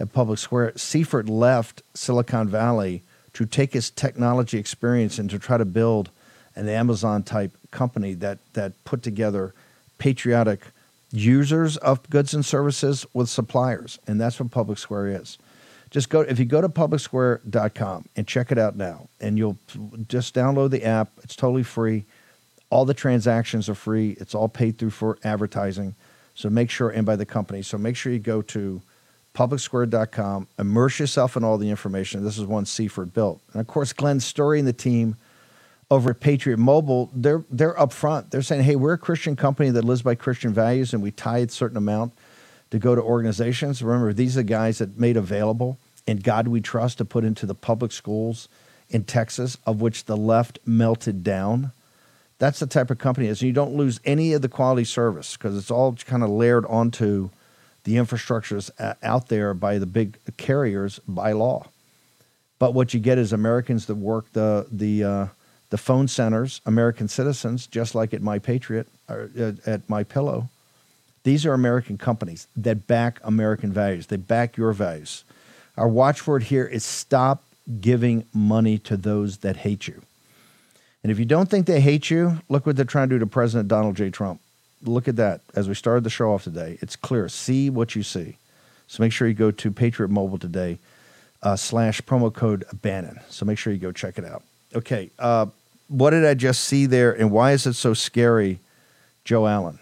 at 0.00 0.12
Public 0.12 0.38
Square. 0.38 0.74
Seifert 0.76 1.28
left 1.28 1.82
Silicon 1.94 2.48
Valley 2.48 3.02
to 3.34 3.46
take 3.46 3.72
his 3.72 3.90
technology 3.90 4.58
experience 4.58 5.18
and 5.18 5.30
to 5.30 5.38
try 5.38 5.56
to 5.56 5.64
build 5.64 6.10
an 6.54 6.68
Amazon 6.68 7.22
type 7.22 7.52
company 7.70 8.14
that 8.14 8.38
that 8.54 8.72
put 8.84 9.02
together 9.02 9.54
patriotic 9.98 10.60
users 11.12 11.76
of 11.78 12.08
goods 12.10 12.34
and 12.34 12.44
services 12.44 13.06
with 13.12 13.28
suppliers. 13.28 13.98
And 14.06 14.20
that's 14.20 14.40
what 14.40 14.50
Public 14.50 14.78
Square 14.78 15.20
is. 15.20 15.38
Just 15.90 16.10
go 16.10 16.20
if 16.20 16.38
you 16.38 16.44
go 16.44 16.60
to 16.60 16.68
publicsquare.com 16.68 18.06
and 18.16 18.26
check 18.26 18.52
it 18.52 18.58
out 18.58 18.76
now 18.76 19.08
and 19.20 19.38
you'll 19.38 19.56
just 20.08 20.34
download 20.34 20.70
the 20.70 20.84
app. 20.84 21.10
It's 21.22 21.36
totally 21.36 21.62
free 21.62 22.04
all 22.70 22.84
the 22.84 22.94
transactions 22.94 23.68
are 23.68 23.74
free. 23.74 24.16
It's 24.20 24.34
all 24.34 24.48
paid 24.48 24.78
through 24.78 24.90
for 24.90 25.18
advertising. 25.24 25.94
So 26.34 26.50
make 26.50 26.70
sure, 26.70 26.90
and 26.90 27.06
by 27.06 27.16
the 27.16 27.26
company. 27.26 27.62
So 27.62 27.78
make 27.78 27.96
sure 27.96 28.12
you 28.12 28.18
go 28.18 28.42
to 28.42 28.82
publicsquare.com, 29.34 30.48
immerse 30.58 30.98
yourself 30.98 31.36
in 31.36 31.44
all 31.44 31.58
the 31.58 31.70
information. 31.70 32.24
This 32.24 32.38
is 32.38 32.44
one 32.44 32.66
Seifert 32.66 33.14
built. 33.14 33.40
And 33.52 33.60
of 33.60 33.66
course, 33.66 33.92
Glenn 33.92 34.20
Story 34.20 34.58
and 34.58 34.68
the 34.68 34.72
team 34.72 35.16
over 35.90 36.10
at 36.10 36.20
Patriot 36.20 36.58
Mobile, 36.58 37.10
they're 37.14 37.44
they're 37.50 37.74
upfront. 37.74 38.30
They're 38.30 38.42
saying, 38.42 38.64
hey, 38.64 38.76
we're 38.76 38.92
a 38.92 38.98
Christian 38.98 39.36
company 39.36 39.70
that 39.70 39.84
lives 39.84 40.02
by 40.02 40.14
Christian 40.14 40.52
values 40.52 40.92
and 40.92 41.02
we 41.02 41.10
tithe 41.10 41.48
a 41.48 41.52
certain 41.52 41.76
amount 41.76 42.12
to 42.70 42.78
go 42.78 42.94
to 42.94 43.00
organizations. 43.00 43.82
Remember, 43.82 44.12
these 44.12 44.36
are 44.36 44.40
the 44.40 44.44
guys 44.44 44.78
that 44.78 44.98
made 44.98 45.16
available 45.16 45.78
in 46.06 46.18
God 46.18 46.48
We 46.48 46.60
Trust 46.60 46.98
to 46.98 47.04
put 47.04 47.24
into 47.24 47.46
the 47.46 47.54
public 47.54 47.92
schools 47.92 48.48
in 48.90 49.04
Texas, 49.04 49.58
of 49.66 49.80
which 49.80 50.04
the 50.04 50.16
left 50.16 50.58
melted 50.66 51.22
down. 51.22 51.72
That's 52.38 52.60
the 52.60 52.66
type 52.66 52.90
of 52.90 52.98
company 52.98 53.26
is. 53.26 53.40
And 53.40 53.48
you 53.48 53.52
don't 53.52 53.74
lose 53.74 54.00
any 54.04 54.32
of 54.32 54.42
the 54.42 54.48
quality 54.48 54.84
service 54.84 55.36
because 55.36 55.56
it's 55.56 55.70
all 55.70 55.92
kind 55.94 56.22
of 56.22 56.30
layered 56.30 56.66
onto 56.66 57.30
the 57.84 57.96
infrastructures 57.96 58.70
out 59.02 59.28
there 59.28 59.54
by 59.54 59.78
the 59.78 59.86
big 59.86 60.18
carriers 60.36 61.00
by 61.08 61.32
law. 61.32 61.68
But 62.58 62.74
what 62.74 62.92
you 62.92 63.00
get 63.00 63.18
is 63.18 63.32
Americans 63.32 63.86
that 63.86 63.96
work 63.96 64.32
the 64.32 64.66
the 64.70 65.04
uh, 65.04 65.26
the 65.70 65.78
phone 65.78 66.08
centers, 66.08 66.60
American 66.66 67.08
citizens, 67.08 67.66
just 67.66 67.94
like 67.94 68.12
at 68.14 68.22
My 68.22 68.38
Patriot 68.38 68.88
or 69.08 69.30
uh, 69.38 69.52
at 69.66 69.88
My 69.88 70.02
Pillow. 70.04 70.48
These 71.24 71.44
are 71.46 71.52
American 71.52 71.98
companies 71.98 72.46
that 72.56 72.86
back 72.86 73.20
American 73.22 73.72
values. 73.72 74.06
They 74.06 74.16
back 74.16 74.56
your 74.56 74.72
values. 74.72 75.24
Our 75.76 75.88
watchword 75.88 76.44
here 76.44 76.64
is 76.64 76.84
stop 76.84 77.44
giving 77.80 78.24
money 78.32 78.78
to 78.78 78.96
those 78.96 79.38
that 79.38 79.58
hate 79.58 79.86
you. 79.86 80.02
And 81.02 81.12
if 81.12 81.18
you 81.18 81.24
don't 81.24 81.48
think 81.48 81.66
they 81.66 81.80
hate 81.80 82.10
you, 82.10 82.40
look 82.48 82.66
what 82.66 82.76
they're 82.76 82.84
trying 82.84 83.08
to 83.08 83.14
do 83.14 83.18
to 83.20 83.26
President 83.26 83.68
Donald 83.68 83.96
J. 83.96 84.10
Trump. 84.10 84.40
Look 84.82 85.08
at 85.08 85.16
that. 85.16 85.40
As 85.54 85.68
we 85.68 85.74
started 85.74 86.04
the 86.04 86.10
show 86.10 86.32
off 86.32 86.44
today, 86.44 86.78
it's 86.80 86.96
clear. 86.96 87.28
See 87.28 87.70
what 87.70 87.94
you 87.94 88.02
see. 88.02 88.36
So 88.86 89.02
make 89.02 89.12
sure 89.12 89.28
you 89.28 89.34
go 89.34 89.50
to 89.50 89.70
Patriot 89.70 90.08
Mobile 90.08 90.38
today 90.38 90.78
uh, 91.42 91.56
slash 91.56 92.00
promo 92.02 92.32
code 92.32 92.64
Bannon. 92.72 93.20
So 93.28 93.44
make 93.44 93.58
sure 93.58 93.72
you 93.72 93.78
go 93.78 93.92
check 93.92 94.18
it 94.18 94.24
out. 94.24 94.42
Okay. 94.74 95.10
Uh, 95.18 95.46
what 95.88 96.10
did 96.10 96.24
I 96.24 96.34
just 96.34 96.64
see 96.64 96.86
there, 96.86 97.12
and 97.12 97.30
why 97.30 97.52
is 97.52 97.66
it 97.66 97.72
so 97.72 97.94
scary, 97.94 98.58
Joe 99.24 99.46
Allen? 99.46 99.78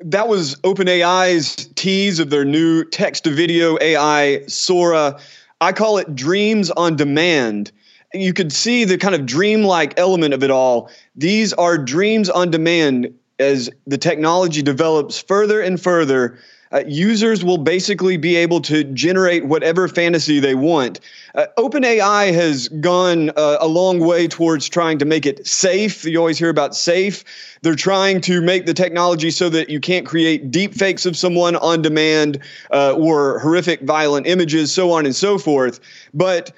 That 0.00 0.28
was 0.28 0.56
OpenAI's 0.56 1.66
tease 1.74 2.18
of 2.18 2.28
their 2.28 2.44
new 2.44 2.84
text 2.84 3.24
to 3.24 3.30
video 3.30 3.78
AI, 3.80 4.44
Sora. 4.46 5.18
I 5.60 5.72
call 5.72 5.96
it 5.98 6.14
dreams 6.14 6.70
on 6.72 6.96
demand 6.96 7.72
you 8.14 8.32
could 8.32 8.52
see 8.52 8.84
the 8.84 8.98
kind 8.98 9.14
of 9.14 9.26
dreamlike 9.26 9.94
element 9.96 10.34
of 10.34 10.42
it 10.42 10.50
all. 10.50 10.90
These 11.16 11.52
are 11.54 11.78
dreams 11.78 12.28
on 12.28 12.50
demand 12.50 13.12
as 13.38 13.70
the 13.86 13.98
technology 13.98 14.62
develops 14.62 15.18
further 15.18 15.60
and 15.60 15.80
further. 15.80 16.38
Uh, 16.70 16.82
users 16.86 17.44
will 17.44 17.58
basically 17.58 18.16
be 18.16 18.34
able 18.34 18.58
to 18.58 18.82
generate 18.84 19.44
whatever 19.44 19.88
fantasy 19.88 20.40
they 20.40 20.54
want. 20.54 21.00
Uh, 21.34 21.44
OpenAI 21.58 22.32
has 22.32 22.68
gone 22.68 23.28
uh, 23.30 23.58
a 23.60 23.68
long 23.68 23.98
way 23.98 24.26
towards 24.26 24.70
trying 24.70 24.96
to 24.98 25.04
make 25.04 25.26
it 25.26 25.46
safe. 25.46 26.02
You 26.04 26.18
always 26.18 26.38
hear 26.38 26.48
about 26.48 26.74
safe. 26.74 27.24
They're 27.60 27.74
trying 27.74 28.22
to 28.22 28.40
make 28.40 28.64
the 28.64 28.72
technology 28.72 29.30
so 29.30 29.50
that 29.50 29.68
you 29.68 29.80
can't 29.80 30.06
create 30.06 30.50
deep 30.50 30.72
fakes 30.72 31.04
of 31.04 31.14
someone 31.14 31.56
on 31.56 31.82
demand 31.82 32.38
uh, 32.70 32.94
or 32.94 33.38
horrific 33.40 33.82
violent 33.82 34.26
images, 34.26 34.72
so 34.72 34.92
on 34.92 35.04
and 35.04 35.14
so 35.14 35.36
forth. 35.36 35.78
But 36.14 36.52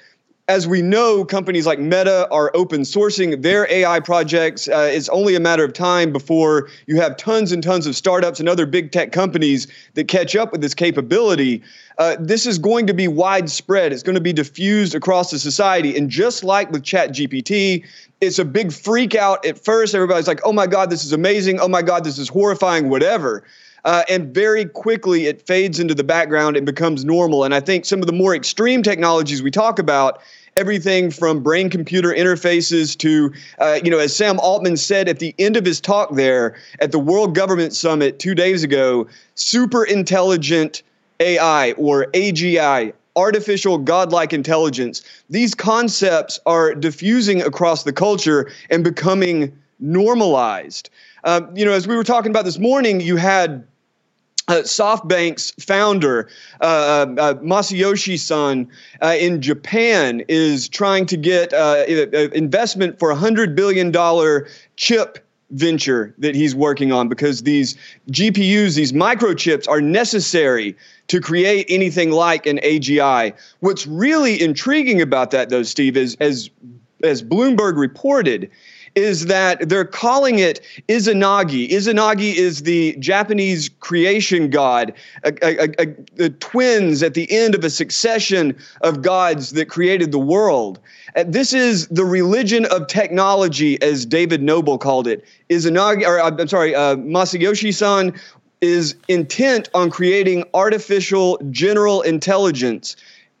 as 0.47 0.67
we 0.67 0.81
know, 0.81 1.25
companies 1.25 1.65
like 1.65 1.79
Meta 1.79 2.27
are 2.29 2.51
open 2.53 2.81
sourcing 2.81 3.41
their 3.41 3.69
AI 3.71 3.99
projects. 3.99 4.67
Uh, 4.67 4.89
it's 4.91 5.09
only 5.09 5.33
a 5.35 5.39
matter 5.39 5.63
of 5.63 5.73
time 5.73 6.13
before 6.13 6.69
you 6.85 6.97
have 6.97 7.17
tons 7.17 7.51
and 7.51 7.63
tons 7.63 7.87
of 7.87 7.95
startups 7.95 8.39
and 8.39 8.47
other 8.47 8.67
big 8.67 8.91
tech 8.91 9.11
companies 9.11 9.65
that 9.95 10.07
catch 10.07 10.35
up 10.35 10.51
with 10.51 10.61
this 10.61 10.75
capability. 10.75 11.63
Uh, 11.97 12.15
this 12.19 12.45
is 12.45 12.59
going 12.59 12.85
to 12.85 12.93
be 12.93 13.07
widespread. 13.07 13.91
It's 13.91 14.03
going 14.03 14.15
to 14.15 14.21
be 14.21 14.33
diffused 14.33 14.93
across 14.93 15.31
the 15.31 15.39
society. 15.39 15.97
And 15.97 16.11
just 16.11 16.43
like 16.43 16.71
with 16.71 16.83
ChatGPT, 16.83 17.83
it's 18.21 18.37
a 18.37 18.45
big 18.45 18.71
freak 18.71 19.15
out 19.15 19.43
at 19.47 19.57
first. 19.57 19.95
Everybody's 19.95 20.27
like, 20.27 20.41
oh 20.43 20.53
my 20.53 20.67
God, 20.67 20.91
this 20.91 21.03
is 21.03 21.11
amazing. 21.11 21.59
Oh 21.59 21.67
my 21.67 21.81
God, 21.81 22.03
this 22.03 22.19
is 22.19 22.29
horrifying, 22.29 22.89
whatever. 22.89 23.43
Uh, 23.85 24.03
and 24.09 24.33
very 24.33 24.65
quickly 24.65 25.27
it 25.27 25.45
fades 25.45 25.79
into 25.79 25.93
the 25.93 26.03
background 26.03 26.57
and 26.57 26.65
becomes 26.65 27.05
normal. 27.05 27.43
And 27.43 27.53
I 27.53 27.59
think 27.59 27.85
some 27.85 28.01
of 28.01 28.07
the 28.07 28.13
more 28.13 28.35
extreme 28.35 28.83
technologies 28.83 29.41
we 29.43 29.51
talk 29.51 29.79
about, 29.79 30.21
everything 30.57 31.11
from 31.11 31.43
brain 31.43 31.69
computer 31.69 32.09
interfaces 32.09 32.97
to, 32.97 33.31
uh, 33.59 33.79
you 33.83 33.91
know, 33.91 33.99
as 33.99 34.15
Sam 34.15 34.39
Altman 34.39 34.77
said 34.77 35.07
at 35.07 35.19
the 35.19 35.35
end 35.37 35.55
of 35.55 35.65
his 35.65 35.79
talk 35.79 36.15
there 36.15 36.55
at 36.79 36.91
the 36.91 36.99
World 36.99 37.35
Government 37.35 37.73
Summit 37.73 38.19
two 38.19 38.33
days 38.33 38.63
ago, 38.63 39.07
super 39.35 39.83
intelligent 39.83 40.81
AI 41.19 41.73
or 41.73 42.07
AGI, 42.13 42.93
artificial 43.15 43.77
godlike 43.77 44.33
intelligence. 44.33 45.03
These 45.29 45.53
concepts 45.53 46.39
are 46.45 46.73
diffusing 46.73 47.41
across 47.41 47.83
the 47.83 47.93
culture 47.93 48.49
and 48.69 48.83
becoming 48.83 49.55
normalized. 49.79 50.89
Uh, 51.23 51.41
you 51.53 51.65
know, 51.65 51.71
as 51.71 51.87
we 51.87 51.95
were 51.95 52.03
talking 52.03 52.31
about 52.31 52.45
this 52.45 52.59
morning, 52.59 53.01
you 53.01 53.17
had 53.17 53.65
uh, 54.47 54.61
SoftBank's 54.63 55.51
founder, 55.63 56.29
uh, 56.61 56.65
uh, 56.65 57.21
uh 57.21 57.33
Masayoshi 57.35 58.19
Son 58.19 58.67
uh, 59.01 59.15
in 59.19 59.41
Japan 59.41 60.23
is 60.27 60.69
trying 60.69 61.05
to 61.07 61.17
get 61.17 61.53
uh, 61.53 61.83
investment 61.87 62.99
for 62.99 63.11
a 63.11 63.15
$100 63.15 63.55
billion 63.55 63.93
chip 64.75 65.19
venture 65.51 66.13
that 66.17 66.35
he's 66.35 66.55
working 66.55 66.91
on 66.91 67.07
because 67.07 67.43
these 67.43 67.75
GPUs, 68.11 68.75
these 68.75 68.93
microchips, 68.93 69.67
are 69.67 69.81
necessary 69.81 70.75
to 71.07 71.21
create 71.21 71.65
anything 71.69 72.11
like 72.11 72.45
an 72.45 72.57
AGI. 72.59 73.33
What's 73.59 73.85
really 73.85 74.41
intriguing 74.41 75.01
about 75.01 75.31
that, 75.31 75.49
though, 75.49 75.63
Steve, 75.63 75.97
is 75.97 76.17
as, 76.19 76.49
as 77.03 77.21
Bloomberg 77.21 77.77
reported, 77.77 78.49
is 78.95 79.25
that 79.25 79.67
they're 79.67 79.85
calling 79.85 80.39
it 80.39 80.61
Izanagi. 80.87 81.69
Izanagi 81.69 82.33
is 82.33 82.63
the 82.63 82.95
Japanese 82.99 83.69
creation 83.79 84.49
god, 84.49 84.93
a, 85.23 85.33
a, 85.43 85.63
a, 85.79 85.85
the 86.15 86.29
twins 86.39 87.03
at 87.03 87.13
the 87.13 87.31
end 87.31 87.55
of 87.55 87.63
a 87.63 87.69
succession 87.69 88.57
of 88.81 89.01
gods 89.01 89.51
that 89.51 89.67
created 89.67 90.11
the 90.11 90.19
world. 90.19 90.79
Uh, 91.15 91.25
this 91.27 91.53
is 91.53 91.87
the 91.87 92.05
religion 92.05 92.65
of 92.65 92.87
technology, 92.87 93.81
as 93.81 94.05
David 94.05 94.41
Noble 94.41 94.77
called 94.77 95.07
it. 95.07 95.25
Izanagi, 95.49 96.07
or 96.07 96.19
uh, 96.19 96.31
I'm 96.31 96.47
sorry, 96.47 96.73
uh, 96.73 96.95
Masayoshi-san 96.95 98.13
is 98.61 98.95
intent 99.09 99.69
on 99.73 99.91
creating 99.91 100.45
artificial 100.53 101.37
general 101.51 102.01
intelligence 102.01 102.95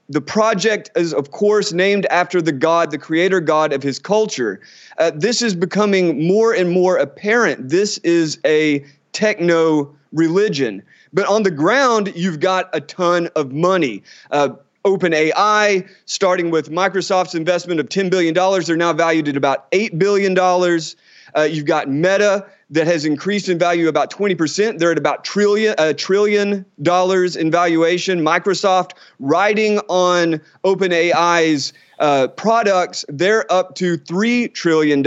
the 0.09 0.21
project 0.21 0.91
is, 0.95 1.13
of 1.13 1.31
course, 1.31 1.73
named 1.73 2.05
after 2.07 2.41
the 2.41 2.51
God, 2.51 2.91
the 2.91 2.97
creator 2.97 3.39
God 3.39 3.73
of 3.73 3.81
his 3.81 3.97
culture. 3.97 4.61
Uh, 4.97 5.11
this 5.13 5.41
is 5.41 5.55
becoming 5.55 6.27
more 6.27 6.53
and 6.53 6.71
more 6.71 6.97
apparent. 6.97 7.69
This 7.69 7.97
is 7.99 8.39
a 8.45 8.85
techno 9.13 9.95
religion. 10.11 10.83
But 11.13 11.27
on 11.27 11.43
the 11.43 11.51
ground, 11.51 12.11
you've 12.15 12.39
got 12.39 12.69
a 12.73 12.81
ton 12.81 13.29
of 13.35 13.51
money. 13.51 14.03
Uh, 14.31 14.49
OpenAI, 14.85 15.89
starting 16.05 16.51
with 16.51 16.69
Microsoft's 16.69 17.33
investment 17.33 17.79
of 17.79 17.89
$10 17.89 18.11
billion, 18.11 18.33
they're 18.63 18.77
now 18.77 18.93
valued 18.93 19.27
at 19.27 19.35
about 19.35 19.71
$8 19.71 19.97
billion. 19.97 20.37
Uh, 20.37 21.41
you've 21.41 21.65
got 21.65 21.89
Meta 21.89 22.45
that 22.69 22.87
has 22.87 23.05
increased 23.05 23.47
in 23.49 23.59
value 23.59 23.87
about 23.87 24.11
20%. 24.11 24.79
They're 24.79 24.91
at 24.91 24.97
about 24.97 25.23
trillion, 25.23 25.75
a 25.77 25.93
trillion 25.93 26.65
dollars 26.81 27.35
in 27.35 27.51
valuation. 27.51 28.21
Microsoft 28.21 28.91
riding 29.19 29.79
on 29.87 30.41
OpenAI's 30.63 31.73
uh, 31.99 32.27
products, 32.29 33.05
they're 33.07 33.51
up 33.51 33.75
to 33.75 33.97
$3 33.97 34.53
trillion. 34.53 35.05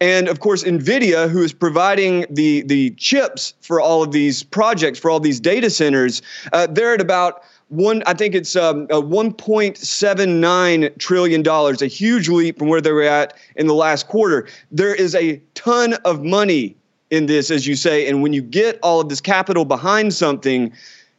And 0.00 0.28
of 0.28 0.40
course, 0.40 0.62
NVIDIA, 0.62 1.28
who 1.30 1.42
is 1.42 1.52
providing 1.52 2.26
the, 2.28 2.62
the 2.62 2.90
chips 2.92 3.54
for 3.60 3.80
all 3.80 4.02
of 4.02 4.12
these 4.12 4.42
projects, 4.42 4.98
for 4.98 5.10
all 5.10 5.20
these 5.20 5.40
data 5.40 5.70
centers, 5.70 6.20
uh, 6.52 6.66
they're 6.66 6.94
at 6.94 7.00
about 7.00 7.42
one 7.68 8.02
I 8.06 8.14
think 8.14 8.34
it's 8.34 8.56
um, 8.56 8.84
a 8.84 9.02
1.79 9.02 10.98
trillion 10.98 11.42
dollars, 11.42 11.82
a 11.82 11.86
huge 11.86 12.28
leap 12.28 12.58
from 12.58 12.68
where 12.68 12.80
they 12.80 12.92
were 12.92 13.02
at 13.02 13.36
in 13.56 13.66
the 13.66 13.74
last 13.74 14.06
quarter. 14.08 14.46
There 14.70 14.94
is 14.94 15.14
a 15.14 15.42
ton 15.54 15.94
of 16.04 16.22
money 16.22 16.76
in 17.10 17.26
this, 17.26 17.50
as 17.50 17.66
you 17.66 17.74
say, 17.76 18.08
and 18.08 18.22
when 18.22 18.32
you 18.32 18.42
get 18.42 18.78
all 18.82 19.00
of 19.00 19.08
this 19.08 19.20
capital 19.20 19.64
behind 19.64 20.14
something, 20.14 20.72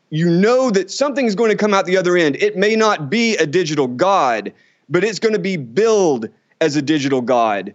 you 0.09 0.29
know 0.29 0.69
that 0.71 0.89
something 0.89 1.25
is 1.25 1.35
going 1.35 1.51
to 1.51 1.57
come 1.57 1.73
out 1.73 1.85
the 1.85 1.97
other 1.97 2.15
end. 2.17 2.37
It 2.37 2.55
may 2.55 2.75
not 2.75 3.09
be 3.09 3.35
a 3.37 3.45
digital 3.45 3.87
god, 3.87 4.53
but 4.89 5.03
it's 5.03 5.19
going 5.19 5.33
to 5.33 5.39
be 5.39 5.57
billed 5.57 6.29
as 6.61 6.75
a 6.75 6.81
digital 6.81 7.21
god. 7.21 7.73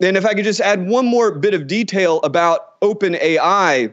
And 0.00 0.16
if 0.16 0.24
I 0.24 0.32
could 0.34 0.44
just 0.44 0.60
add 0.60 0.88
one 0.88 1.06
more 1.06 1.32
bit 1.32 1.54
of 1.54 1.66
detail 1.66 2.20
about 2.20 2.80
OpenAI 2.80 3.92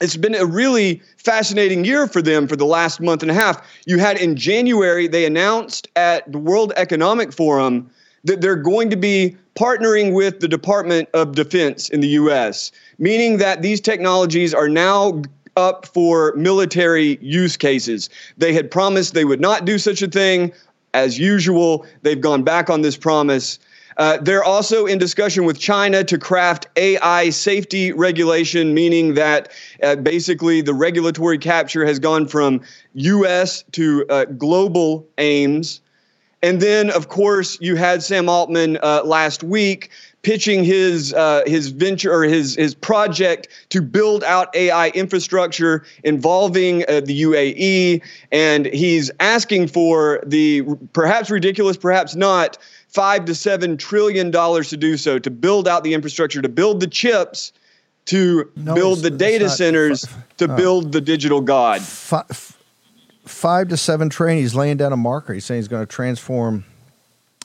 it's 0.00 0.16
been 0.16 0.34
a 0.34 0.46
really 0.46 1.00
fascinating 1.16 1.84
year 1.84 2.06
for 2.06 2.20
them 2.20 2.48
for 2.48 2.56
the 2.56 2.64
last 2.64 3.00
month 3.00 3.22
and 3.22 3.30
a 3.30 3.34
half. 3.34 3.60
You 3.86 3.98
had 3.98 4.18
in 4.18 4.36
January, 4.36 5.06
they 5.06 5.24
announced 5.24 5.88
at 5.96 6.30
the 6.30 6.38
World 6.38 6.72
Economic 6.76 7.32
Forum 7.32 7.90
that 8.24 8.40
they're 8.40 8.56
going 8.56 8.90
to 8.90 8.96
be 8.96 9.36
partnering 9.54 10.12
with 10.12 10.40
the 10.40 10.48
Department 10.48 11.08
of 11.14 11.34
Defense 11.34 11.88
in 11.88 12.00
the 12.00 12.08
US, 12.08 12.72
meaning 12.98 13.36
that 13.38 13.62
these 13.62 13.80
technologies 13.80 14.52
are 14.52 14.68
now 14.68 15.22
up 15.56 15.86
for 15.86 16.34
military 16.34 17.18
use 17.20 17.56
cases. 17.56 18.10
They 18.36 18.52
had 18.52 18.70
promised 18.70 19.14
they 19.14 19.24
would 19.24 19.40
not 19.40 19.64
do 19.64 19.78
such 19.78 20.02
a 20.02 20.08
thing. 20.08 20.52
As 20.94 21.18
usual, 21.18 21.86
they've 22.02 22.20
gone 22.20 22.42
back 22.42 22.68
on 22.68 22.82
this 22.82 22.96
promise. 22.96 23.58
Uh, 23.96 24.18
they're 24.18 24.44
also 24.44 24.86
in 24.86 24.98
discussion 24.98 25.44
with 25.44 25.58
China 25.58 26.02
to 26.04 26.18
craft 26.18 26.66
AI 26.76 27.30
safety 27.30 27.92
regulation, 27.92 28.74
meaning 28.74 29.14
that 29.14 29.50
uh, 29.82 29.96
basically 29.96 30.60
the 30.60 30.74
regulatory 30.74 31.38
capture 31.38 31.84
has 31.84 31.98
gone 31.98 32.26
from 32.26 32.60
US 32.94 33.64
to 33.72 34.04
uh, 34.08 34.24
global 34.24 35.06
aims. 35.18 35.80
And 36.42 36.60
then, 36.60 36.90
of 36.90 37.08
course, 37.08 37.56
you 37.60 37.76
had 37.76 38.02
Sam 38.02 38.28
Altman 38.28 38.78
uh, 38.82 39.02
last 39.04 39.42
week 39.42 39.90
pitching 40.20 40.64
his 40.64 41.12
uh, 41.14 41.42
his 41.46 41.68
venture 41.68 42.12
or 42.12 42.24
his 42.24 42.54
his 42.54 42.74
project 42.74 43.48
to 43.70 43.80
build 43.80 44.24
out 44.24 44.54
AI 44.54 44.88
infrastructure 44.90 45.84
involving 46.02 46.78
the 46.78 47.22
UAE, 47.22 48.02
and 48.32 48.66
he's 48.66 49.10
asking 49.20 49.68
for 49.68 50.22
the 50.26 50.62
perhaps 50.92 51.30
ridiculous, 51.30 51.76
perhaps 51.76 52.14
not, 52.14 52.58
five 52.94 53.24
to 53.24 53.34
seven 53.34 53.76
trillion 53.76 54.30
dollars 54.30 54.68
to 54.70 54.76
do 54.76 54.96
so 54.96 55.18
to 55.18 55.30
build 55.30 55.66
out 55.66 55.82
the 55.82 55.92
infrastructure 55.94 56.40
to 56.40 56.48
build 56.48 56.78
the 56.78 56.86
chips 56.86 57.52
to 58.04 58.50
no, 58.54 58.74
build 58.74 59.00
the 59.00 59.10
data 59.10 59.50
centers 59.50 60.04
f- 60.04 60.36
to 60.36 60.50
uh, 60.50 60.56
build 60.56 60.92
the 60.92 61.00
digital 61.00 61.40
god. 61.40 61.80
f- 61.80 62.56
five 63.24 63.68
to 63.68 63.76
seven 63.76 64.08
trillion 64.08 64.38
he's 64.38 64.54
laying 64.54 64.76
down 64.76 64.92
a 64.92 64.96
marker. 64.96 65.34
He's 65.34 65.44
saying 65.44 65.58
he's 65.58 65.68
going 65.68 65.84
to 65.84 65.92
transform 65.92 66.64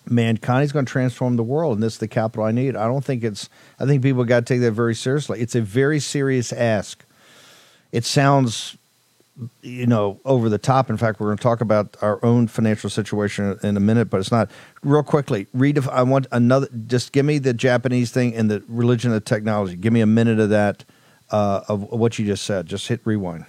mankind. 0.06 0.62
He's 0.62 0.72
going 0.72 0.86
to 0.86 0.92
transform 0.92 1.36
the 1.36 1.44
world 1.44 1.74
and 1.74 1.84
this 1.84 1.94
is 1.94 2.00
the 2.00 2.08
capital 2.08 2.46
i 2.46 2.52
need. 2.52 2.76
I 2.76 2.86
don't 2.86 3.04
think 3.04 3.24
it's 3.24 3.50
i 3.80 3.86
think 3.88 4.04
people 4.04 4.24
got 4.26 4.46
to 4.46 4.54
take 4.54 4.62
that 4.62 4.74
very 4.74 4.94
seriously. 4.94 5.42
It's 5.42 5.56
a 5.56 5.62
very 5.62 6.00
serious 6.00 6.54
ask. 6.54 7.04
It 7.92 8.06
sounds 8.06 8.78
you 9.62 9.88
know, 9.88 10.20
over 10.26 10.50
the 10.50 10.58
top. 10.58 10.90
In 10.90 10.98
fact, 10.98 11.20
we're 11.20 11.28
going 11.28 11.38
to 11.38 11.44
talk 11.44 11.62
about 11.62 11.96
our 12.02 12.24
own 12.24 12.48
financial 12.48 12.90
situation 12.90 13.58
in 13.64 13.78
a 13.78 13.80
minute, 13.80 14.10
but 14.10 14.20
it's 14.20 14.32
not 14.32 14.52
real 14.84 15.04
quickly. 15.04 15.48
Read 15.54 15.78
I 15.88 16.04
want 16.04 16.28
another. 16.32 16.68
Just 16.88 17.12
give 17.12 17.26
me 17.26 17.38
the 17.38 17.54
Japanese 17.54 18.12
thing 18.12 18.36
and 18.36 18.50
the 18.50 18.64
religion 18.68 19.14
of 19.14 19.24
technology. 19.26 19.76
Give 19.76 19.94
me 19.94 20.02
a 20.02 20.08
minute 20.08 20.40
of 20.40 20.50
that 20.50 20.84
uh, 21.32 21.62
of 21.68 21.84
what 21.84 22.20
you 22.20 22.26
just 22.26 22.46
said. 22.46 22.66
Just 22.66 22.88
hit 22.88 23.02
rewind 23.06 23.46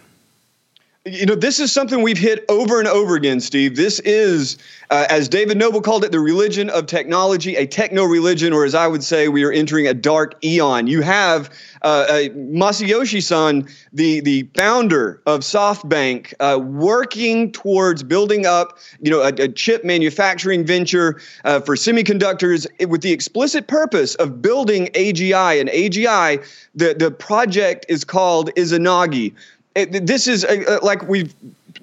you 1.06 1.24
know, 1.24 1.34
this 1.34 1.58
is 1.60 1.72
something 1.72 2.02
we've 2.02 2.18
hit 2.18 2.44
over 2.50 2.78
and 2.78 2.86
over 2.86 3.14
again, 3.14 3.40
Steve. 3.40 3.74
This 3.74 4.00
is, 4.00 4.58
uh, 4.90 5.06
as 5.08 5.30
David 5.30 5.56
Noble 5.56 5.80
called 5.80 6.04
it, 6.04 6.12
the 6.12 6.20
religion 6.20 6.68
of 6.68 6.84
technology, 6.84 7.56
a 7.56 7.66
techno 7.66 8.04
religion, 8.04 8.52
or 8.52 8.66
as 8.66 8.74
I 8.74 8.86
would 8.86 9.02
say, 9.02 9.28
we 9.28 9.42
are 9.44 9.50
entering 9.50 9.86
a 9.86 9.94
dark 9.94 10.34
eon. 10.44 10.88
You 10.88 11.00
have 11.00 11.48
uh, 11.80 11.86
uh, 12.06 12.12
Masayoshi 12.34 13.22
san, 13.22 13.66
the, 13.94 14.20
the 14.20 14.46
founder 14.54 15.22
of 15.24 15.40
SoftBank, 15.40 16.34
uh, 16.38 16.58
working 16.58 17.50
towards 17.50 18.02
building 18.02 18.44
up 18.44 18.76
you 19.00 19.10
know, 19.10 19.22
a, 19.22 19.28
a 19.28 19.48
chip 19.48 19.82
manufacturing 19.84 20.66
venture 20.66 21.18
uh, 21.46 21.60
for 21.60 21.76
semiconductors 21.76 22.66
with 22.86 23.00
the 23.00 23.12
explicit 23.12 23.68
purpose 23.68 24.16
of 24.16 24.42
building 24.42 24.88
AGI. 24.88 25.62
And 25.62 25.70
AGI, 25.70 26.46
the, 26.74 26.92
the 26.92 27.10
project 27.10 27.86
is 27.88 28.04
called 28.04 28.54
Izanagi 28.56 29.34
it, 29.74 30.06
this 30.06 30.26
is 30.26 30.44
uh, 30.44 30.62
uh, 30.66 30.78
like 30.82 31.06
we've 31.08 31.34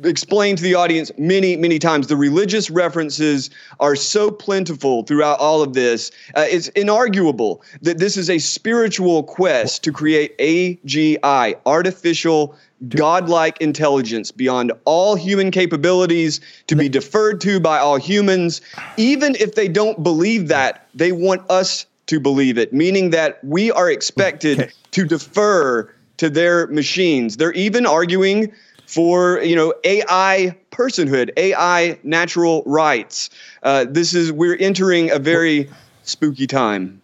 explained 0.04 0.58
to 0.58 0.64
the 0.64 0.76
audience 0.76 1.12
many, 1.18 1.56
many 1.56 1.80
times. 1.80 2.08
The 2.08 2.18
religious 2.18 2.70
references 2.70 3.50
are 3.80 3.96
so 3.96 4.30
plentiful 4.30 5.04
throughout 5.04 5.40
all 5.40 5.62
of 5.62 5.74
this. 5.74 6.12
Uh, 6.36 6.46
it's 6.48 6.70
inarguable 6.72 7.62
that 7.82 7.98
this 7.98 8.18
is 8.18 8.30
a 8.30 8.40
spiritual 8.40 9.24
quest 9.24 9.84
to 9.86 9.92
create 9.92 10.38
AGI, 10.38 11.56
artificial. 11.66 12.56
Godlike 12.90 13.60
intelligence 13.60 14.30
beyond 14.30 14.72
all 14.86 15.16
human 15.16 15.50
capabilities 15.50 16.42
to 16.68 16.76
be 16.76 16.88
deferred 16.88 17.42
to 17.42 17.60
by 17.60 17.80
all 17.80 17.98
humans. 17.98 18.62
Even 18.98 19.34
if 19.40 19.56
they 19.56 19.68
don't 19.68 20.04
believe 20.04 20.50
that, 20.50 20.88
they 20.94 21.12
want 21.12 21.42
us 21.50 21.88
to 22.06 22.20
believe 22.20 22.60
it, 22.60 22.74
meaning 22.74 23.10
that 23.10 23.44
we 23.44 23.72
are 23.72 23.90
expected 23.90 24.72
to 24.92 25.06
defer 25.06 25.92
to 26.18 26.30
their 26.30 26.68
machines. 26.68 27.38
They're 27.38 27.54
even 27.54 27.86
arguing 27.86 28.52
for 28.86 29.42
you 29.44 29.56
know 29.56 29.74
AI 29.84 30.58
personhood, 30.72 31.32
AI 31.38 32.00
natural 32.04 32.64
rights. 32.66 33.30
Uh, 33.64 33.86
this 33.88 34.14
is 34.14 34.32
we're 34.32 34.58
entering 34.58 35.12
a 35.12 35.20
very 35.20 35.70
spooky 36.04 36.48
time. 36.48 37.02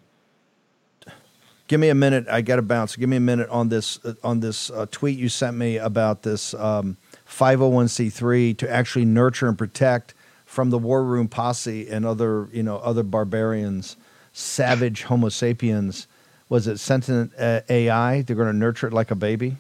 Give 1.68 1.80
me 1.80 1.90
a 1.90 1.96
minute. 1.96 2.28
I 2.28 2.42
got 2.42 2.58
to 2.58 2.62
bounce. 2.62 2.96
Give 2.96 3.10
me 3.10 3.18
a 3.18 3.22
minute 3.22 3.50
on 3.50 3.70
this 3.70 4.04
uh, 4.04 4.14
on 4.24 4.40
this 4.40 4.70
uh, 4.70 4.86
tweet 4.92 5.18
you 5.18 5.30
sent 5.30 5.58
me 5.58 5.78
about 5.78 6.24
this 6.24 6.54
um, 6.56 6.98
501c3 7.28 8.58
to 8.58 8.72
actually 8.72 9.06
nurture 9.06 9.48
and 9.48 9.58
protect 9.58 10.14
from 10.46 10.70
the 10.70 10.78
war 10.78 11.04
room 11.04 11.28
posse 11.28 11.90
and 11.90 12.06
other 12.06 12.48
you 12.52 12.64
know 12.64 12.78
other 12.78 13.04
barbarians, 13.04 13.98
savage 14.32 15.04
Homo 15.04 15.30
sapiens 15.30 16.08
was 16.54 16.68
it 16.68 16.78
sentient 16.78 17.34
uh, 17.40 17.62
AI? 17.68 18.22
They're 18.22 18.36
going 18.36 18.48
to 18.48 18.54
nurture 18.54 18.86
it 18.86 18.94
like 18.94 19.10
a 19.10 19.16
baby. 19.16 19.58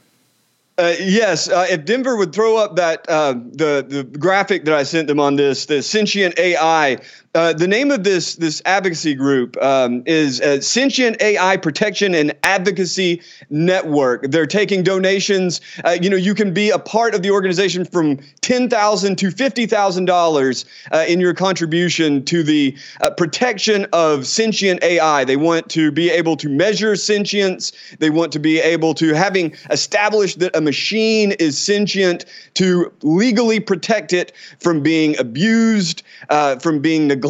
Uh, 0.77 0.93
yes, 0.99 1.49
uh, 1.49 1.65
if 1.67 1.85
Denver 1.85 2.15
would 2.15 2.33
throw 2.33 2.55
up 2.57 2.75
that 2.75 3.09
uh, 3.09 3.33
the 3.33 3.83
the 3.87 4.03
graphic 4.03 4.65
that 4.65 4.75
I 4.75 4.83
sent 4.83 5.07
them 5.07 5.19
on 5.19 5.35
this, 5.35 5.65
the 5.65 5.81
sentient 5.81 6.37
AI 6.37 6.99
uh, 7.35 7.51
the 7.51 7.67
name 7.67 7.89
of 7.89 8.03
this 8.03 8.35
this 8.35 8.61
advocacy 8.63 9.15
group 9.15 9.57
um, 9.59 10.03
is 10.05 10.39
uh, 10.41 10.61
Sentient 10.61 11.19
AI 11.19 11.57
Protection 11.57 12.13
and 12.13 12.31
Advocacy 12.43 13.23
Network. 13.49 14.29
They're 14.29 14.45
taking 14.45 14.83
donations. 14.83 15.59
Uh, 15.83 15.97
you 15.99 16.11
know, 16.11 16.15
you 16.15 16.35
can 16.35 16.53
be 16.53 16.69
a 16.69 16.77
part 16.77 17.15
of 17.15 17.23
the 17.23 17.31
organization 17.31 17.85
from 17.85 18.19
ten 18.41 18.69
thousand 18.69 19.17
to 19.17 19.31
fifty 19.31 19.65
thousand 19.65 20.05
dollars 20.05 20.65
in 21.07 21.19
your 21.19 21.33
contribution 21.33 22.23
to 22.25 22.43
the 22.43 22.77
protection 23.17 23.87
of 23.93 24.27
sentient 24.27 24.83
AI. 24.83 25.25
They 25.25 25.37
want 25.37 25.69
to 25.69 25.91
be 25.91 26.11
able 26.11 26.37
to 26.37 26.47
measure 26.49 26.95
sentience. 26.95 27.71
They 27.97 28.11
want 28.11 28.31
to 28.33 28.39
be 28.39 28.59
able 28.59 28.93
to 28.95 29.15
having 29.15 29.55
established 29.71 30.37
that 30.37 30.55
a 30.55 30.61
machine 30.61 31.31
is 31.33 31.57
sentient 31.57 32.25
to 32.55 32.93
legally 33.01 33.59
protect 33.59 34.13
it 34.13 34.33
from 34.59 34.83
being 34.83 35.17
abused, 35.17 36.03
uh, 36.29 36.59
from 36.59 36.79
being 36.79 37.07
neglected, 37.07 37.22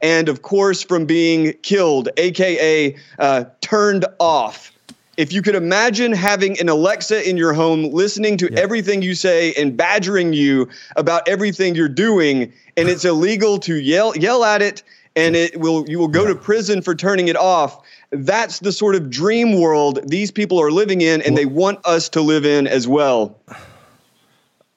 and 0.00 0.28
of 0.28 0.42
course 0.42 0.82
from 0.82 1.06
being 1.06 1.52
killed, 1.62 2.08
aka 2.16 2.96
uh, 3.18 3.44
turned 3.60 4.04
off. 4.18 4.72
If 5.16 5.32
you 5.32 5.40
could 5.40 5.54
imagine 5.54 6.12
having 6.12 6.60
an 6.60 6.68
Alexa 6.68 7.26
in 7.26 7.38
your 7.38 7.54
home 7.54 7.84
listening 7.84 8.36
to 8.38 8.52
yeah. 8.52 8.60
everything 8.60 9.00
you 9.00 9.14
say 9.14 9.54
and 9.54 9.74
badgering 9.74 10.34
you 10.34 10.68
about 10.96 11.26
everything 11.26 11.74
you're 11.74 11.88
doing, 11.88 12.52
and 12.76 12.88
it's 12.88 13.04
illegal 13.04 13.58
to 13.60 13.76
yell 13.76 14.16
yell 14.16 14.44
at 14.44 14.60
it, 14.60 14.82
and 15.16 15.34
it 15.34 15.58
will 15.58 15.88
you 15.88 15.98
will 15.98 16.08
go 16.08 16.22
yeah. 16.22 16.28
to 16.28 16.34
prison 16.34 16.82
for 16.82 16.94
turning 16.94 17.28
it 17.28 17.36
off 17.36 17.82
that's 18.12 18.60
the 18.60 18.70
sort 18.70 18.94
of 18.94 19.10
dream 19.10 19.58
world 19.58 19.98
these 20.06 20.30
people 20.30 20.60
are 20.60 20.70
living 20.70 21.00
in 21.00 21.20
and 21.22 21.34
well, 21.34 21.36
they 21.36 21.46
want 21.46 21.84
us 21.84 22.08
to 22.08 22.20
live 22.20 22.44
in 22.44 22.66
as 22.66 22.86
well 22.86 23.36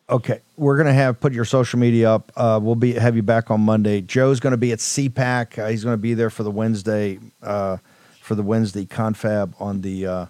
okay 0.09 0.41
we're 0.57 0.75
going 0.75 0.87
to 0.87 0.93
have 0.93 1.19
put 1.19 1.33
your 1.33 1.45
social 1.45 1.79
media 1.79 2.11
up 2.11 2.31
uh, 2.35 2.59
we'll 2.61 2.75
be 2.75 2.93
have 2.93 3.15
you 3.15 3.23
back 3.23 3.51
on 3.51 3.61
monday. 3.61 4.01
Joe's 4.01 4.39
going 4.39 4.51
to 4.51 4.57
be 4.57 4.71
at 4.71 4.79
cpac 4.79 5.59
uh, 5.59 5.67
he's 5.67 5.83
going 5.83 5.93
to 5.93 6.01
be 6.01 6.13
there 6.13 6.29
for 6.29 6.43
the 6.43 6.51
wednesday 6.51 7.19
uh, 7.43 7.77
for 8.21 8.35
the 8.35 8.43
wednesday 8.43 8.85
confab 8.85 9.53
on 9.59 9.81
the 9.81 10.05
uh, 10.05 10.25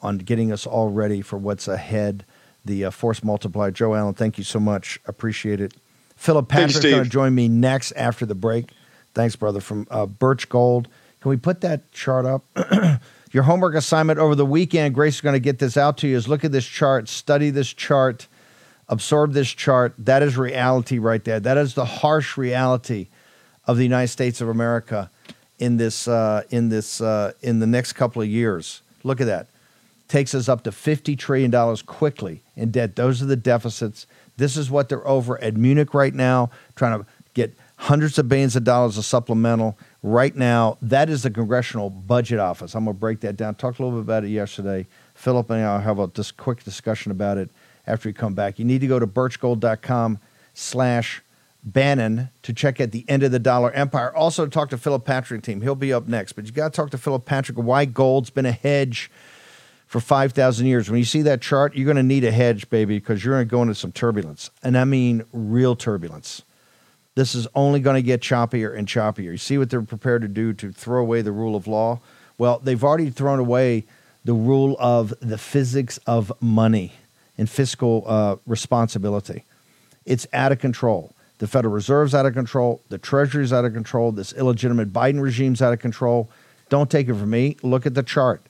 on 0.00 0.18
getting 0.18 0.52
us 0.52 0.66
all 0.66 0.90
ready 0.90 1.22
for 1.22 1.38
what's 1.38 1.66
ahead. 1.66 2.24
The 2.66 2.86
uh, 2.86 2.90
force 2.90 3.22
multiplier 3.22 3.70
joe 3.70 3.94
allen 3.94 4.14
thank 4.14 4.38
you 4.38 4.44
so 4.44 4.60
much 4.60 5.00
appreciate 5.06 5.60
it. 5.60 5.74
Philip 6.16 6.48
patrick's 6.48 6.80
going 6.80 7.04
to 7.04 7.10
join 7.10 7.34
me 7.34 7.48
next 7.48 7.92
after 7.92 8.24
the 8.24 8.34
break. 8.34 8.70
Thanks 9.14 9.36
brother 9.36 9.60
from 9.60 9.86
uh, 9.90 10.06
birch 10.06 10.48
gold. 10.48 10.88
Can 11.20 11.30
we 11.30 11.36
put 11.36 11.62
that 11.62 11.90
chart 11.92 12.26
up? 12.26 12.44
Your 13.32 13.44
homework 13.44 13.74
assignment 13.74 14.18
over 14.18 14.34
the 14.34 14.46
weekend, 14.46 14.94
Grace 14.94 15.16
is 15.16 15.20
going 15.20 15.32
to 15.32 15.40
get 15.40 15.58
this 15.58 15.76
out 15.76 15.96
to 15.98 16.06
you, 16.06 16.16
is 16.16 16.28
look 16.28 16.44
at 16.44 16.52
this 16.52 16.66
chart, 16.66 17.08
study 17.08 17.50
this 17.50 17.72
chart, 17.72 18.28
absorb 18.88 19.32
this 19.32 19.48
chart. 19.48 19.94
That 19.98 20.22
is 20.22 20.36
reality 20.36 20.98
right 20.98 21.22
there. 21.24 21.40
That 21.40 21.56
is 21.56 21.74
the 21.74 21.84
harsh 21.84 22.36
reality 22.36 23.08
of 23.66 23.76
the 23.76 23.82
United 23.82 24.08
States 24.08 24.40
of 24.40 24.48
America 24.48 25.10
in 25.58 25.76
this 25.76 26.08
uh, 26.08 26.42
in 26.50 26.68
this 26.68 27.00
uh, 27.00 27.32
in 27.42 27.60
the 27.60 27.66
next 27.66 27.94
couple 27.94 28.22
of 28.22 28.28
years. 28.28 28.82
Look 29.02 29.20
at 29.20 29.26
that. 29.26 29.48
Takes 30.08 30.34
us 30.34 30.48
up 30.48 30.64
to 30.64 30.72
fifty 30.72 31.16
trillion 31.16 31.50
dollars 31.50 31.82
quickly 31.82 32.42
in 32.56 32.70
debt. 32.70 32.96
Those 32.96 33.22
are 33.22 33.26
the 33.26 33.36
deficits. 33.36 34.06
This 34.36 34.56
is 34.56 34.70
what 34.70 34.88
they're 34.88 35.06
over 35.06 35.40
at 35.42 35.56
Munich 35.56 35.94
right 35.94 36.14
now, 36.14 36.50
trying 36.74 36.98
to 36.98 37.06
get 37.34 37.54
hundreds 37.76 38.18
of 38.18 38.28
billions 38.28 38.56
of 38.56 38.64
dollars 38.64 38.98
of 38.98 39.04
supplemental 39.04 39.78
right 40.02 40.34
now. 40.34 40.76
That 40.82 41.08
is 41.08 41.22
the 41.22 41.30
Congressional 41.30 41.90
Budget 41.90 42.38
Office. 42.38 42.74
I'm 42.74 42.84
going 42.84 42.96
to 42.96 43.00
break 43.00 43.20
that 43.20 43.36
down. 43.36 43.54
Talked 43.54 43.78
a 43.78 43.82
little 43.82 43.98
bit 43.98 44.04
about 44.04 44.24
it 44.24 44.28
yesterday. 44.28 44.86
Philip 45.14 45.50
and 45.50 45.64
I 45.64 45.74
will 45.74 45.80
have 45.82 45.98
a 45.98 46.08
just 46.08 46.36
quick 46.36 46.64
discussion 46.64 47.12
about 47.12 47.38
it 47.38 47.50
after 47.86 48.08
you 48.08 48.14
come 48.14 48.34
back. 48.34 48.58
You 48.58 48.64
need 48.64 48.80
to 48.80 48.86
go 48.86 48.98
to 48.98 49.06
birchgold.com 49.06 50.18
slash 50.54 51.22
Bannon 51.62 52.28
to 52.42 52.52
check 52.52 52.80
out 52.80 52.90
the 52.90 53.06
end 53.08 53.22
of 53.22 53.32
the 53.32 53.38
dollar 53.38 53.70
empire. 53.72 54.14
Also, 54.14 54.46
talk 54.46 54.68
to 54.70 54.78
Philip 54.78 55.04
Patrick 55.04 55.42
team. 55.42 55.62
He'll 55.62 55.74
be 55.74 55.92
up 55.92 56.06
next. 56.06 56.32
But 56.32 56.44
you 56.44 56.52
got 56.52 56.72
to 56.72 56.76
talk 56.76 56.90
to 56.90 56.98
Philip 56.98 57.24
Patrick. 57.24 57.56
Why 57.56 57.86
gold's 57.86 58.30
been 58.30 58.46
a 58.46 58.52
hedge 58.52 59.10
for 59.94 60.00
5,000 60.00 60.66
years. 60.66 60.90
When 60.90 60.98
you 60.98 61.04
see 61.04 61.22
that 61.22 61.40
chart, 61.40 61.76
you're 61.76 61.84
going 61.84 61.96
to 61.96 62.02
need 62.02 62.24
a 62.24 62.32
hedge, 62.32 62.68
baby, 62.68 62.98
because 62.98 63.24
you're 63.24 63.34
going 63.34 63.46
to 63.46 63.50
go 63.50 63.62
into 63.62 63.76
some 63.76 63.92
turbulence. 63.92 64.50
And 64.60 64.76
I 64.76 64.84
mean 64.84 65.24
real 65.32 65.76
turbulence. 65.76 66.42
This 67.14 67.34
is 67.34 67.46
only 67.54 67.78
going 67.78 67.94
to 67.94 68.02
get 68.02 68.20
choppier 68.20 68.76
and 68.76 68.88
choppier. 68.88 69.30
You 69.30 69.36
see 69.36 69.56
what 69.56 69.70
they're 69.70 69.82
prepared 69.82 70.22
to 70.22 70.28
do 70.28 70.52
to 70.54 70.72
throw 70.72 71.00
away 71.00 71.22
the 71.22 71.30
rule 71.30 71.54
of 71.54 71.68
law? 71.68 72.00
Well, 72.38 72.58
they've 72.58 72.82
already 72.82 73.10
thrown 73.10 73.38
away 73.38 73.84
the 74.24 74.34
rule 74.34 74.74
of 74.80 75.14
the 75.20 75.38
physics 75.38 76.00
of 76.06 76.32
money 76.40 76.94
and 77.38 77.48
fiscal 77.48 78.04
uh, 78.06 78.36
responsibility. 78.46 79.44
It's 80.06 80.26
out 80.32 80.52
of 80.52 80.58
control. 80.58 81.14
The 81.38 81.46
Federal 81.46 81.74
Reserve's 81.74 82.14
out 82.14 82.26
of 82.26 82.34
control. 82.34 82.80
The 82.88 82.98
Treasury's 82.98 83.52
out 83.52 83.64
of 83.64 83.72
control. 83.72 84.12
This 84.12 84.32
illegitimate 84.32 84.92
Biden 84.92 85.20
regime's 85.20 85.60
out 85.60 85.72
of 85.72 85.80
control. 85.80 86.30
Don't 86.68 86.90
take 86.90 87.08
it 87.08 87.14
from 87.14 87.30
me. 87.30 87.56
Look 87.62 87.86
at 87.86 87.94
the 87.94 88.02
chart. 88.02 88.42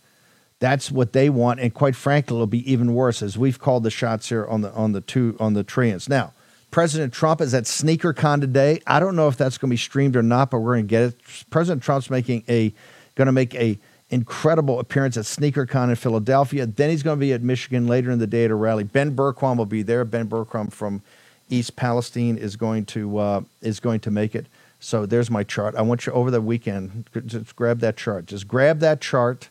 That's 0.61 0.91
what 0.91 1.12
they 1.12 1.28
want, 1.28 1.61
and 1.61 1.74
quite 1.74 1.97
frankly, 1.97 2.37
it'll 2.37 2.47
be 2.47 2.70
even 2.70 2.95
worse 2.95 3.22
as 3.22 3.37
we've 3.37 3.59
called 3.59 3.82
the 3.82 3.91
shots 3.91 4.28
here 4.28 4.47
on 4.47 4.61
the 4.62 4.72
on 4.72 4.93
the 4.93 5.01
two 5.01 5.37
on 5.41 5.55
the 5.55 5.64
trillions. 5.64 6.09
Now, 6.09 6.32
President 6.70 7.12
Trump 7.12 7.41
is 7.41 7.53
at 7.55 7.64
SneakerCon 7.64 8.41
today. 8.41 8.80
I 8.87 8.99
don't 8.99 9.16
know 9.16 9.28
if 9.28 9.37
that's 9.37 9.59
going 9.59 9.68
to 9.68 9.72
be 9.72 9.76
streamed 9.76 10.16
or 10.16 10.22
not, 10.22 10.51
but 10.51 10.61
we're 10.61 10.74
going 10.74 10.87
to 10.87 10.91
get 10.91 11.03
it. 11.03 11.16
President 11.51 11.82
Trump's 11.82 12.09
making 12.09 12.45
a 12.49 12.72
going 13.14 13.26
to 13.26 13.32
make 13.32 13.55
a 13.55 13.78
incredible 14.15 14.81
appearance 14.81 15.17
at 15.17 15.25
SneakerCon 15.25 15.91
in 15.91 15.97
Philadelphia. 15.97 16.67
Then 16.67 16.91
he's 16.91 17.03
going 17.03 17.19
to 17.19 17.21
be 17.21 17.33
at 17.33 17.43
Michigan 17.43 17.87
later 17.87 18.11
in 18.11 18.19
the 18.19 18.27
day 18.27 18.45
at 18.45 18.51
a 18.51 18.55
rally. 18.55 18.85
Ben 18.85 19.15
Bergquam 19.15 19.57
will 19.57 19.67
be 19.67 19.83
there. 19.83 20.05
Ben 20.05 20.29
Bergquam 20.29 20.73
from 20.73 21.03
East 21.51 21.77
Palestine 21.77 22.39
is 22.39 22.57
going 22.57 22.85
to 22.87 23.19
uh, 23.19 23.41
is 23.61 23.81
going 23.81 24.01
to 24.01 24.11
make 24.11 24.35
it. 24.35 24.47
So 24.81 25.05
there's 25.07 25.31
my 25.31 25.43
chart. 25.43 25.75
I 25.75 25.83
want 25.83 26.07
you 26.07 26.12
over 26.12 26.31
the 26.31 26.41
weekend. 26.41 27.09
Just 27.27 27.57
grab 27.57 27.81
that 27.81 27.97
chart. 27.97 28.27
Just 28.27 28.47
grab 28.47 28.81
that 28.81 29.01
chart 29.01 29.49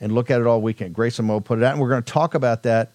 and 0.00 0.12
look 0.12 0.30
at 0.30 0.40
it 0.40 0.46
all 0.46 0.60
weekend. 0.60 0.94
Grace 0.94 1.18
and 1.18 1.28
Mo 1.28 1.40
put 1.40 1.58
it 1.58 1.64
out, 1.64 1.72
and 1.72 1.80
we're 1.80 1.88
going 1.88 2.02
to 2.02 2.12
talk 2.12 2.34
about 2.34 2.64
that 2.64 2.92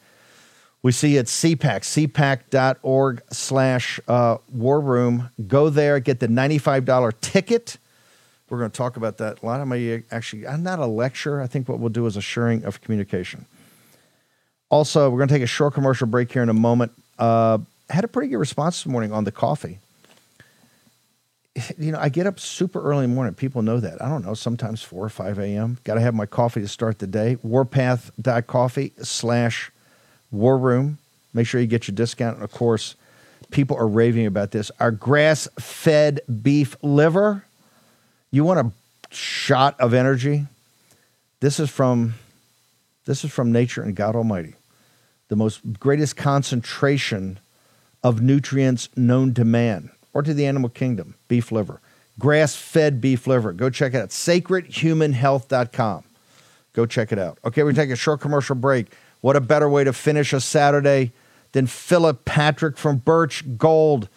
we 0.82 0.91
see 0.91 1.18
at 1.18 1.26
CPAC, 1.26 2.07
cpac.org 2.07 3.22
slash 3.32 3.99
uh, 4.07 4.38
war 4.53 4.80
room. 4.80 5.30
Go 5.47 5.70
there, 5.70 5.99
get 5.99 6.20
the 6.20 6.28
$95 6.28 7.13
ticket. 7.20 7.78
We're 8.49 8.59
going 8.59 8.71
to 8.71 8.77
talk 8.77 8.97
about 8.97 9.17
that. 9.17 9.41
A 9.41 9.45
lot 9.45 9.59
of 9.59 9.67
my 9.67 10.03
actually, 10.11 10.47
I'm 10.47 10.63
not 10.63 10.79
a 10.79 10.85
lecture. 10.85 11.41
I 11.41 11.47
think 11.47 11.67
what 11.67 11.79
we'll 11.79 11.89
do 11.89 12.05
is 12.05 12.15
a 12.15 12.21
sharing 12.21 12.63
of 12.63 12.81
communication. 12.81 13.45
Also, 14.69 15.09
we're 15.09 15.17
going 15.17 15.29
to 15.29 15.33
take 15.35 15.43
a 15.43 15.47
short 15.47 15.73
commercial 15.73 16.07
break 16.07 16.31
here 16.31 16.43
in 16.43 16.49
a 16.49 16.53
moment. 16.53 16.91
Uh, 17.17 17.57
had 17.89 18.03
a 18.03 18.07
pretty 18.07 18.29
good 18.29 18.37
response 18.37 18.83
this 18.83 18.91
morning 18.91 19.11
on 19.11 19.23
the 19.23 19.31
coffee. 19.31 19.79
You 21.77 21.91
know, 21.91 21.99
I 21.99 22.09
get 22.09 22.27
up 22.27 22.39
super 22.39 22.81
early 22.81 23.05
in 23.05 23.09
the 23.09 23.15
morning. 23.15 23.33
People 23.33 23.61
know 23.61 23.79
that. 23.79 24.01
I 24.01 24.09
don't 24.09 24.23
know, 24.23 24.33
sometimes 24.33 24.83
4 24.83 25.05
or 25.05 25.09
5 25.09 25.39
a.m. 25.39 25.79
Got 25.83 25.95
to 25.95 26.01
have 26.01 26.13
my 26.13 26.25
coffee 26.25 26.61
to 26.61 26.67
start 26.67 26.99
the 26.99 27.07
day. 27.07 27.37
Warpath.coffee 27.41 28.93
slash 29.01 29.71
War 30.31 30.57
Room. 30.57 30.99
Make 31.33 31.47
sure 31.47 31.59
you 31.59 31.67
get 31.67 31.87
your 31.87 31.95
discount. 31.95 32.35
And 32.35 32.43
of 32.43 32.51
course, 32.51 32.95
people 33.49 33.77
are 33.77 33.87
raving 33.87 34.25
about 34.25 34.51
this. 34.51 34.69
Our 34.79 34.91
grass 34.91 35.47
fed 35.59 36.21
beef 36.43 36.75
liver. 36.83 37.43
You 38.32 38.43
want 38.43 38.59
a 38.59 38.71
shot 39.13 39.80
of 39.80 39.93
energy? 39.93 40.47
This 41.39 41.59
is 41.59 41.69
from 41.69 42.15
this 43.05 43.23
is 43.23 43.32
from 43.32 43.51
nature 43.51 43.82
and 43.82 43.95
God 43.95 44.15
Almighty. 44.15 44.55
The 45.30 45.36
most 45.36 45.80
greatest 45.80 46.17
concentration 46.17 47.39
of 48.03 48.21
nutrients 48.21 48.89
known 48.97 49.34
to 49.36 49.45
man 49.45 49.91
or 50.13 50.23
to 50.23 50.34
the 50.34 50.45
animal 50.45 50.69
kingdom, 50.69 51.15
beef 51.28 51.51
liver. 51.51 51.80
Grass 52.19 52.55
fed 52.55 52.99
beef 52.99 53.28
liver. 53.28 53.53
Go 53.53 53.69
check 53.69 53.93
it 53.93 54.01
out. 54.01 54.09
Sacredhumanhealth.com. 54.09 56.03
Go 56.73 56.86
check 56.86 57.11
it 57.11 57.19
out. 57.19 57.38
Okay, 57.45 57.63
we 57.63 57.73
take 57.73 57.91
a 57.91 57.95
short 57.95 58.19
commercial 58.19 58.55
break. 58.55 58.88
What 59.21 59.36
a 59.36 59.41
better 59.41 59.69
way 59.69 59.84
to 59.84 59.93
finish 59.93 60.34
a 60.34 60.41
Saturday 60.41 61.11
than 61.51 61.67
Philip 61.67 62.25
Patrick 62.25 62.78
from 62.78 62.97
Birch 62.97 63.57
Gold 63.57 64.09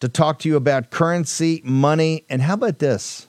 to 0.00 0.08
talk 0.08 0.38
to 0.40 0.48
you 0.48 0.56
about 0.56 0.90
currency, 0.90 1.62
money, 1.64 2.24
and 2.28 2.42
how 2.42 2.54
about 2.54 2.78
this? 2.78 3.27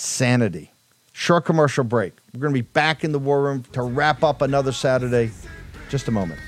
Sanity. 0.00 0.72
Short 1.12 1.44
commercial 1.44 1.84
break. 1.84 2.14
We're 2.32 2.40
going 2.40 2.54
to 2.54 2.62
be 2.62 2.66
back 2.66 3.04
in 3.04 3.12
the 3.12 3.18
war 3.18 3.42
room 3.42 3.64
to 3.72 3.82
wrap 3.82 4.24
up 4.24 4.40
another 4.40 4.72
Saturday. 4.72 5.30
Just 5.90 6.08
a 6.08 6.10
moment. 6.10 6.40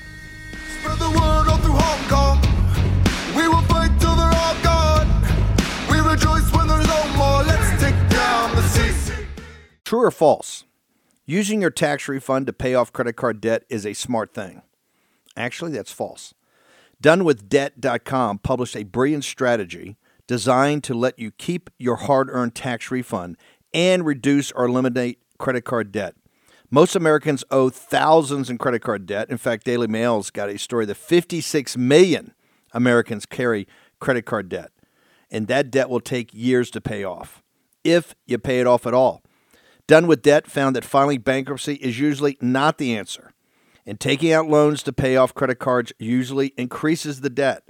True 9.85 10.01
or 10.01 10.11
false? 10.11 10.63
Using 11.27 11.61
your 11.61 11.69
tax 11.69 12.07
refund 12.07 12.47
to 12.47 12.53
pay 12.53 12.73
off 12.73 12.91
credit 12.91 13.13
card 13.13 13.39
debt 13.39 13.63
is 13.69 13.85
a 13.85 13.93
smart 13.93 14.33
thing. 14.33 14.63
Actually, 15.37 15.73
that's 15.73 15.91
false. 15.91 16.33
DoneWithDebt.com 17.03 18.39
published 18.39 18.75
a 18.75 18.83
brilliant 18.83 19.23
strategy 19.23 19.97
designed 20.33 20.83
to 20.83 20.95
let 20.95 21.19
you 21.19 21.29
keep 21.29 21.69
your 21.77 21.95
hard 21.95 22.27
earned 22.31 22.55
tax 22.55 22.89
refund 22.89 23.37
and 23.71 24.03
reduce 24.03 24.51
or 24.53 24.65
eliminate 24.65 25.19
credit 25.37 25.61
card 25.61 25.91
debt. 25.91 26.15
Most 26.71 26.95
Americans 26.95 27.43
owe 27.51 27.69
thousands 27.69 28.49
in 28.49 28.57
credit 28.57 28.79
card 28.79 29.05
debt. 29.05 29.29
In 29.29 29.37
fact, 29.37 29.63
Daily 29.63 29.85
Mail's 29.85 30.31
got 30.31 30.49
a 30.49 30.57
story 30.57 30.87
that 30.87 30.95
56 30.95 31.77
million 31.77 32.33
Americans 32.71 33.27
carry 33.27 33.67
credit 33.99 34.25
card 34.25 34.49
debt, 34.49 34.71
and 35.29 35.45
that 35.49 35.69
debt 35.69 35.87
will 35.87 35.99
take 35.99 36.33
years 36.33 36.71
to 36.71 36.81
pay 36.81 37.03
off, 37.03 37.43
if 37.83 38.15
you 38.25 38.39
pay 38.39 38.59
it 38.59 38.65
off 38.65 38.87
at 38.87 38.95
all. 38.95 39.21
Done 39.85 40.07
with 40.07 40.23
Debt 40.23 40.49
found 40.49 40.75
that 40.75 40.83
filing 40.83 41.21
bankruptcy 41.21 41.75
is 41.75 41.99
usually 41.99 42.39
not 42.41 42.79
the 42.79 42.97
answer, 42.97 43.33
and 43.85 43.99
taking 43.99 44.31
out 44.31 44.49
loans 44.49 44.81
to 44.81 44.93
pay 44.93 45.15
off 45.15 45.35
credit 45.35 45.59
cards 45.59 45.93
usually 45.99 46.53
increases 46.57 47.21
the 47.21 47.29
debt. 47.29 47.63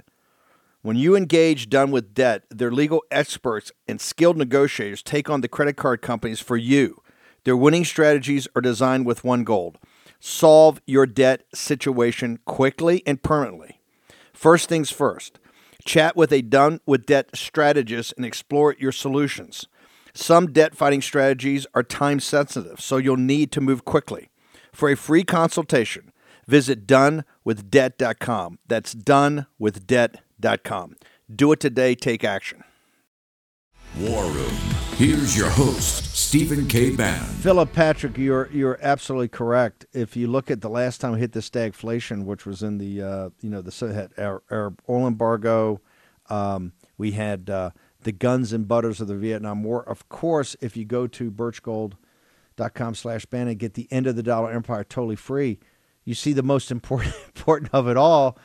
When 0.84 0.98
you 0.98 1.16
engage 1.16 1.70
Done 1.70 1.92
with 1.92 2.12
Debt, 2.12 2.42
their 2.50 2.70
legal 2.70 3.02
experts 3.10 3.72
and 3.88 3.98
skilled 3.98 4.36
negotiators 4.36 5.02
take 5.02 5.30
on 5.30 5.40
the 5.40 5.48
credit 5.48 5.78
card 5.78 6.02
companies 6.02 6.40
for 6.40 6.58
you. 6.58 7.00
Their 7.44 7.56
winning 7.56 7.86
strategies 7.86 8.46
are 8.54 8.60
designed 8.60 9.06
with 9.06 9.24
one 9.24 9.44
goal 9.44 9.76
solve 10.20 10.82
your 10.86 11.06
debt 11.06 11.44
situation 11.54 12.38
quickly 12.44 13.02
and 13.06 13.22
permanently. 13.22 13.80
First 14.34 14.68
things 14.68 14.90
first, 14.90 15.38
chat 15.86 16.16
with 16.16 16.30
a 16.34 16.42
Done 16.42 16.80
with 16.84 17.06
Debt 17.06 17.30
strategist 17.32 18.12
and 18.18 18.26
explore 18.26 18.76
your 18.78 18.92
solutions. 18.92 19.66
Some 20.12 20.52
debt 20.52 20.74
fighting 20.74 21.00
strategies 21.00 21.66
are 21.72 21.82
time 21.82 22.20
sensitive, 22.20 22.78
so 22.78 22.98
you'll 22.98 23.16
need 23.16 23.52
to 23.52 23.62
move 23.62 23.86
quickly. 23.86 24.28
For 24.70 24.90
a 24.90 24.96
free 24.96 25.24
consultation, 25.24 26.12
visit 26.46 26.86
donewithdebt.com. 26.86 28.58
That's 28.68 28.94
donewithdebt.com. 28.94 30.23
Do 31.34 31.52
it 31.52 31.60
today, 31.60 31.94
take 31.94 32.24
action. 32.24 32.64
War 33.98 34.24
Room. 34.24 34.74
Here's 34.96 35.36
your 35.36 35.50
host, 35.50 36.14
Stephen 36.16 36.68
K. 36.68 36.94
Bann. 36.94 37.24
Philip 37.24 37.72
Patrick, 37.72 38.16
you're 38.16 38.48
you're 38.52 38.78
absolutely 38.80 39.28
correct. 39.28 39.86
If 39.92 40.16
you 40.16 40.28
look 40.28 40.50
at 40.50 40.60
the 40.60 40.68
last 40.68 41.00
time 41.00 41.12
we 41.12 41.20
hit 41.20 41.32
the 41.32 41.40
stagflation, 41.40 42.24
which 42.24 42.46
was 42.46 42.62
in 42.62 42.78
the 42.78 43.02
uh, 43.02 43.30
you 43.40 43.50
know 43.50 43.60
the 43.60 43.72
so 43.72 43.92
had 43.92 44.12
our, 44.18 44.42
our 44.50 44.74
oil 44.88 45.08
embargo, 45.08 45.80
um, 46.28 46.72
we 46.96 47.12
had 47.12 47.50
uh, 47.50 47.70
the 48.02 48.12
guns 48.12 48.52
and 48.52 48.68
butters 48.68 49.00
of 49.00 49.08
the 49.08 49.16
Vietnam 49.16 49.64
War. 49.64 49.82
Of 49.82 50.08
course, 50.08 50.56
if 50.60 50.76
you 50.76 50.84
go 50.84 51.06
to 51.08 51.30
birchgold.com 51.30 52.94
slash 52.94 53.26
ban 53.26 53.48
and 53.48 53.58
get 53.58 53.74
the 53.74 53.88
end 53.90 54.06
of 54.06 54.14
the 54.14 54.22
dollar 54.22 54.52
empire 54.52 54.84
totally 54.84 55.16
free, 55.16 55.58
you 56.04 56.14
see 56.14 56.32
the 56.32 56.42
most 56.42 56.70
important 56.72 57.14
important 57.26 57.70
of 57.72 57.88
it 57.88 57.96
all. 57.96 58.38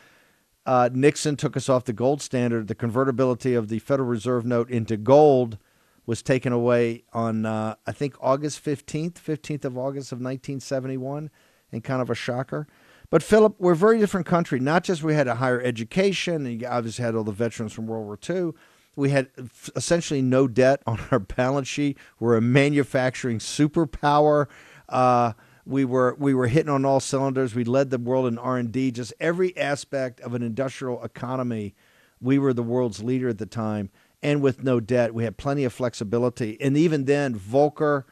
Uh, 0.65 0.89
Nixon 0.91 1.35
took 1.35 1.57
us 1.57 1.69
off 1.69 1.85
the 1.85 1.93
gold 1.93 2.21
standard. 2.21 2.67
The 2.67 2.75
convertibility 2.75 3.53
of 3.55 3.69
the 3.69 3.79
Federal 3.79 4.07
Reserve 4.07 4.45
note 4.45 4.69
into 4.69 4.97
gold 4.97 5.57
was 6.05 6.21
taken 6.21 6.51
away 6.51 7.03
on, 7.13 7.45
uh, 7.45 7.75
I 7.85 7.91
think, 7.91 8.15
August 8.19 8.63
15th, 8.63 9.13
15th 9.13 9.65
of 9.65 9.77
August 9.77 10.11
of 10.11 10.17
1971, 10.17 11.29
and 11.71 11.83
kind 11.83 12.01
of 12.01 12.09
a 12.09 12.15
shocker. 12.15 12.67
But 13.09 13.23
Philip, 13.23 13.55
we're 13.59 13.73
a 13.73 13.75
very 13.75 13.99
different 13.99 14.25
country. 14.27 14.59
Not 14.59 14.83
just 14.83 15.03
we 15.03 15.15
had 15.15 15.27
a 15.27 15.35
higher 15.35 15.61
education, 15.61 16.45
and 16.45 16.61
you 16.61 16.67
obviously 16.67 17.03
had 17.03 17.15
all 17.15 17.23
the 17.23 17.31
veterans 17.31 17.73
from 17.73 17.87
World 17.87 18.05
War 18.05 18.19
II. 18.27 18.53
We 18.95 19.11
had 19.11 19.29
essentially 19.75 20.21
no 20.21 20.47
debt 20.47 20.81
on 20.85 20.99
our 21.11 21.19
balance 21.37 21.67
sheet. 21.67 21.97
We're 22.19 22.37
a 22.37 22.41
manufacturing 22.41 23.39
superpower. 23.39 24.47
Uh, 24.87 25.33
we 25.69 25.85
were 25.85 26.15
we 26.17 26.33
were 26.33 26.47
hitting 26.47 26.71
on 26.71 26.83
all 26.83 26.99
cylinders. 26.99 27.53
We 27.53 27.63
led 27.63 27.91
the 27.91 27.99
world 27.99 28.25
in 28.27 28.37
R 28.37 28.57
and 28.57 28.71
D. 28.71 28.91
Just 28.91 29.13
every 29.19 29.55
aspect 29.55 30.19
of 30.21 30.33
an 30.33 30.41
industrial 30.41 31.03
economy, 31.03 31.75
we 32.19 32.39
were 32.39 32.53
the 32.53 32.63
world's 32.63 33.03
leader 33.03 33.29
at 33.29 33.37
the 33.37 33.45
time. 33.45 33.91
And 34.21 34.41
with 34.41 34.63
no 34.63 34.79
debt, 34.79 35.13
we 35.13 35.23
had 35.23 35.37
plenty 35.37 35.63
of 35.63 35.71
flexibility. 35.71 36.59
And 36.59 36.75
even 36.75 37.05
then, 37.05 37.39
Volcker 37.39 38.03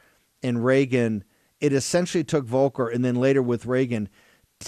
and 0.42 0.64
Reagan, 0.64 1.24
it 1.60 1.74
essentially 1.74 2.24
took 2.24 2.46
Volcker 2.46 2.94
and 2.94 3.04
then 3.04 3.16
later 3.16 3.42
with 3.42 3.66
Reagan 3.66 4.08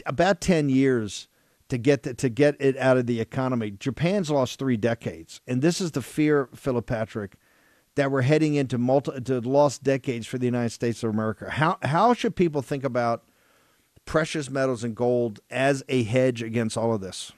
about 0.06 0.42
ten 0.42 0.68
years 0.70 1.28
to 1.70 1.78
get 1.78 2.04
the, 2.04 2.16
to 2.16 2.30
get 2.30 2.56
it 2.60 2.76
out 2.78 2.98
of 2.98 3.06
the 3.06 3.22
economy. 3.22 3.72
Japan's 3.72 4.32
lost 4.32 4.58
three 4.58 4.78
decades, 4.78 5.42
and 5.48 5.62
this 5.62 5.80
is 5.80 5.92
the 5.92 6.02
fear, 6.02 6.50
Philip 6.56 6.88
Patrick 6.88 7.36
that 8.00 8.12
we're 8.12 8.22
heading 8.22 8.56
into 8.56 8.78
multi 8.78 9.20
to 9.20 9.42
lost 9.42 9.84
decades 9.84 10.26
for 10.26 10.38
the 10.38 10.46
United 10.46 10.70
States 10.70 11.04
of 11.04 11.10
America. 11.10 11.50
How 11.50 11.78
how 11.84 12.14
should 12.14 12.34
people 12.34 12.62
think 12.62 12.86
about 12.86 13.26
precious 14.06 14.50
metals 14.50 14.86
and 14.86 14.96
gold 14.96 15.42
as 15.50 15.84
a 15.90 16.04
hedge 16.04 16.42
against 16.42 16.78
all 16.78 16.94
of 16.94 17.02
this? 17.02 17.34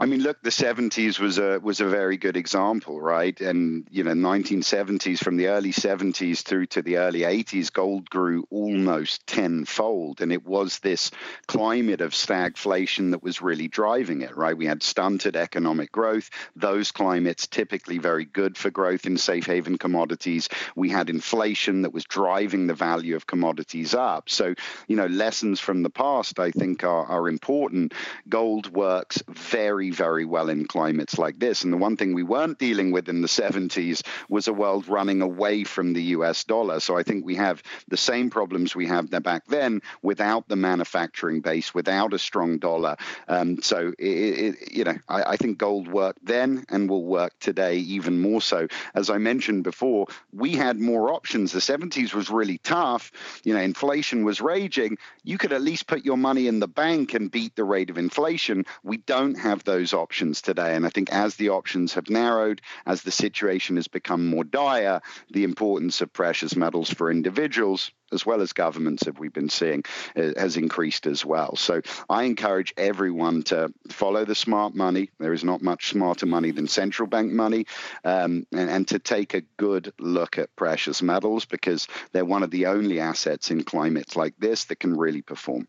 I 0.00 0.06
mean, 0.06 0.22
look, 0.22 0.42
the 0.42 0.50
70s 0.50 1.20
was 1.20 1.38
a 1.38 1.60
was 1.60 1.80
a 1.80 1.86
very 1.86 2.16
good 2.16 2.36
example, 2.36 3.00
right? 3.00 3.40
And 3.40 3.86
you 3.90 4.02
know, 4.02 4.12
1970s 4.12 5.18
from 5.22 5.36
the 5.36 5.48
early 5.48 5.72
70s 5.72 6.42
through 6.42 6.66
to 6.66 6.82
the 6.82 6.96
early 6.98 7.20
80s, 7.20 7.72
gold 7.72 8.10
grew 8.10 8.44
almost 8.50 9.26
tenfold, 9.26 10.20
and 10.20 10.32
it 10.32 10.44
was 10.44 10.80
this 10.80 11.10
climate 11.46 12.00
of 12.00 12.12
stagflation 12.12 13.12
that 13.12 13.22
was 13.22 13.40
really 13.40 13.68
driving 13.68 14.22
it, 14.22 14.36
right? 14.36 14.56
We 14.56 14.66
had 14.66 14.82
stunted 14.82 15.36
economic 15.36 15.92
growth; 15.92 16.28
those 16.56 16.90
climates 16.90 17.46
typically 17.46 17.98
very 17.98 18.24
good 18.24 18.58
for 18.58 18.70
growth 18.70 19.06
in 19.06 19.16
safe 19.16 19.46
haven 19.46 19.78
commodities. 19.78 20.48
We 20.74 20.88
had 20.90 21.08
inflation 21.08 21.82
that 21.82 21.92
was 21.92 22.04
driving 22.04 22.66
the 22.66 22.74
value 22.74 23.14
of 23.14 23.26
commodities 23.26 23.94
up. 23.94 24.28
So, 24.28 24.54
you 24.88 24.96
know, 24.96 25.06
lessons 25.06 25.60
from 25.60 25.82
the 25.82 25.90
past, 25.90 26.40
I 26.40 26.50
think, 26.50 26.82
are, 26.82 27.06
are 27.06 27.28
important. 27.28 27.94
Gold 28.28 28.72
works 28.72 29.22
very 29.28 29.83
very, 29.90 30.14
very 30.14 30.24
well 30.24 30.48
in 30.48 30.64
climates 30.66 31.18
like 31.18 31.38
this. 31.38 31.64
And 31.64 31.72
the 31.72 31.76
one 31.76 31.96
thing 31.96 32.14
we 32.14 32.22
weren't 32.22 32.58
dealing 32.58 32.92
with 32.92 33.08
in 33.08 33.20
the 33.20 33.28
70s 33.28 34.02
was 34.28 34.46
a 34.46 34.52
world 34.52 34.86
running 34.86 35.22
away 35.22 35.64
from 35.64 35.92
the 35.92 36.02
US 36.16 36.44
dollar. 36.44 36.78
So 36.78 36.96
I 36.96 37.02
think 37.02 37.24
we 37.24 37.34
have 37.34 37.62
the 37.88 37.96
same 37.96 38.30
problems 38.30 38.76
we 38.76 38.86
have 38.86 39.10
back 39.22 39.46
then 39.46 39.80
without 40.02 40.46
the 40.46 40.56
manufacturing 40.56 41.40
base, 41.40 41.74
without 41.74 42.12
a 42.12 42.18
strong 42.18 42.58
dollar. 42.58 42.96
Um, 43.26 43.60
so, 43.60 43.92
it, 43.98 44.04
it, 44.04 44.72
you 44.72 44.84
know, 44.84 44.96
I, 45.08 45.22
I 45.32 45.36
think 45.36 45.58
gold 45.58 45.88
worked 45.88 46.24
then 46.24 46.64
and 46.68 46.88
will 46.88 47.04
work 47.04 47.32
today 47.40 47.78
even 47.78 48.20
more 48.20 48.40
so. 48.40 48.68
As 48.94 49.10
I 49.10 49.18
mentioned 49.18 49.64
before, 49.64 50.06
we 50.32 50.52
had 50.52 50.78
more 50.78 51.12
options. 51.12 51.52
The 51.52 51.58
70s 51.58 52.14
was 52.14 52.30
really 52.30 52.58
tough. 52.58 53.10
You 53.44 53.54
know, 53.54 53.60
inflation 53.60 54.24
was 54.24 54.40
raging. 54.40 54.98
You 55.24 55.38
could 55.38 55.52
at 55.52 55.62
least 55.62 55.86
put 55.86 56.04
your 56.04 56.18
money 56.18 56.46
in 56.46 56.60
the 56.60 56.68
bank 56.68 57.14
and 57.14 57.30
beat 57.30 57.56
the 57.56 57.64
rate 57.64 57.90
of 57.90 57.98
inflation. 57.98 58.64
We 58.82 58.98
don't 58.98 59.38
have 59.38 59.64
those 59.64 59.73
those 59.74 59.92
options 59.92 60.40
today. 60.40 60.76
And 60.76 60.86
I 60.86 60.88
think 60.88 61.10
as 61.10 61.34
the 61.34 61.48
options 61.48 61.94
have 61.94 62.08
narrowed, 62.08 62.60
as 62.86 63.02
the 63.02 63.10
situation 63.10 63.74
has 63.74 63.88
become 63.88 64.24
more 64.28 64.44
dire, 64.44 65.00
the 65.32 65.42
importance 65.42 66.00
of 66.00 66.12
precious 66.12 66.54
metals 66.54 66.90
for 66.90 67.10
individuals 67.10 67.90
as 68.12 68.24
well 68.24 68.40
as 68.40 68.52
governments, 68.52 69.06
have 69.06 69.18
we 69.18 69.28
been 69.28 69.48
seeing, 69.48 69.82
uh, 70.14 70.30
has 70.36 70.56
increased 70.56 71.08
as 71.08 71.24
well. 71.24 71.56
So 71.56 71.82
I 72.08 72.22
encourage 72.22 72.72
everyone 72.76 73.42
to 73.44 73.72
follow 73.90 74.24
the 74.24 74.36
smart 74.36 74.76
money. 74.76 75.10
There 75.18 75.32
is 75.32 75.42
not 75.42 75.60
much 75.60 75.88
smarter 75.88 76.26
money 76.26 76.52
than 76.52 76.68
central 76.68 77.08
bank 77.08 77.32
money, 77.32 77.66
um, 78.04 78.46
and, 78.52 78.70
and 78.70 78.88
to 78.88 79.00
take 79.00 79.34
a 79.34 79.40
good 79.56 79.92
look 79.98 80.38
at 80.38 80.54
precious 80.54 81.02
metals 81.02 81.44
because 81.46 81.88
they're 82.12 82.24
one 82.24 82.44
of 82.44 82.52
the 82.52 82.66
only 82.66 83.00
assets 83.00 83.50
in 83.50 83.64
climates 83.64 84.14
like 84.14 84.34
this 84.38 84.66
that 84.66 84.78
can 84.78 84.96
really 84.96 85.22
perform. 85.22 85.66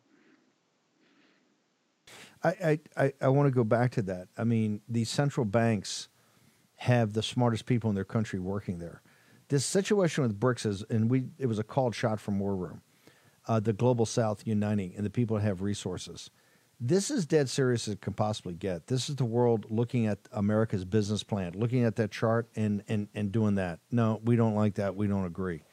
I, 2.47 2.79
I, 2.97 3.13
I 3.21 3.27
want 3.29 3.47
to 3.47 3.51
go 3.51 3.63
back 3.63 3.91
to 3.93 4.01
that. 4.03 4.27
I 4.37 4.43
mean, 4.43 4.81
these 4.87 5.09
central 5.09 5.45
banks 5.45 6.07
have 6.77 7.13
the 7.13 7.23
smartest 7.23 7.65
people 7.65 7.89
in 7.89 7.95
their 7.95 8.05
country 8.05 8.39
working 8.39 8.79
there. 8.79 9.01
This 9.47 9.65
situation 9.65 10.23
with 10.23 10.39
BRICS 10.39 10.65
is, 10.65 10.83
and 10.89 11.09
we 11.09 11.25
it 11.37 11.45
was 11.45 11.59
a 11.59 11.63
called 11.63 11.95
shot 11.95 12.19
from 12.19 12.39
War 12.39 12.55
Room, 12.55 12.81
uh, 13.47 13.59
the 13.59 13.73
global 13.73 14.05
South 14.05 14.45
uniting 14.45 14.93
and 14.95 15.05
the 15.05 15.09
people 15.09 15.37
that 15.37 15.43
have 15.43 15.61
resources. 15.61 16.29
This 16.79 17.09
is 17.09 17.25
dead 17.25 17.49
serious 17.49 17.87
as 17.87 17.93
it 17.93 18.01
can 18.01 18.13
possibly 18.13 18.53
get. 18.53 18.87
This 18.87 19.09
is 19.09 19.15
the 19.15 19.25
world 19.25 19.65
looking 19.69 20.07
at 20.07 20.19
America's 20.33 20.83
business 20.83 21.23
plan, 21.23 21.53
looking 21.55 21.83
at 21.83 21.95
that 21.97 22.11
chart 22.11 22.49
and 22.55 22.83
and 22.87 23.07
and 23.13 23.31
doing 23.31 23.55
that. 23.55 23.79
No, 23.91 24.19
we 24.25 24.35
don't 24.35 24.55
like 24.55 24.75
that. 24.75 24.95
We 24.95 25.07
don't 25.07 25.25
agree. 25.25 25.63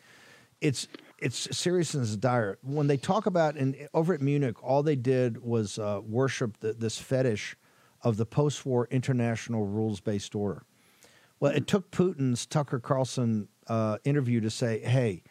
It's 0.61 0.87
it's 1.23 1.57
serious 1.57 1.95
and 1.95 2.03
it's 2.03 2.16
dire. 2.16 2.59
When 2.62 2.89
they 2.89 2.97
talk 2.97 3.27
about 3.27 3.57
and 3.57 3.77
over 3.95 4.12
at 4.12 4.20
Munich, 4.20 4.62
all 4.62 4.83
they 4.83 4.97
did 4.97 5.43
was 5.43 5.79
uh, 5.79 6.01
worship 6.05 6.59
the, 6.61 6.73
this 6.73 6.99
fetish 6.99 7.57
of 8.03 8.16
the 8.16 8.27
post-war 8.27 8.89
international 8.91 9.64
rules-based 9.64 10.35
order. 10.35 10.64
Well, 11.39 11.53
it 11.53 11.66
took 11.66 11.91
Putin's 11.91 12.47
Tucker 12.47 12.81
Carlson 12.81 13.49
uh, 13.68 13.99
interview 14.05 14.41
to 14.41 14.51
say, 14.51 14.81
"Hey, 14.81 15.23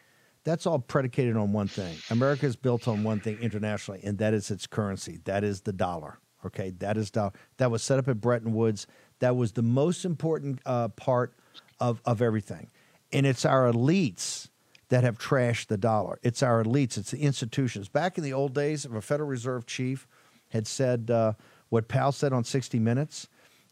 that's 0.44 0.66
all 0.66 0.78
predicated 0.78 1.36
on 1.36 1.52
one 1.52 1.68
thing. 1.68 1.96
America 2.10 2.46
is 2.46 2.56
built 2.56 2.88
on 2.88 3.04
one 3.04 3.20
thing 3.20 3.38
internationally, 3.40 4.00
and 4.02 4.18
that 4.18 4.34
is 4.34 4.50
its 4.50 4.66
currency. 4.66 5.20
That 5.24 5.44
is 5.44 5.62
the 5.62 5.72
dollar. 5.72 6.18
Okay, 6.44 6.70
that 6.78 6.96
is 6.96 7.10
dollar. 7.10 7.32
That 7.58 7.70
was 7.70 7.82
set 7.82 7.98
up 7.98 8.08
at 8.08 8.20
Bretton 8.20 8.52
Woods. 8.52 8.86
That 9.20 9.36
was 9.36 9.52
the 9.52 9.62
most 9.62 10.04
important 10.04 10.60
uh, 10.66 10.88
part 10.88 11.34
of 11.80 12.00
of 12.04 12.22
everything, 12.22 12.70
and 13.12 13.26
it's 13.26 13.44
our 13.44 13.70
elites." 13.70 14.48
That 14.92 15.04
have 15.04 15.16
trashed 15.16 15.68
the 15.68 15.78
dollar. 15.78 16.18
It's 16.22 16.42
our 16.42 16.62
elites, 16.62 16.98
it's 16.98 17.12
the 17.12 17.22
institutions. 17.22 17.88
Back 17.88 18.18
in 18.18 18.24
the 18.24 18.34
old 18.34 18.52
days, 18.52 18.84
if 18.84 18.92
a 18.92 19.00
Federal 19.00 19.26
Reserve 19.26 19.64
chief 19.64 20.06
had 20.50 20.66
said 20.66 21.10
uh, 21.10 21.32
what 21.70 21.88
Powell 21.88 22.12
said 22.12 22.34
on 22.34 22.44
60 22.44 22.78
Minutes, 22.78 23.26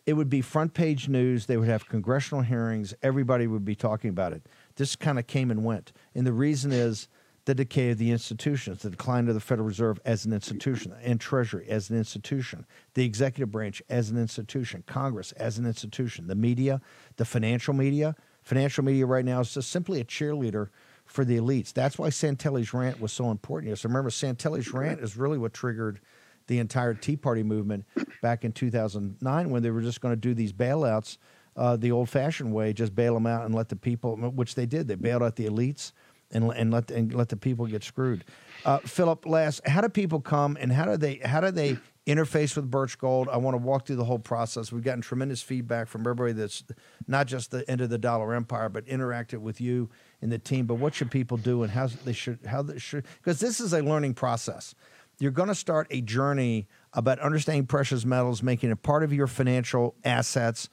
it 0.06 0.14
would 0.14 0.30
be 0.30 0.40
front 0.40 0.72
page 0.72 1.10
news. 1.10 1.44
They 1.44 1.58
would 1.58 1.68
have 1.68 1.86
congressional 1.86 2.42
hearings. 2.42 2.94
Everybody 3.02 3.46
would 3.46 3.66
be 3.66 3.74
talking 3.74 4.08
about 4.08 4.32
it. 4.32 4.46
This 4.76 4.96
kind 4.96 5.18
of 5.18 5.26
came 5.26 5.50
and 5.50 5.62
went. 5.62 5.92
And 6.14 6.26
the 6.26 6.32
reason 6.32 6.72
is 6.72 7.06
the 7.44 7.54
decay 7.54 7.90
of 7.90 7.98
the 7.98 8.12
institutions, 8.12 8.80
the 8.80 8.88
decline 8.88 9.28
of 9.28 9.34
the 9.34 9.40
Federal 9.40 9.68
Reserve 9.68 10.00
as 10.06 10.24
an 10.24 10.32
institution, 10.32 10.94
and 11.02 11.20
Treasury 11.20 11.68
as 11.68 11.90
an 11.90 11.98
institution, 11.98 12.64
the 12.94 13.04
executive 13.04 13.50
branch 13.50 13.82
as 13.90 14.08
an 14.08 14.16
institution, 14.16 14.84
Congress 14.86 15.32
as 15.32 15.58
an 15.58 15.66
institution, 15.66 16.28
the 16.28 16.34
media, 16.34 16.80
the 17.16 17.26
financial 17.26 17.74
media. 17.74 18.16
Financial 18.42 18.82
media 18.82 19.04
right 19.04 19.26
now 19.26 19.40
is 19.40 19.52
just 19.52 19.70
simply 19.70 20.00
a 20.00 20.04
cheerleader 20.04 20.70
for 21.10 21.24
the 21.24 21.36
elites. 21.38 21.72
That's 21.72 21.98
why 21.98 22.08
Santelli's 22.08 22.72
rant 22.72 23.00
was 23.00 23.12
so 23.12 23.30
important. 23.30 23.76
So 23.78 23.88
remember, 23.88 24.10
Santelli's 24.10 24.72
rant 24.72 25.00
is 25.00 25.16
really 25.16 25.38
what 25.38 25.52
triggered 25.52 26.00
the 26.46 26.58
entire 26.58 26.94
Tea 26.94 27.16
Party 27.16 27.42
movement 27.42 27.84
back 28.22 28.44
in 28.44 28.52
2009 28.52 29.50
when 29.50 29.62
they 29.62 29.70
were 29.70 29.80
just 29.80 30.00
going 30.00 30.12
to 30.12 30.20
do 30.20 30.34
these 30.34 30.52
bailouts 30.52 31.18
uh, 31.56 31.76
the 31.76 31.90
old-fashioned 31.90 32.52
way, 32.52 32.72
just 32.72 32.94
bail 32.94 33.14
them 33.14 33.26
out 33.26 33.44
and 33.44 33.54
let 33.54 33.68
the 33.68 33.76
people, 33.76 34.16
which 34.16 34.54
they 34.54 34.66
did. 34.66 34.86
They 34.86 34.94
bailed 34.94 35.22
out 35.22 35.36
the 35.36 35.46
elites 35.46 35.92
and 36.32 36.44
and 36.52 36.70
let 36.70 36.90
and 36.92 37.12
let 37.12 37.28
the 37.28 37.36
people 37.36 37.66
get 37.66 37.82
screwed. 37.82 38.24
Uh, 38.64 38.78
Philip, 38.78 39.26
last, 39.26 39.66
how 39.66 39.80
do 39.80 39.88
people 39.88 40.20
come 40.20 40.56
and 40.60 40.72
how 40.72 40.84
do 40.84 40.96
they 40.96 41.16
how 41.24 41.40
do 41.40 41.50
they 41.50 41.76
interface 42.06 42.54
with 42.54 42.70
Birch 42.70 42.98
Gold? 42.98 43.28
I 43.28 43.36
want 43.38 43.54
to 43.54 43.58
walk 43.58 43.86
through 43.86 43.96
the 43.96 44.04
whole 44.04 44.18
process. 44.18 44.70
We've 44.70 44.84
gotten 44.84 45.02
tremendous 45.02 45.42
feedback 45.42 45.88
from 45.88 46.02
everybody 46.02 46.32
that's 46.32 46.62
not 47.08 47.26
just 47.26 47.50
the 47.50 47.68
end 47.68 47.80
of 47.80 47.90
the 47.90 47.98
dollar 47.98 48.32
empire, 48.34 48.68
but 48.68 48.86
interacted 48.86 49.38
with 49.38 49.60
you 49.60 49.90
and 50.22 50.30
the 50.30 50.38
team. 50.38 50.66
But 50.66 50.76
what 50.76 50.94
should 50.94 51.10
people 51.10 51.36
do 51.36 51.62
and 51.62 51.72
how 51.72 51.86
they 51.86 52.12
should 52.12 52.38
how 52.46 52.62
they 52.62 52.78
should 52.78 53.06
because 53.18 53.40
this 53.40 53.60
is 53.60 53.72
a 53.72 53.82
learning 53.82 54.14
process. 54.14 54.74
You're 55.18 55.32
going 55.32 55.48
to 55.48 55.54
start 55.54 55.86
a 55.90 56.00
journey 56.00 56.66
about 56.94 57.18
understanding 57.18 57.66
precious 57.66 58.06
metals, 58.06 58.42
making 58.42 58.70
it 58.70 58.82
part 58.82 59.02
of 59.02 59.12
your 59.12 59.26
financial 59.26 59.94
assets 60.02 60.70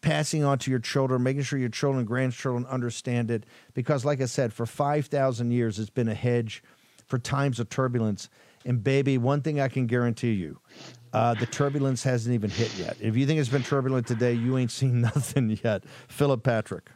passing 0.00 0.44
on 0.44 0.58
to 0.58 0.70
your 0.70 0.80
children, 0.80 1.22
making 1.22 1.42
sure 1.42 1.58
your 1.58 1.68
children 1.68 2.00
and 2.00 2.08
grandchildren 2.08 2.66
understand 2.66 3.30
it. 3.30 3.44
Because, 3.74 4.04
like 4.04 4.20
I 4.20 4.26
said, 4.26 4.52
for 4.52 4.66
5,000 4.66 5.50
years, 5.50 5.78
it's 5.78 5.90
been 5.90 6.08
a 6.08 6.14
hedge 6.14 6.62
for 7.06 7.18
times 7.18 7.60
of 7.60 7.68
turbulence. 7.68 8.28
And, 8.64 8.82
baby, 8.82 9.18
one 9.18 9.42
thing 9.42 9.60
I 9.60 9.68
can 9.68 9.86
guarantee 9.86 10.32
you 10.32 10.58
uh, 11.12 11.34
the 11.34 11.46
turbulence 11.46 12.02
hasn't 12.02 12.34
even 12.34 12.50
hit 12.50 12.76
yet. 12.78 12.96
If 13.00 13.16
you 13.16 13.26
think 13.26 13.40
it's 13.40 13.48
been 13.48 13.62
turbulent 13.64 14.06
today, 14.06 14.32
you 14.32 14.56
ain't 14.58 14.70
seen 14.70 15.00
nothing 15.00 15.58
yet. 15.62 15.84
Philip 16.08 16.42
Patrick. 16.42 16.88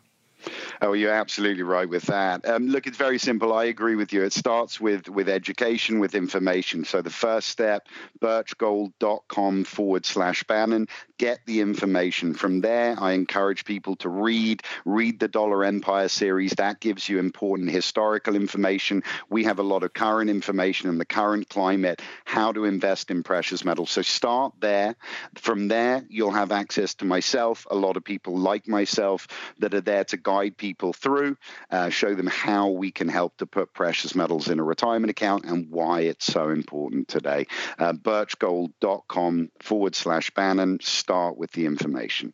Oh, 0.83 0.93
you're 0.93 1.13
absolutely 1.13 1.63
right 1.63 1.89
with 1.89 2.05
that. 2.05 2.47
Um, 2.49 2.69
look, 2.69 2.87
it's 2.87 2.97
very 2.97 3.19
simple. 3.19 3.53
I 3.53 3.65
agree 3.65 3.97
with 3.97 4.13
you. 4.13 4.23
It 4.23 4.33
starts 4.33 4.81
with 4.81 5.09
with 5.09 5.29
education, 5.29 5.99
with 5.99 6.15
information. 6.15 6.85
So 6.85 7.03
the 7.03 7.11
first 7.11 7.49
step, 7.49 7.89
birchgold.com 8.21 9.65
forward 9.65 10.07
slash 10.07 10.45
Bannon. 10.45 10.89
Get 11.19 11.41
the 11.47 11.61
information 11.61 12.35
from 12.35 12.61
there. 12.61 12.97
I 13.01 13.13
encourage 13.13 13.65
people 13.65 13.97
to 13.97 14.09
read 14.09 14.63
read 14.85 15.21
the 15.21 15.29
Dollar 15.29 15.65
Empire 15.65 16.09
series. 16.09 16.53
That 16.53 16.81
gives 16.81 17.09
you 17.09 17.19
important 17.19 17.71
historical 17.71 18.35
information. 18.35 19.03
We 19.31 19.45
have 19.45 19.59
a 19.59 19.63
lot 19.63 19.83
of 19.85 19.93
current 19.93 20.29
information 20.29 20.91
in 20.91 20.99
the 20.99 21.05
current 21.05 21.49
climate, 21.49 22.03
how 22.25 22.53
to 22.53 22.65
invest 22.65 23.11
in 23.11 23.23
precious 23.23 23.65
metals. 23.65 23.91
So 23.91 24.03
start 24.03 24.55
there. 24.61 24.97
From 25.37 25.69
there, 25.69 26.05
you'll 26.09 26.33
have 26.33 26.53
access 26.53 26.95
to 26.97 27.05
myself. 27.05 27.67
A 27.71 27.77
lot 27.77 27.97
of 27.97 28.05
people 28.05 28.37
like 28.37 28.67
myself 28.67 29.29
that 29.59 29.75
are 29.75 29.81
there 29.81 30.05
to 30.05 30.17
guide 30.17 30.34
people 30.57 30.93
through, 30.93 31.37
uh, 31.71 31.89
show 31.89 32.15
them 32.15 32.27
how 32.27 32.69
we 32.69 32.91
can 32.91 33.09
help 33.09 33.37
to 33.39 33.47
put 33.47 33.73
precious 33.73 34.15
metals 34.15 34.49
in 34.49 34.59
a 34.59 34.65
retirement 34.65 35.11
account 35.11 35.45
and 35.45 35.71
why 35.71 36.01
it's 36.01 36.27
so 36.27 36.51
important 36.51 37.09
today. 37.09 37.47
Uh, 37.79 37.93
birchgold.com 37.93 39.51
forward 39.61 39.95
slash 39.95 40.31
Bannon. 40.31 40.79
Start 40.81 41.37
with 41.37 41.53
the 41.53 41.67
information. 41.67 42.33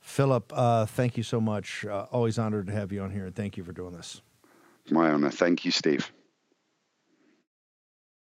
Philip, 0.00 0.52
uh, 0.54 0.86
thank 0.86 1.16
you 1.16 1.22
so 1.22 1.40
much. 1.40 1.84
Uh, 1.84 2.06
always 2.12 2.38
honored 2.38 2.68
to 2.68 2.72
have 2.72 2.92
you 2.92 3.02
on 3.02 3.10
here, 3.10 3.26
and 3.26 3.34
thank 3.34 3.56
you 3.56 3.64
for 3.64 3.72
doing 3.72 3.92
this. 3.92 4.22
My 4.88 5.10
honor. 5.10 5.30
Thank 5.30 5.64
you, 5.64 5.72
Steve. 5.72 6.12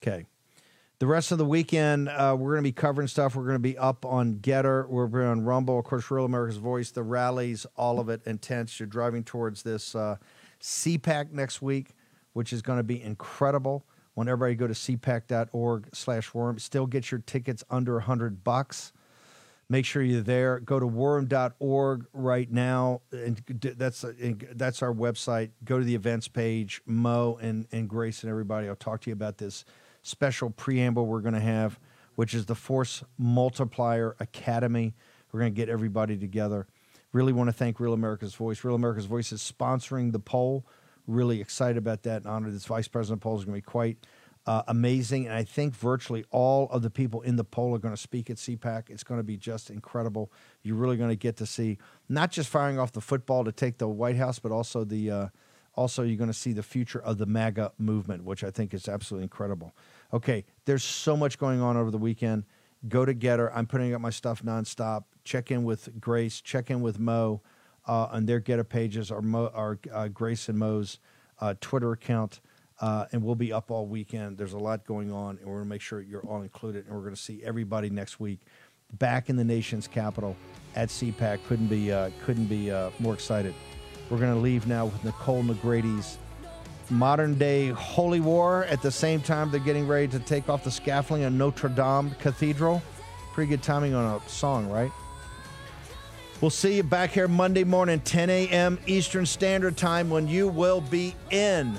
Okay. 0.00 0.26
The 1.02 1.08
rest 1.08 1.32
of 1.32 1.38
the 1.38 1.44
weekend, 1.44 2.08
uh, 2.08 2.36
we're 2.38 2.52
going 2.52 2.62
to 2.62 2.68
be 2.68 2.70
covering 2.70 3.08
stuff. 3.08 3.34
We're 3.34 3.42
going 3.42 3.56
to 3.56 3.58
be 3.58 3.76
up 3.76 4.06
on 4.06 4.36
Gettr. 4.36 4.86
We're 4.86 5.08
going 5.08 5.26
on 5.26 5.44
Rumble, 5.44 5.80
of 5.80 5.84
course, 5.84 6.08
Real 6.12 6.24
America's 6.24 6.58
Voice, 6.58 6.92
the 6.92 7.02
rallies, 7.02 7.66
all 7.76 7.98
of 7.98 8.08
it 8.08 8.20
intense. 8.24 8.78
You're 8.78 8.86
driving 8.86 9.24
towards 9.24 9.64
this 9.64 9.96
uh, 9.96 10.14
CPAC 10.60 11.32
next 11.32 11.60
week, 11.60 11.96
which 12.34 12.52
is 12.52 12.62
going 12.62 12.76
to 12.76 12.84
be 12.84 13.02
incredible. 13.02 13.84
When 14.14 14.28
everybody 14.28 14.54
go 14.54 14.68
to 14.68 14.74
cpac.org 14.74 15.88
slash 15.92 16.32
worm. 16.34 16.60
Still 16.60 16.86
get 16.86 17.10
your 17.10 17.18
tickets 17.26 17.64
under 17.68 17.94
100 17.94 18.44
bucks. 18.44 18.92
Make 19.68 19.84
sure 19.84 20.02
you're 20.02 20.20
there. 20.20 20.60
Go 20.60 20.78
to 20.78 20.86
worm.org 20.86 22.06
right 22.12 22.48
now. 22.48 23.00
And 23.10 23.42
that's 23.58 24.04
that's 24.54 24.82
our 24.82 24.94
website. 24.94 25.50
Go 25.64 25.80
to 25.80 25.84
the 25.84 25.96
events 25.96 26.28
page. 26.28 26.80
Mo 26.86 27.40
and, 27.42 27.66
and 27.72 27.88
Grace 27.88 28.22
and 28.22 28.30
everybody. 28.30 28.68
I'll 28.68 28.76
talk 28.76 29.00
to 29.00 29.10
you 29.10 29.14
about 29.14 29.38
this 29.38 29.64
special 30.02 30.50
preamble 30.50 31.06
we're 31.06 31.20
going 31.20 31.34
to 31.34 31.40
have, 31.40 31.78
which 32.14 32.34
is 32.34 32.46
the 32.46 32.54
Force 32.54 33.02
Multiplier 33.18 34.16
Academy. 34.20 34.94
We're 35.32 35.40
going 35.40 35.52
to 35.54 35.56
get 35.56 35.68
everybody 35.68 36.16
together. 36.16 36.66
Really 37.12 37.32
want 37.32 37.48
to 37.48 37.52
thank 37.52 37.80
Real 37.80 37.92
America's 37.92 38.34
Voice. 38.34 38.64
Real 38.64 38.74
America's 38.74 39.06
Voice 39.06 39.32
is 39.32 39.40
sponsoring 39.40 40.12
the 40.12 40.18
poll. 40.18 40.66
Really 41.06 41.40
excited 41.40 41.76
about 41.76 42.02
that 42.04 42.22
and 42.22 42.26
honored 42.26 42.54
this 42.54 42.64
vice 42.64 42.88
president 42.88 43.22
poll 43.22 43.38
is 43.38 43.44
going 43.44 43.54
to 43.54 43.58
be 43.58 43.70
quite 43.70 43.98
uh, 44.46 44.62
amazing. 44.68 45.26
And 45.26 45.34
I 45.34 45.44
think 45.44 45.74
virtually 45.74 46.24
all 46.30 46.68
of 46.70 46.82
the 46.82 46.90
people 46.90 47.20
in 47.22 47.36
the 47.36 47.44
poll 47.44 47.74
are 47.74 47.78
going 47.78 47.94
to 47.94 48.00
speak 48.00 48.30
at 48.30 48.36
CPAC. 48.36 48.90
It's 48.90 49.04
going 49.04 49.20
to 49.20 49.24
be 49.24 49.36
just 49.36 49.70
incredible. 49.70 50.32
You're 50.62 50.76
really 50.76 50.96
going 50.96 51.10
to 51.10 51.16
get 51.16 51.36
to 51.36 51.46
see 51.46 51.78
not 52.08 52.30
just 52.30 52.48
firing 52.48 52.78
off 52.78 52.92
the 52.92 53.00
football 53.00 53.44
to 53.44 53.52
take 53.52 53.78
the 53.78 53.88
White 53.88 54.16
House, 54.16 54.38
but 54.38 54.52
also 54.52 54.84
the 54.84 55.10
uh, 55.10 55.26
also 55.74 56.02
you're 56.02 56.16
going 56.16 56.30
to 56.30 56.34
see 56.34 56.52
the 56.52 56.62
future 56.62 57.00
of 57.00 57.18
the 57.18 57.26
MAGA 57.26 57.72
movement, 57.78 58.24
which 58.24 58.44
I 58.44 58.50
think 58.50 58.74
is 58.74 58.88
absolutely 58.88 59.24
incredible. 59.24 59.74
Okay, 60.12 60.44
there's 60.64 60.84
so 60.84 61.16
much 61.16 61.38
going 61.38 61.60
on 61.60 61.76
over 61.76 61.90
the 61.90 61.98
weekend. 61.98 62.44
Go 62.88 63.04
to 63.04 63.14
Gettr. 63.14 63.50
I'm 63.54 63.66
putting 63.66 63.94
up 63.94 64.00
my 64.00 64.10
stuff 64.10 64.42
nonstop. 64.42 65.04
Check 65.24 65.50
in 65.50 65.64
with 65.64 66.00
Grace. 66.00 66.40
Check 66.40 66.70
in 66.70 66.80
with 66.80 66.98
Mo 66.98 67.40
uh, 67.86 68.08
on 68.10 68.26
their 68.26 68.40
Gettr 68.40 68.68
pages, 68.68 69.10
our, 69.10 69.22
Mo, 69.22 69.50
our 69.54 69.78
uh, 69.92 70.08
Grace 70.08 70.48
and 70.48 70.58
Mo's 70.58 70.98
uh, 71.40 71.54
Twitter 71.60 71.92
account. 71.92 72.40
Uh, 72.80 73.06
and 73.12 73.22
we'll 73.22 73.36
be 73.36 73.52
up 73.52 73.70
all 73.70 73.86
weekend. 73.86 74.36
There's 74.36 74.54
a 74.54 74.58
lot 74.58 74.84
going 74.84 75.12
on, 75.12 75.38
and 75.38 75.46
we're 75.46 75.58
going 75.58 75.66
to 75.66 75.70
make 75.70 75.80
sure 75.80 76.00
you're 76.00 76.26
all 76.26 76.42
included. 76.42 76.86
And 76.86 76.94
we're 76.94 77.02
going 77.02 77.14
to 77.14 77.20
see 77.20 77.40
everybody 77.44 77.90
next 77.90 78.18
week 78.18 78.40
back 78.94 79.30
in 79.30 79.36
the 79.36 79.44
nation's 79.44 79.86
capital 79.86 80.36
at 80.74 80.88
CPAC. 80.88 81.44
Couldn't 81.46 81.68
be 81.68 81.92
uh, 81.92 82.10
couldn't 82.24 82.46
be 82.46 82.70
uh, 82.70 82.90
more 82.98 83.14
excited. 83.14 83.54
We're 84.12 84.18
going 84.18 84.34
to 84.34 84.40
leave 84.40 84.66
now 84.66 84.84
with 84.84 85.02
Nicole 85.04 85.42
Negradi's 85.42 86.18
modern 86.90 87.38
day 87.38 87.68
holy 87.68 88.20
war. 88.20 88.64
At 88.64 88.82
the 88.82 88.90
same 88.90 89.22
time, 89.22 89.50
they're 89.50 89.58
getting 89.58 89.88
ready 89.88 90.06
to 90.08 90.18
take 90.18 90.50
off 90.50 90.64
the 90.64 90.70
scaffolding 90.70 91.24
on 91.24 91.38
Notre 91.38 91.70
Dame 91.70 92.10
Cathedral. 92.20 92.82
Pretty 93.32 93.48
good 93.48 93.62
timing 93.62 93.94
on 93.94 94.20
a 94.20 94.28
song, 94.28 94.68
right? 94.68 94.92
We'll 96.42 96.50
see 96.50 96.76
you 96.76 96.82
back 96.82 97.12
here 97.12 97.26
Monday 97.26 97.64
morning, 97.64 98.00
10 98.00 98.28
a.m. 98.28 98.78
Eastern 98.86 99.24
Standard 99.24 99.78
Time, 99.78 100.10
when 100.10 100.28
you 100.28 100.46
will 100.46 100.82
be 100.82 101.16
in 101.30 101.74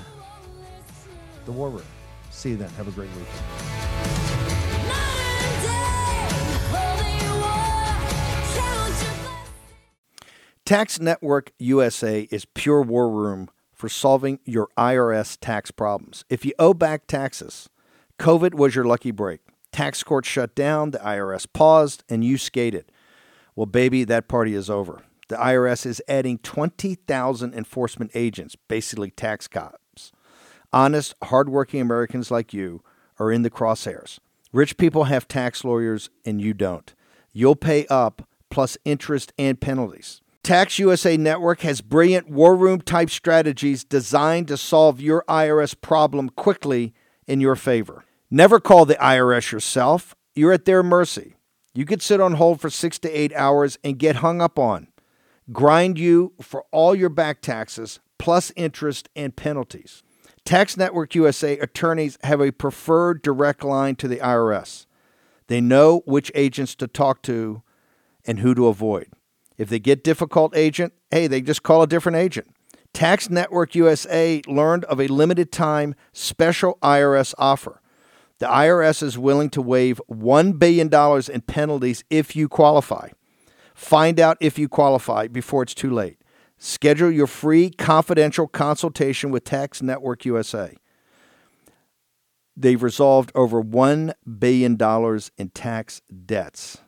the 1.44 1.52
War 1.52 1.70
Room. 1.70 1.82
See 2.32 2.50
you 2.50 2.56
then. 2.56 2.70
Have 2.70 2.88
a 2.88 2.90
great 2.90 3.10
weekend. 3.10 3.73
Tax 10.66 10.98
Network 10.98 11.52
USA 11.58 12.22
is 12.30 12.46
pure 12.46 12.80
war 12.80 13.10
room 13.10 13.50
for 13.74 13.90
solving 13.90 14.38
your 14.46 14.68
IRS 14.78 15.36
tax 15.38 15.70
problems. 15.70 16.24
If 16.30 16.46
you 16.46 16.54
owe 16.58 16.72
back 16.72 17.06
taxes, 17.06 17.68
COVID 18.18 18.54
was 18.54 18.74
your 18.74 18.86
lucky 18.86 19.10
break. 19.10 19.40
Tax 19.72 20.02
court 20.02 20.24
shut 20.24 20.54
down, 20.54 20.92
the 20.92 21.00
IRS 21.00 21.46
paused, 21.52 22.02
and 22.08 22.24
you 22.24 22.38
skated. 22.38 22.90
Well, 23.54 23.66
baby, 23.66 24.04
that 24.04 24.26
party 24.26 24.54
is 24.54 24.70
over. 24.70 25.02
The 25.28 25.36
IRS 25.36 25.84
is 25.84 26.00
adding 26.08 26.38
20,000 26.38 27.54
enforcement 27.54 28.12
agents, 28.14 28.56
basically 28.66 29.10
tax 29.10 29.46
cops. 29.46 30.12
Honest, 30.72 31.14
hardworking 31.24 31.82
Americans 31.82 32.30
like 32.30 32.54
you 32.54 32.82
are 33.18 33.30
in 33.30 33.42
the 33.42 33.50
crosshairs. 33.50 34.18
Rich 34.50 34.78
people 34.78 35.04
have 35.04 35.28
tax 35.28 35.62
lawyers, 35.62 36.08
and 36.24 36.40
you 36.40 36.54
don't. 36.54 36.94
You'll 37.34 37.54
pay 37.54 37.86
up 37.88 38.26
plus 38.48 38.78
interest 38.86 39.34
and 39.36 39.60
penalties. 39.60 40.22
Tax 40.44 40.78
USA 40.78 41.16
Network 41.16 41.62
has 41.62 41.80
brilliant 41.80 42.28
war 42.28 42.54
room 42.54 42.82
type 42.82 43.08
strategies 43.08 43.82
designed 43.82 44.46
to 44.48 44.58
solve 44.58 45.00
your 45.00 45.24
IRS 45.26 45.74
problem 45.80 46.28
quickly 46.28 46.92
in 47.26 47.40
your 47.40 47.56
favor. 47.56 48.04
Never 48.30 48.60
call 48.60 48.84
the 48.84 48.96
IRS 48.96 49.52
yourself, 49.52 50.14
you're 50.34 50.52
at 50.52 50.66
their 50.66 50.82
mercy. 50.82 51.36
You 51.72 51.86
could 51.86 52.02
sit 52.02 52.20
on 52.20 52.34
hold 52.34 52.60
for 52.60 52.68
six 52.68 52.98
to 52.98 53.10
eight 53.10 53.34
hours 53.34 53.78
and 53.82 53.98
get 53.98 54.16
hung 54.16 54.42
up 54.42 54.58
on, 54.58 54.88
grind 55.50 55.98
you 55.98 56.34
for 56.42 56.66
all 56.70 56.94
your 56.94 57.08
back 57.08 57.40
taxes, 57.40 58.00
plus 58.18 58.52
interest 58.54 59.08
and 59.16 59.34
penalties. 59.34 60.02
Tax 60.44 60.76
Network 60.76 61.14
USA 61.14 61.58
attorneys 61.58 62.18
have 62.22 62.42
a 62.42 62.52
preferred 62.52 63.22
direct 63.22 63.64
line 63.64 63.96
to 63.96 64.08
the 64.08 64.18
IRS. 64.18 64.84
They 65.46 65.62
know 65.62 66.02
which 66.04 66.30
agents 66.34 66.74
to 66.74 66.86
talk 66.86 67.22
to 67.22 67.62
and 68.26 68.40
who 68.40 68.54
to 68.54 68.66
avoid. 68.66 69.08
If 69.56 69.68
they 69.68 69.78
get 69.78 70.04
difficult 70.04 70.56
agent, 70.56 70.92
hey, 71.10 71.26
they 71.26 71.40
just 71.40 71.62
call 71.62 71.82
a 71.82 71.86
different 71.86 72.18
agent. 72.18 72.48
Tax 72.92 73.28
Network 73.28 73.74
USA 73.74 74.40
learned 74.46 74.84
of 74.84 75.00
a 75.00 75.08
limited 75.08 75.50
time 75.50 75.94
special 76.12 76.78
IRS 76.82 77.34
offer. 77.38 77.80
The 78.38 78.46
IRS 78.46 79.02
is 79.02 79.18
willing 79.18 79.50
to 79.50 79.62
waive 79.62 80.00
$1 80.10 80.58
billion 80.58 80.90
in 81.32 81.40
penalties 81.42 82.04
if 82.10 82.34
you 82.36 82.48
qualify. 82.48 83.10
Find 83.74 84.20
out 84.20 84.36
if 84.40 84.58
you 84.58 84.68
qualify 84.68 85.28
before 85.28 85.62
it's 85.62 85.74
too 85.74 85.90
late. 85.90 86.18
Schedule 86.58 87.10
your 87.10 87.26
free 87.26 87.70
confidential 87.70 88.46
consultation 88.46 89.30
with 89.30 89.44
Tax 89.44 89.82
Network 89.82 90.24
USA. 90.24 90.76
They've 92.56 92.82
resolved 92.82 93.32
over 93.34 93.62
$1 93.62 94.14
billion 94.38 94.78
in 95.36 95.48
tax 95.50 96.00
debts. 96.24 96.78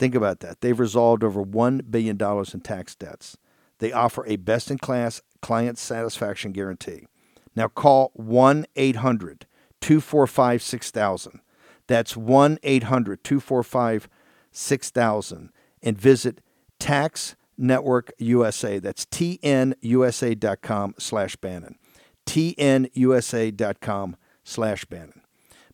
Think 0.00 0.14
about 0.14 0.40
that. 0.40 0.62
They've 0.62 0.80
resolved 0.80 1.22
over 1.22 1.44
$1 1.44 1.90
billion 1.90 2.16
in 2.18 2.60
tax 2.62 2.94
debts. 2.94 3.36
They 3.80 3.92
offer 3.92 4.24
a 4.26 4.36
best 4.36 4.70
in 4.70 4.78
class 4.78 5.20
client 5.42 5.76
satisfaction 5.76 6.52
guarantee. 6.52 7.06
Now 7.54 7.68
call 7.68 8.10
1 8.14 8.64
800 8.76 9.46
245 9.82 10.62
6000. 10.62 11.40
That's 11.86 12.16
1 12.16 12.58
800 12.62 13.22
245 13.22 14.08
6000 14.50 15.50
and 15.82 16.00
visit 16.00 16.40
Tax 16.78 17.36
Network 17.58 18.10
USA. 18.16 18.78
That's 18.78 19.04
tnusa.com 19.04 20.94
slash 20.98 21.36
Bannon. 21.36 21.76
tnusa.com 22.24 24.16
slash 24.44 24.84
Bannon. 24.86 25.20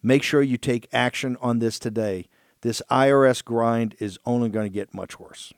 Make 0.02 0.24
sure 0.24 0.42
you 0.42 0.58
take 0.58 0.88
action 0.92 1.36
on 1.40 1.60
this 1.60 1.78
today. 1.78 2.26
This 2.62 2.82
IRS 2.90 3.44
grind 3.44 3.94
is 3.98 4.18
only 4.24 4.48
going 4.48 4.66
to 4.66 4.72
get 4.72 4.94
much 4.94 5.20
worse. 5.20 5.52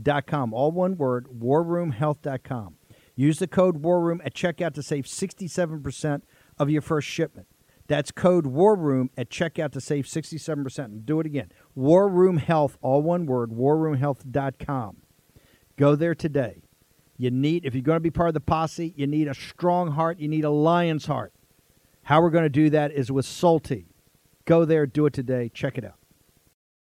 Dot 0.00 0.26
com, 0.26 0.54
all 0.54 0.70
one 0.70 0.96
word, 0.96 1.26
warroomhealth.com. 1.26 2.76
Use 3.16 3.38
the 3.38 3.46
code 3.46 3.82
WARROOM 3.82 4.20
at 4.24 4.34
checkout 4.34 4.72
to 4.74 4.82
save 4.82 5.04
67% 5.04 6.22
of 6.58 6.70
your 6.70 6.80
first 6.80 7.06
shipment. 7.06 7.48
That's 7.86 8.10
code 8.12 8.46
War 8.46 8.76
Room 8.76 9.10
at 9.16 9.30
checkout 9.30 9.72
to 9.72 9.80
save 9.80 10.04
67%. 10.04 10.84
And 10.84 11.04
do 11.04 11.20
it 11.20 11.26
again. 11.26 11.50
War 11.74 12.08
Room 12.08 12.36
Health, 12.38 12.78
all 12.80 13.02
one 13.02 13.26
word, 13.26 13.50
warroomhealth.com. 13.50 14.98
Go 15.76 15.96
there 15.96 16.14
today. 16.14 16.62
You 17.18 17.30
need, 17.30 17.66
if 17.66 17.74
you're 17.74 17.82
going 17.82 17.96
to 17.96 18.00
be 18.00 18.10
part 18.10 18.28
of 18.28 18.34
the 18.34 18.40
posse, 18.40 18.94
you 18.96 19.06
need 19.06 19.28
a 19.28 19.34
strong 19.34 19.90
heart, 19.90 20.18
you 20.18 20.28
need 20.28 20.44
a 20.44 20.50
lion's 20.50 21.06
heart. 21.06 21.34
How 22.10 22.20
we're 22.20 22.30
going 22.30 22.42
to 22.42 22.48
do 22.48 22.70
that 22.70 22.90
is 22.90 23.12
with 23.12 23.24
Salty. 23.24 23.86
Go 24.44 24.64
there, 24.64 24.84
do 24.84 25.06
it 25.06 25.12
today, 25.12 25.48
check 25.48 25.78
it 25.78 25.84
out. 25.84 25.99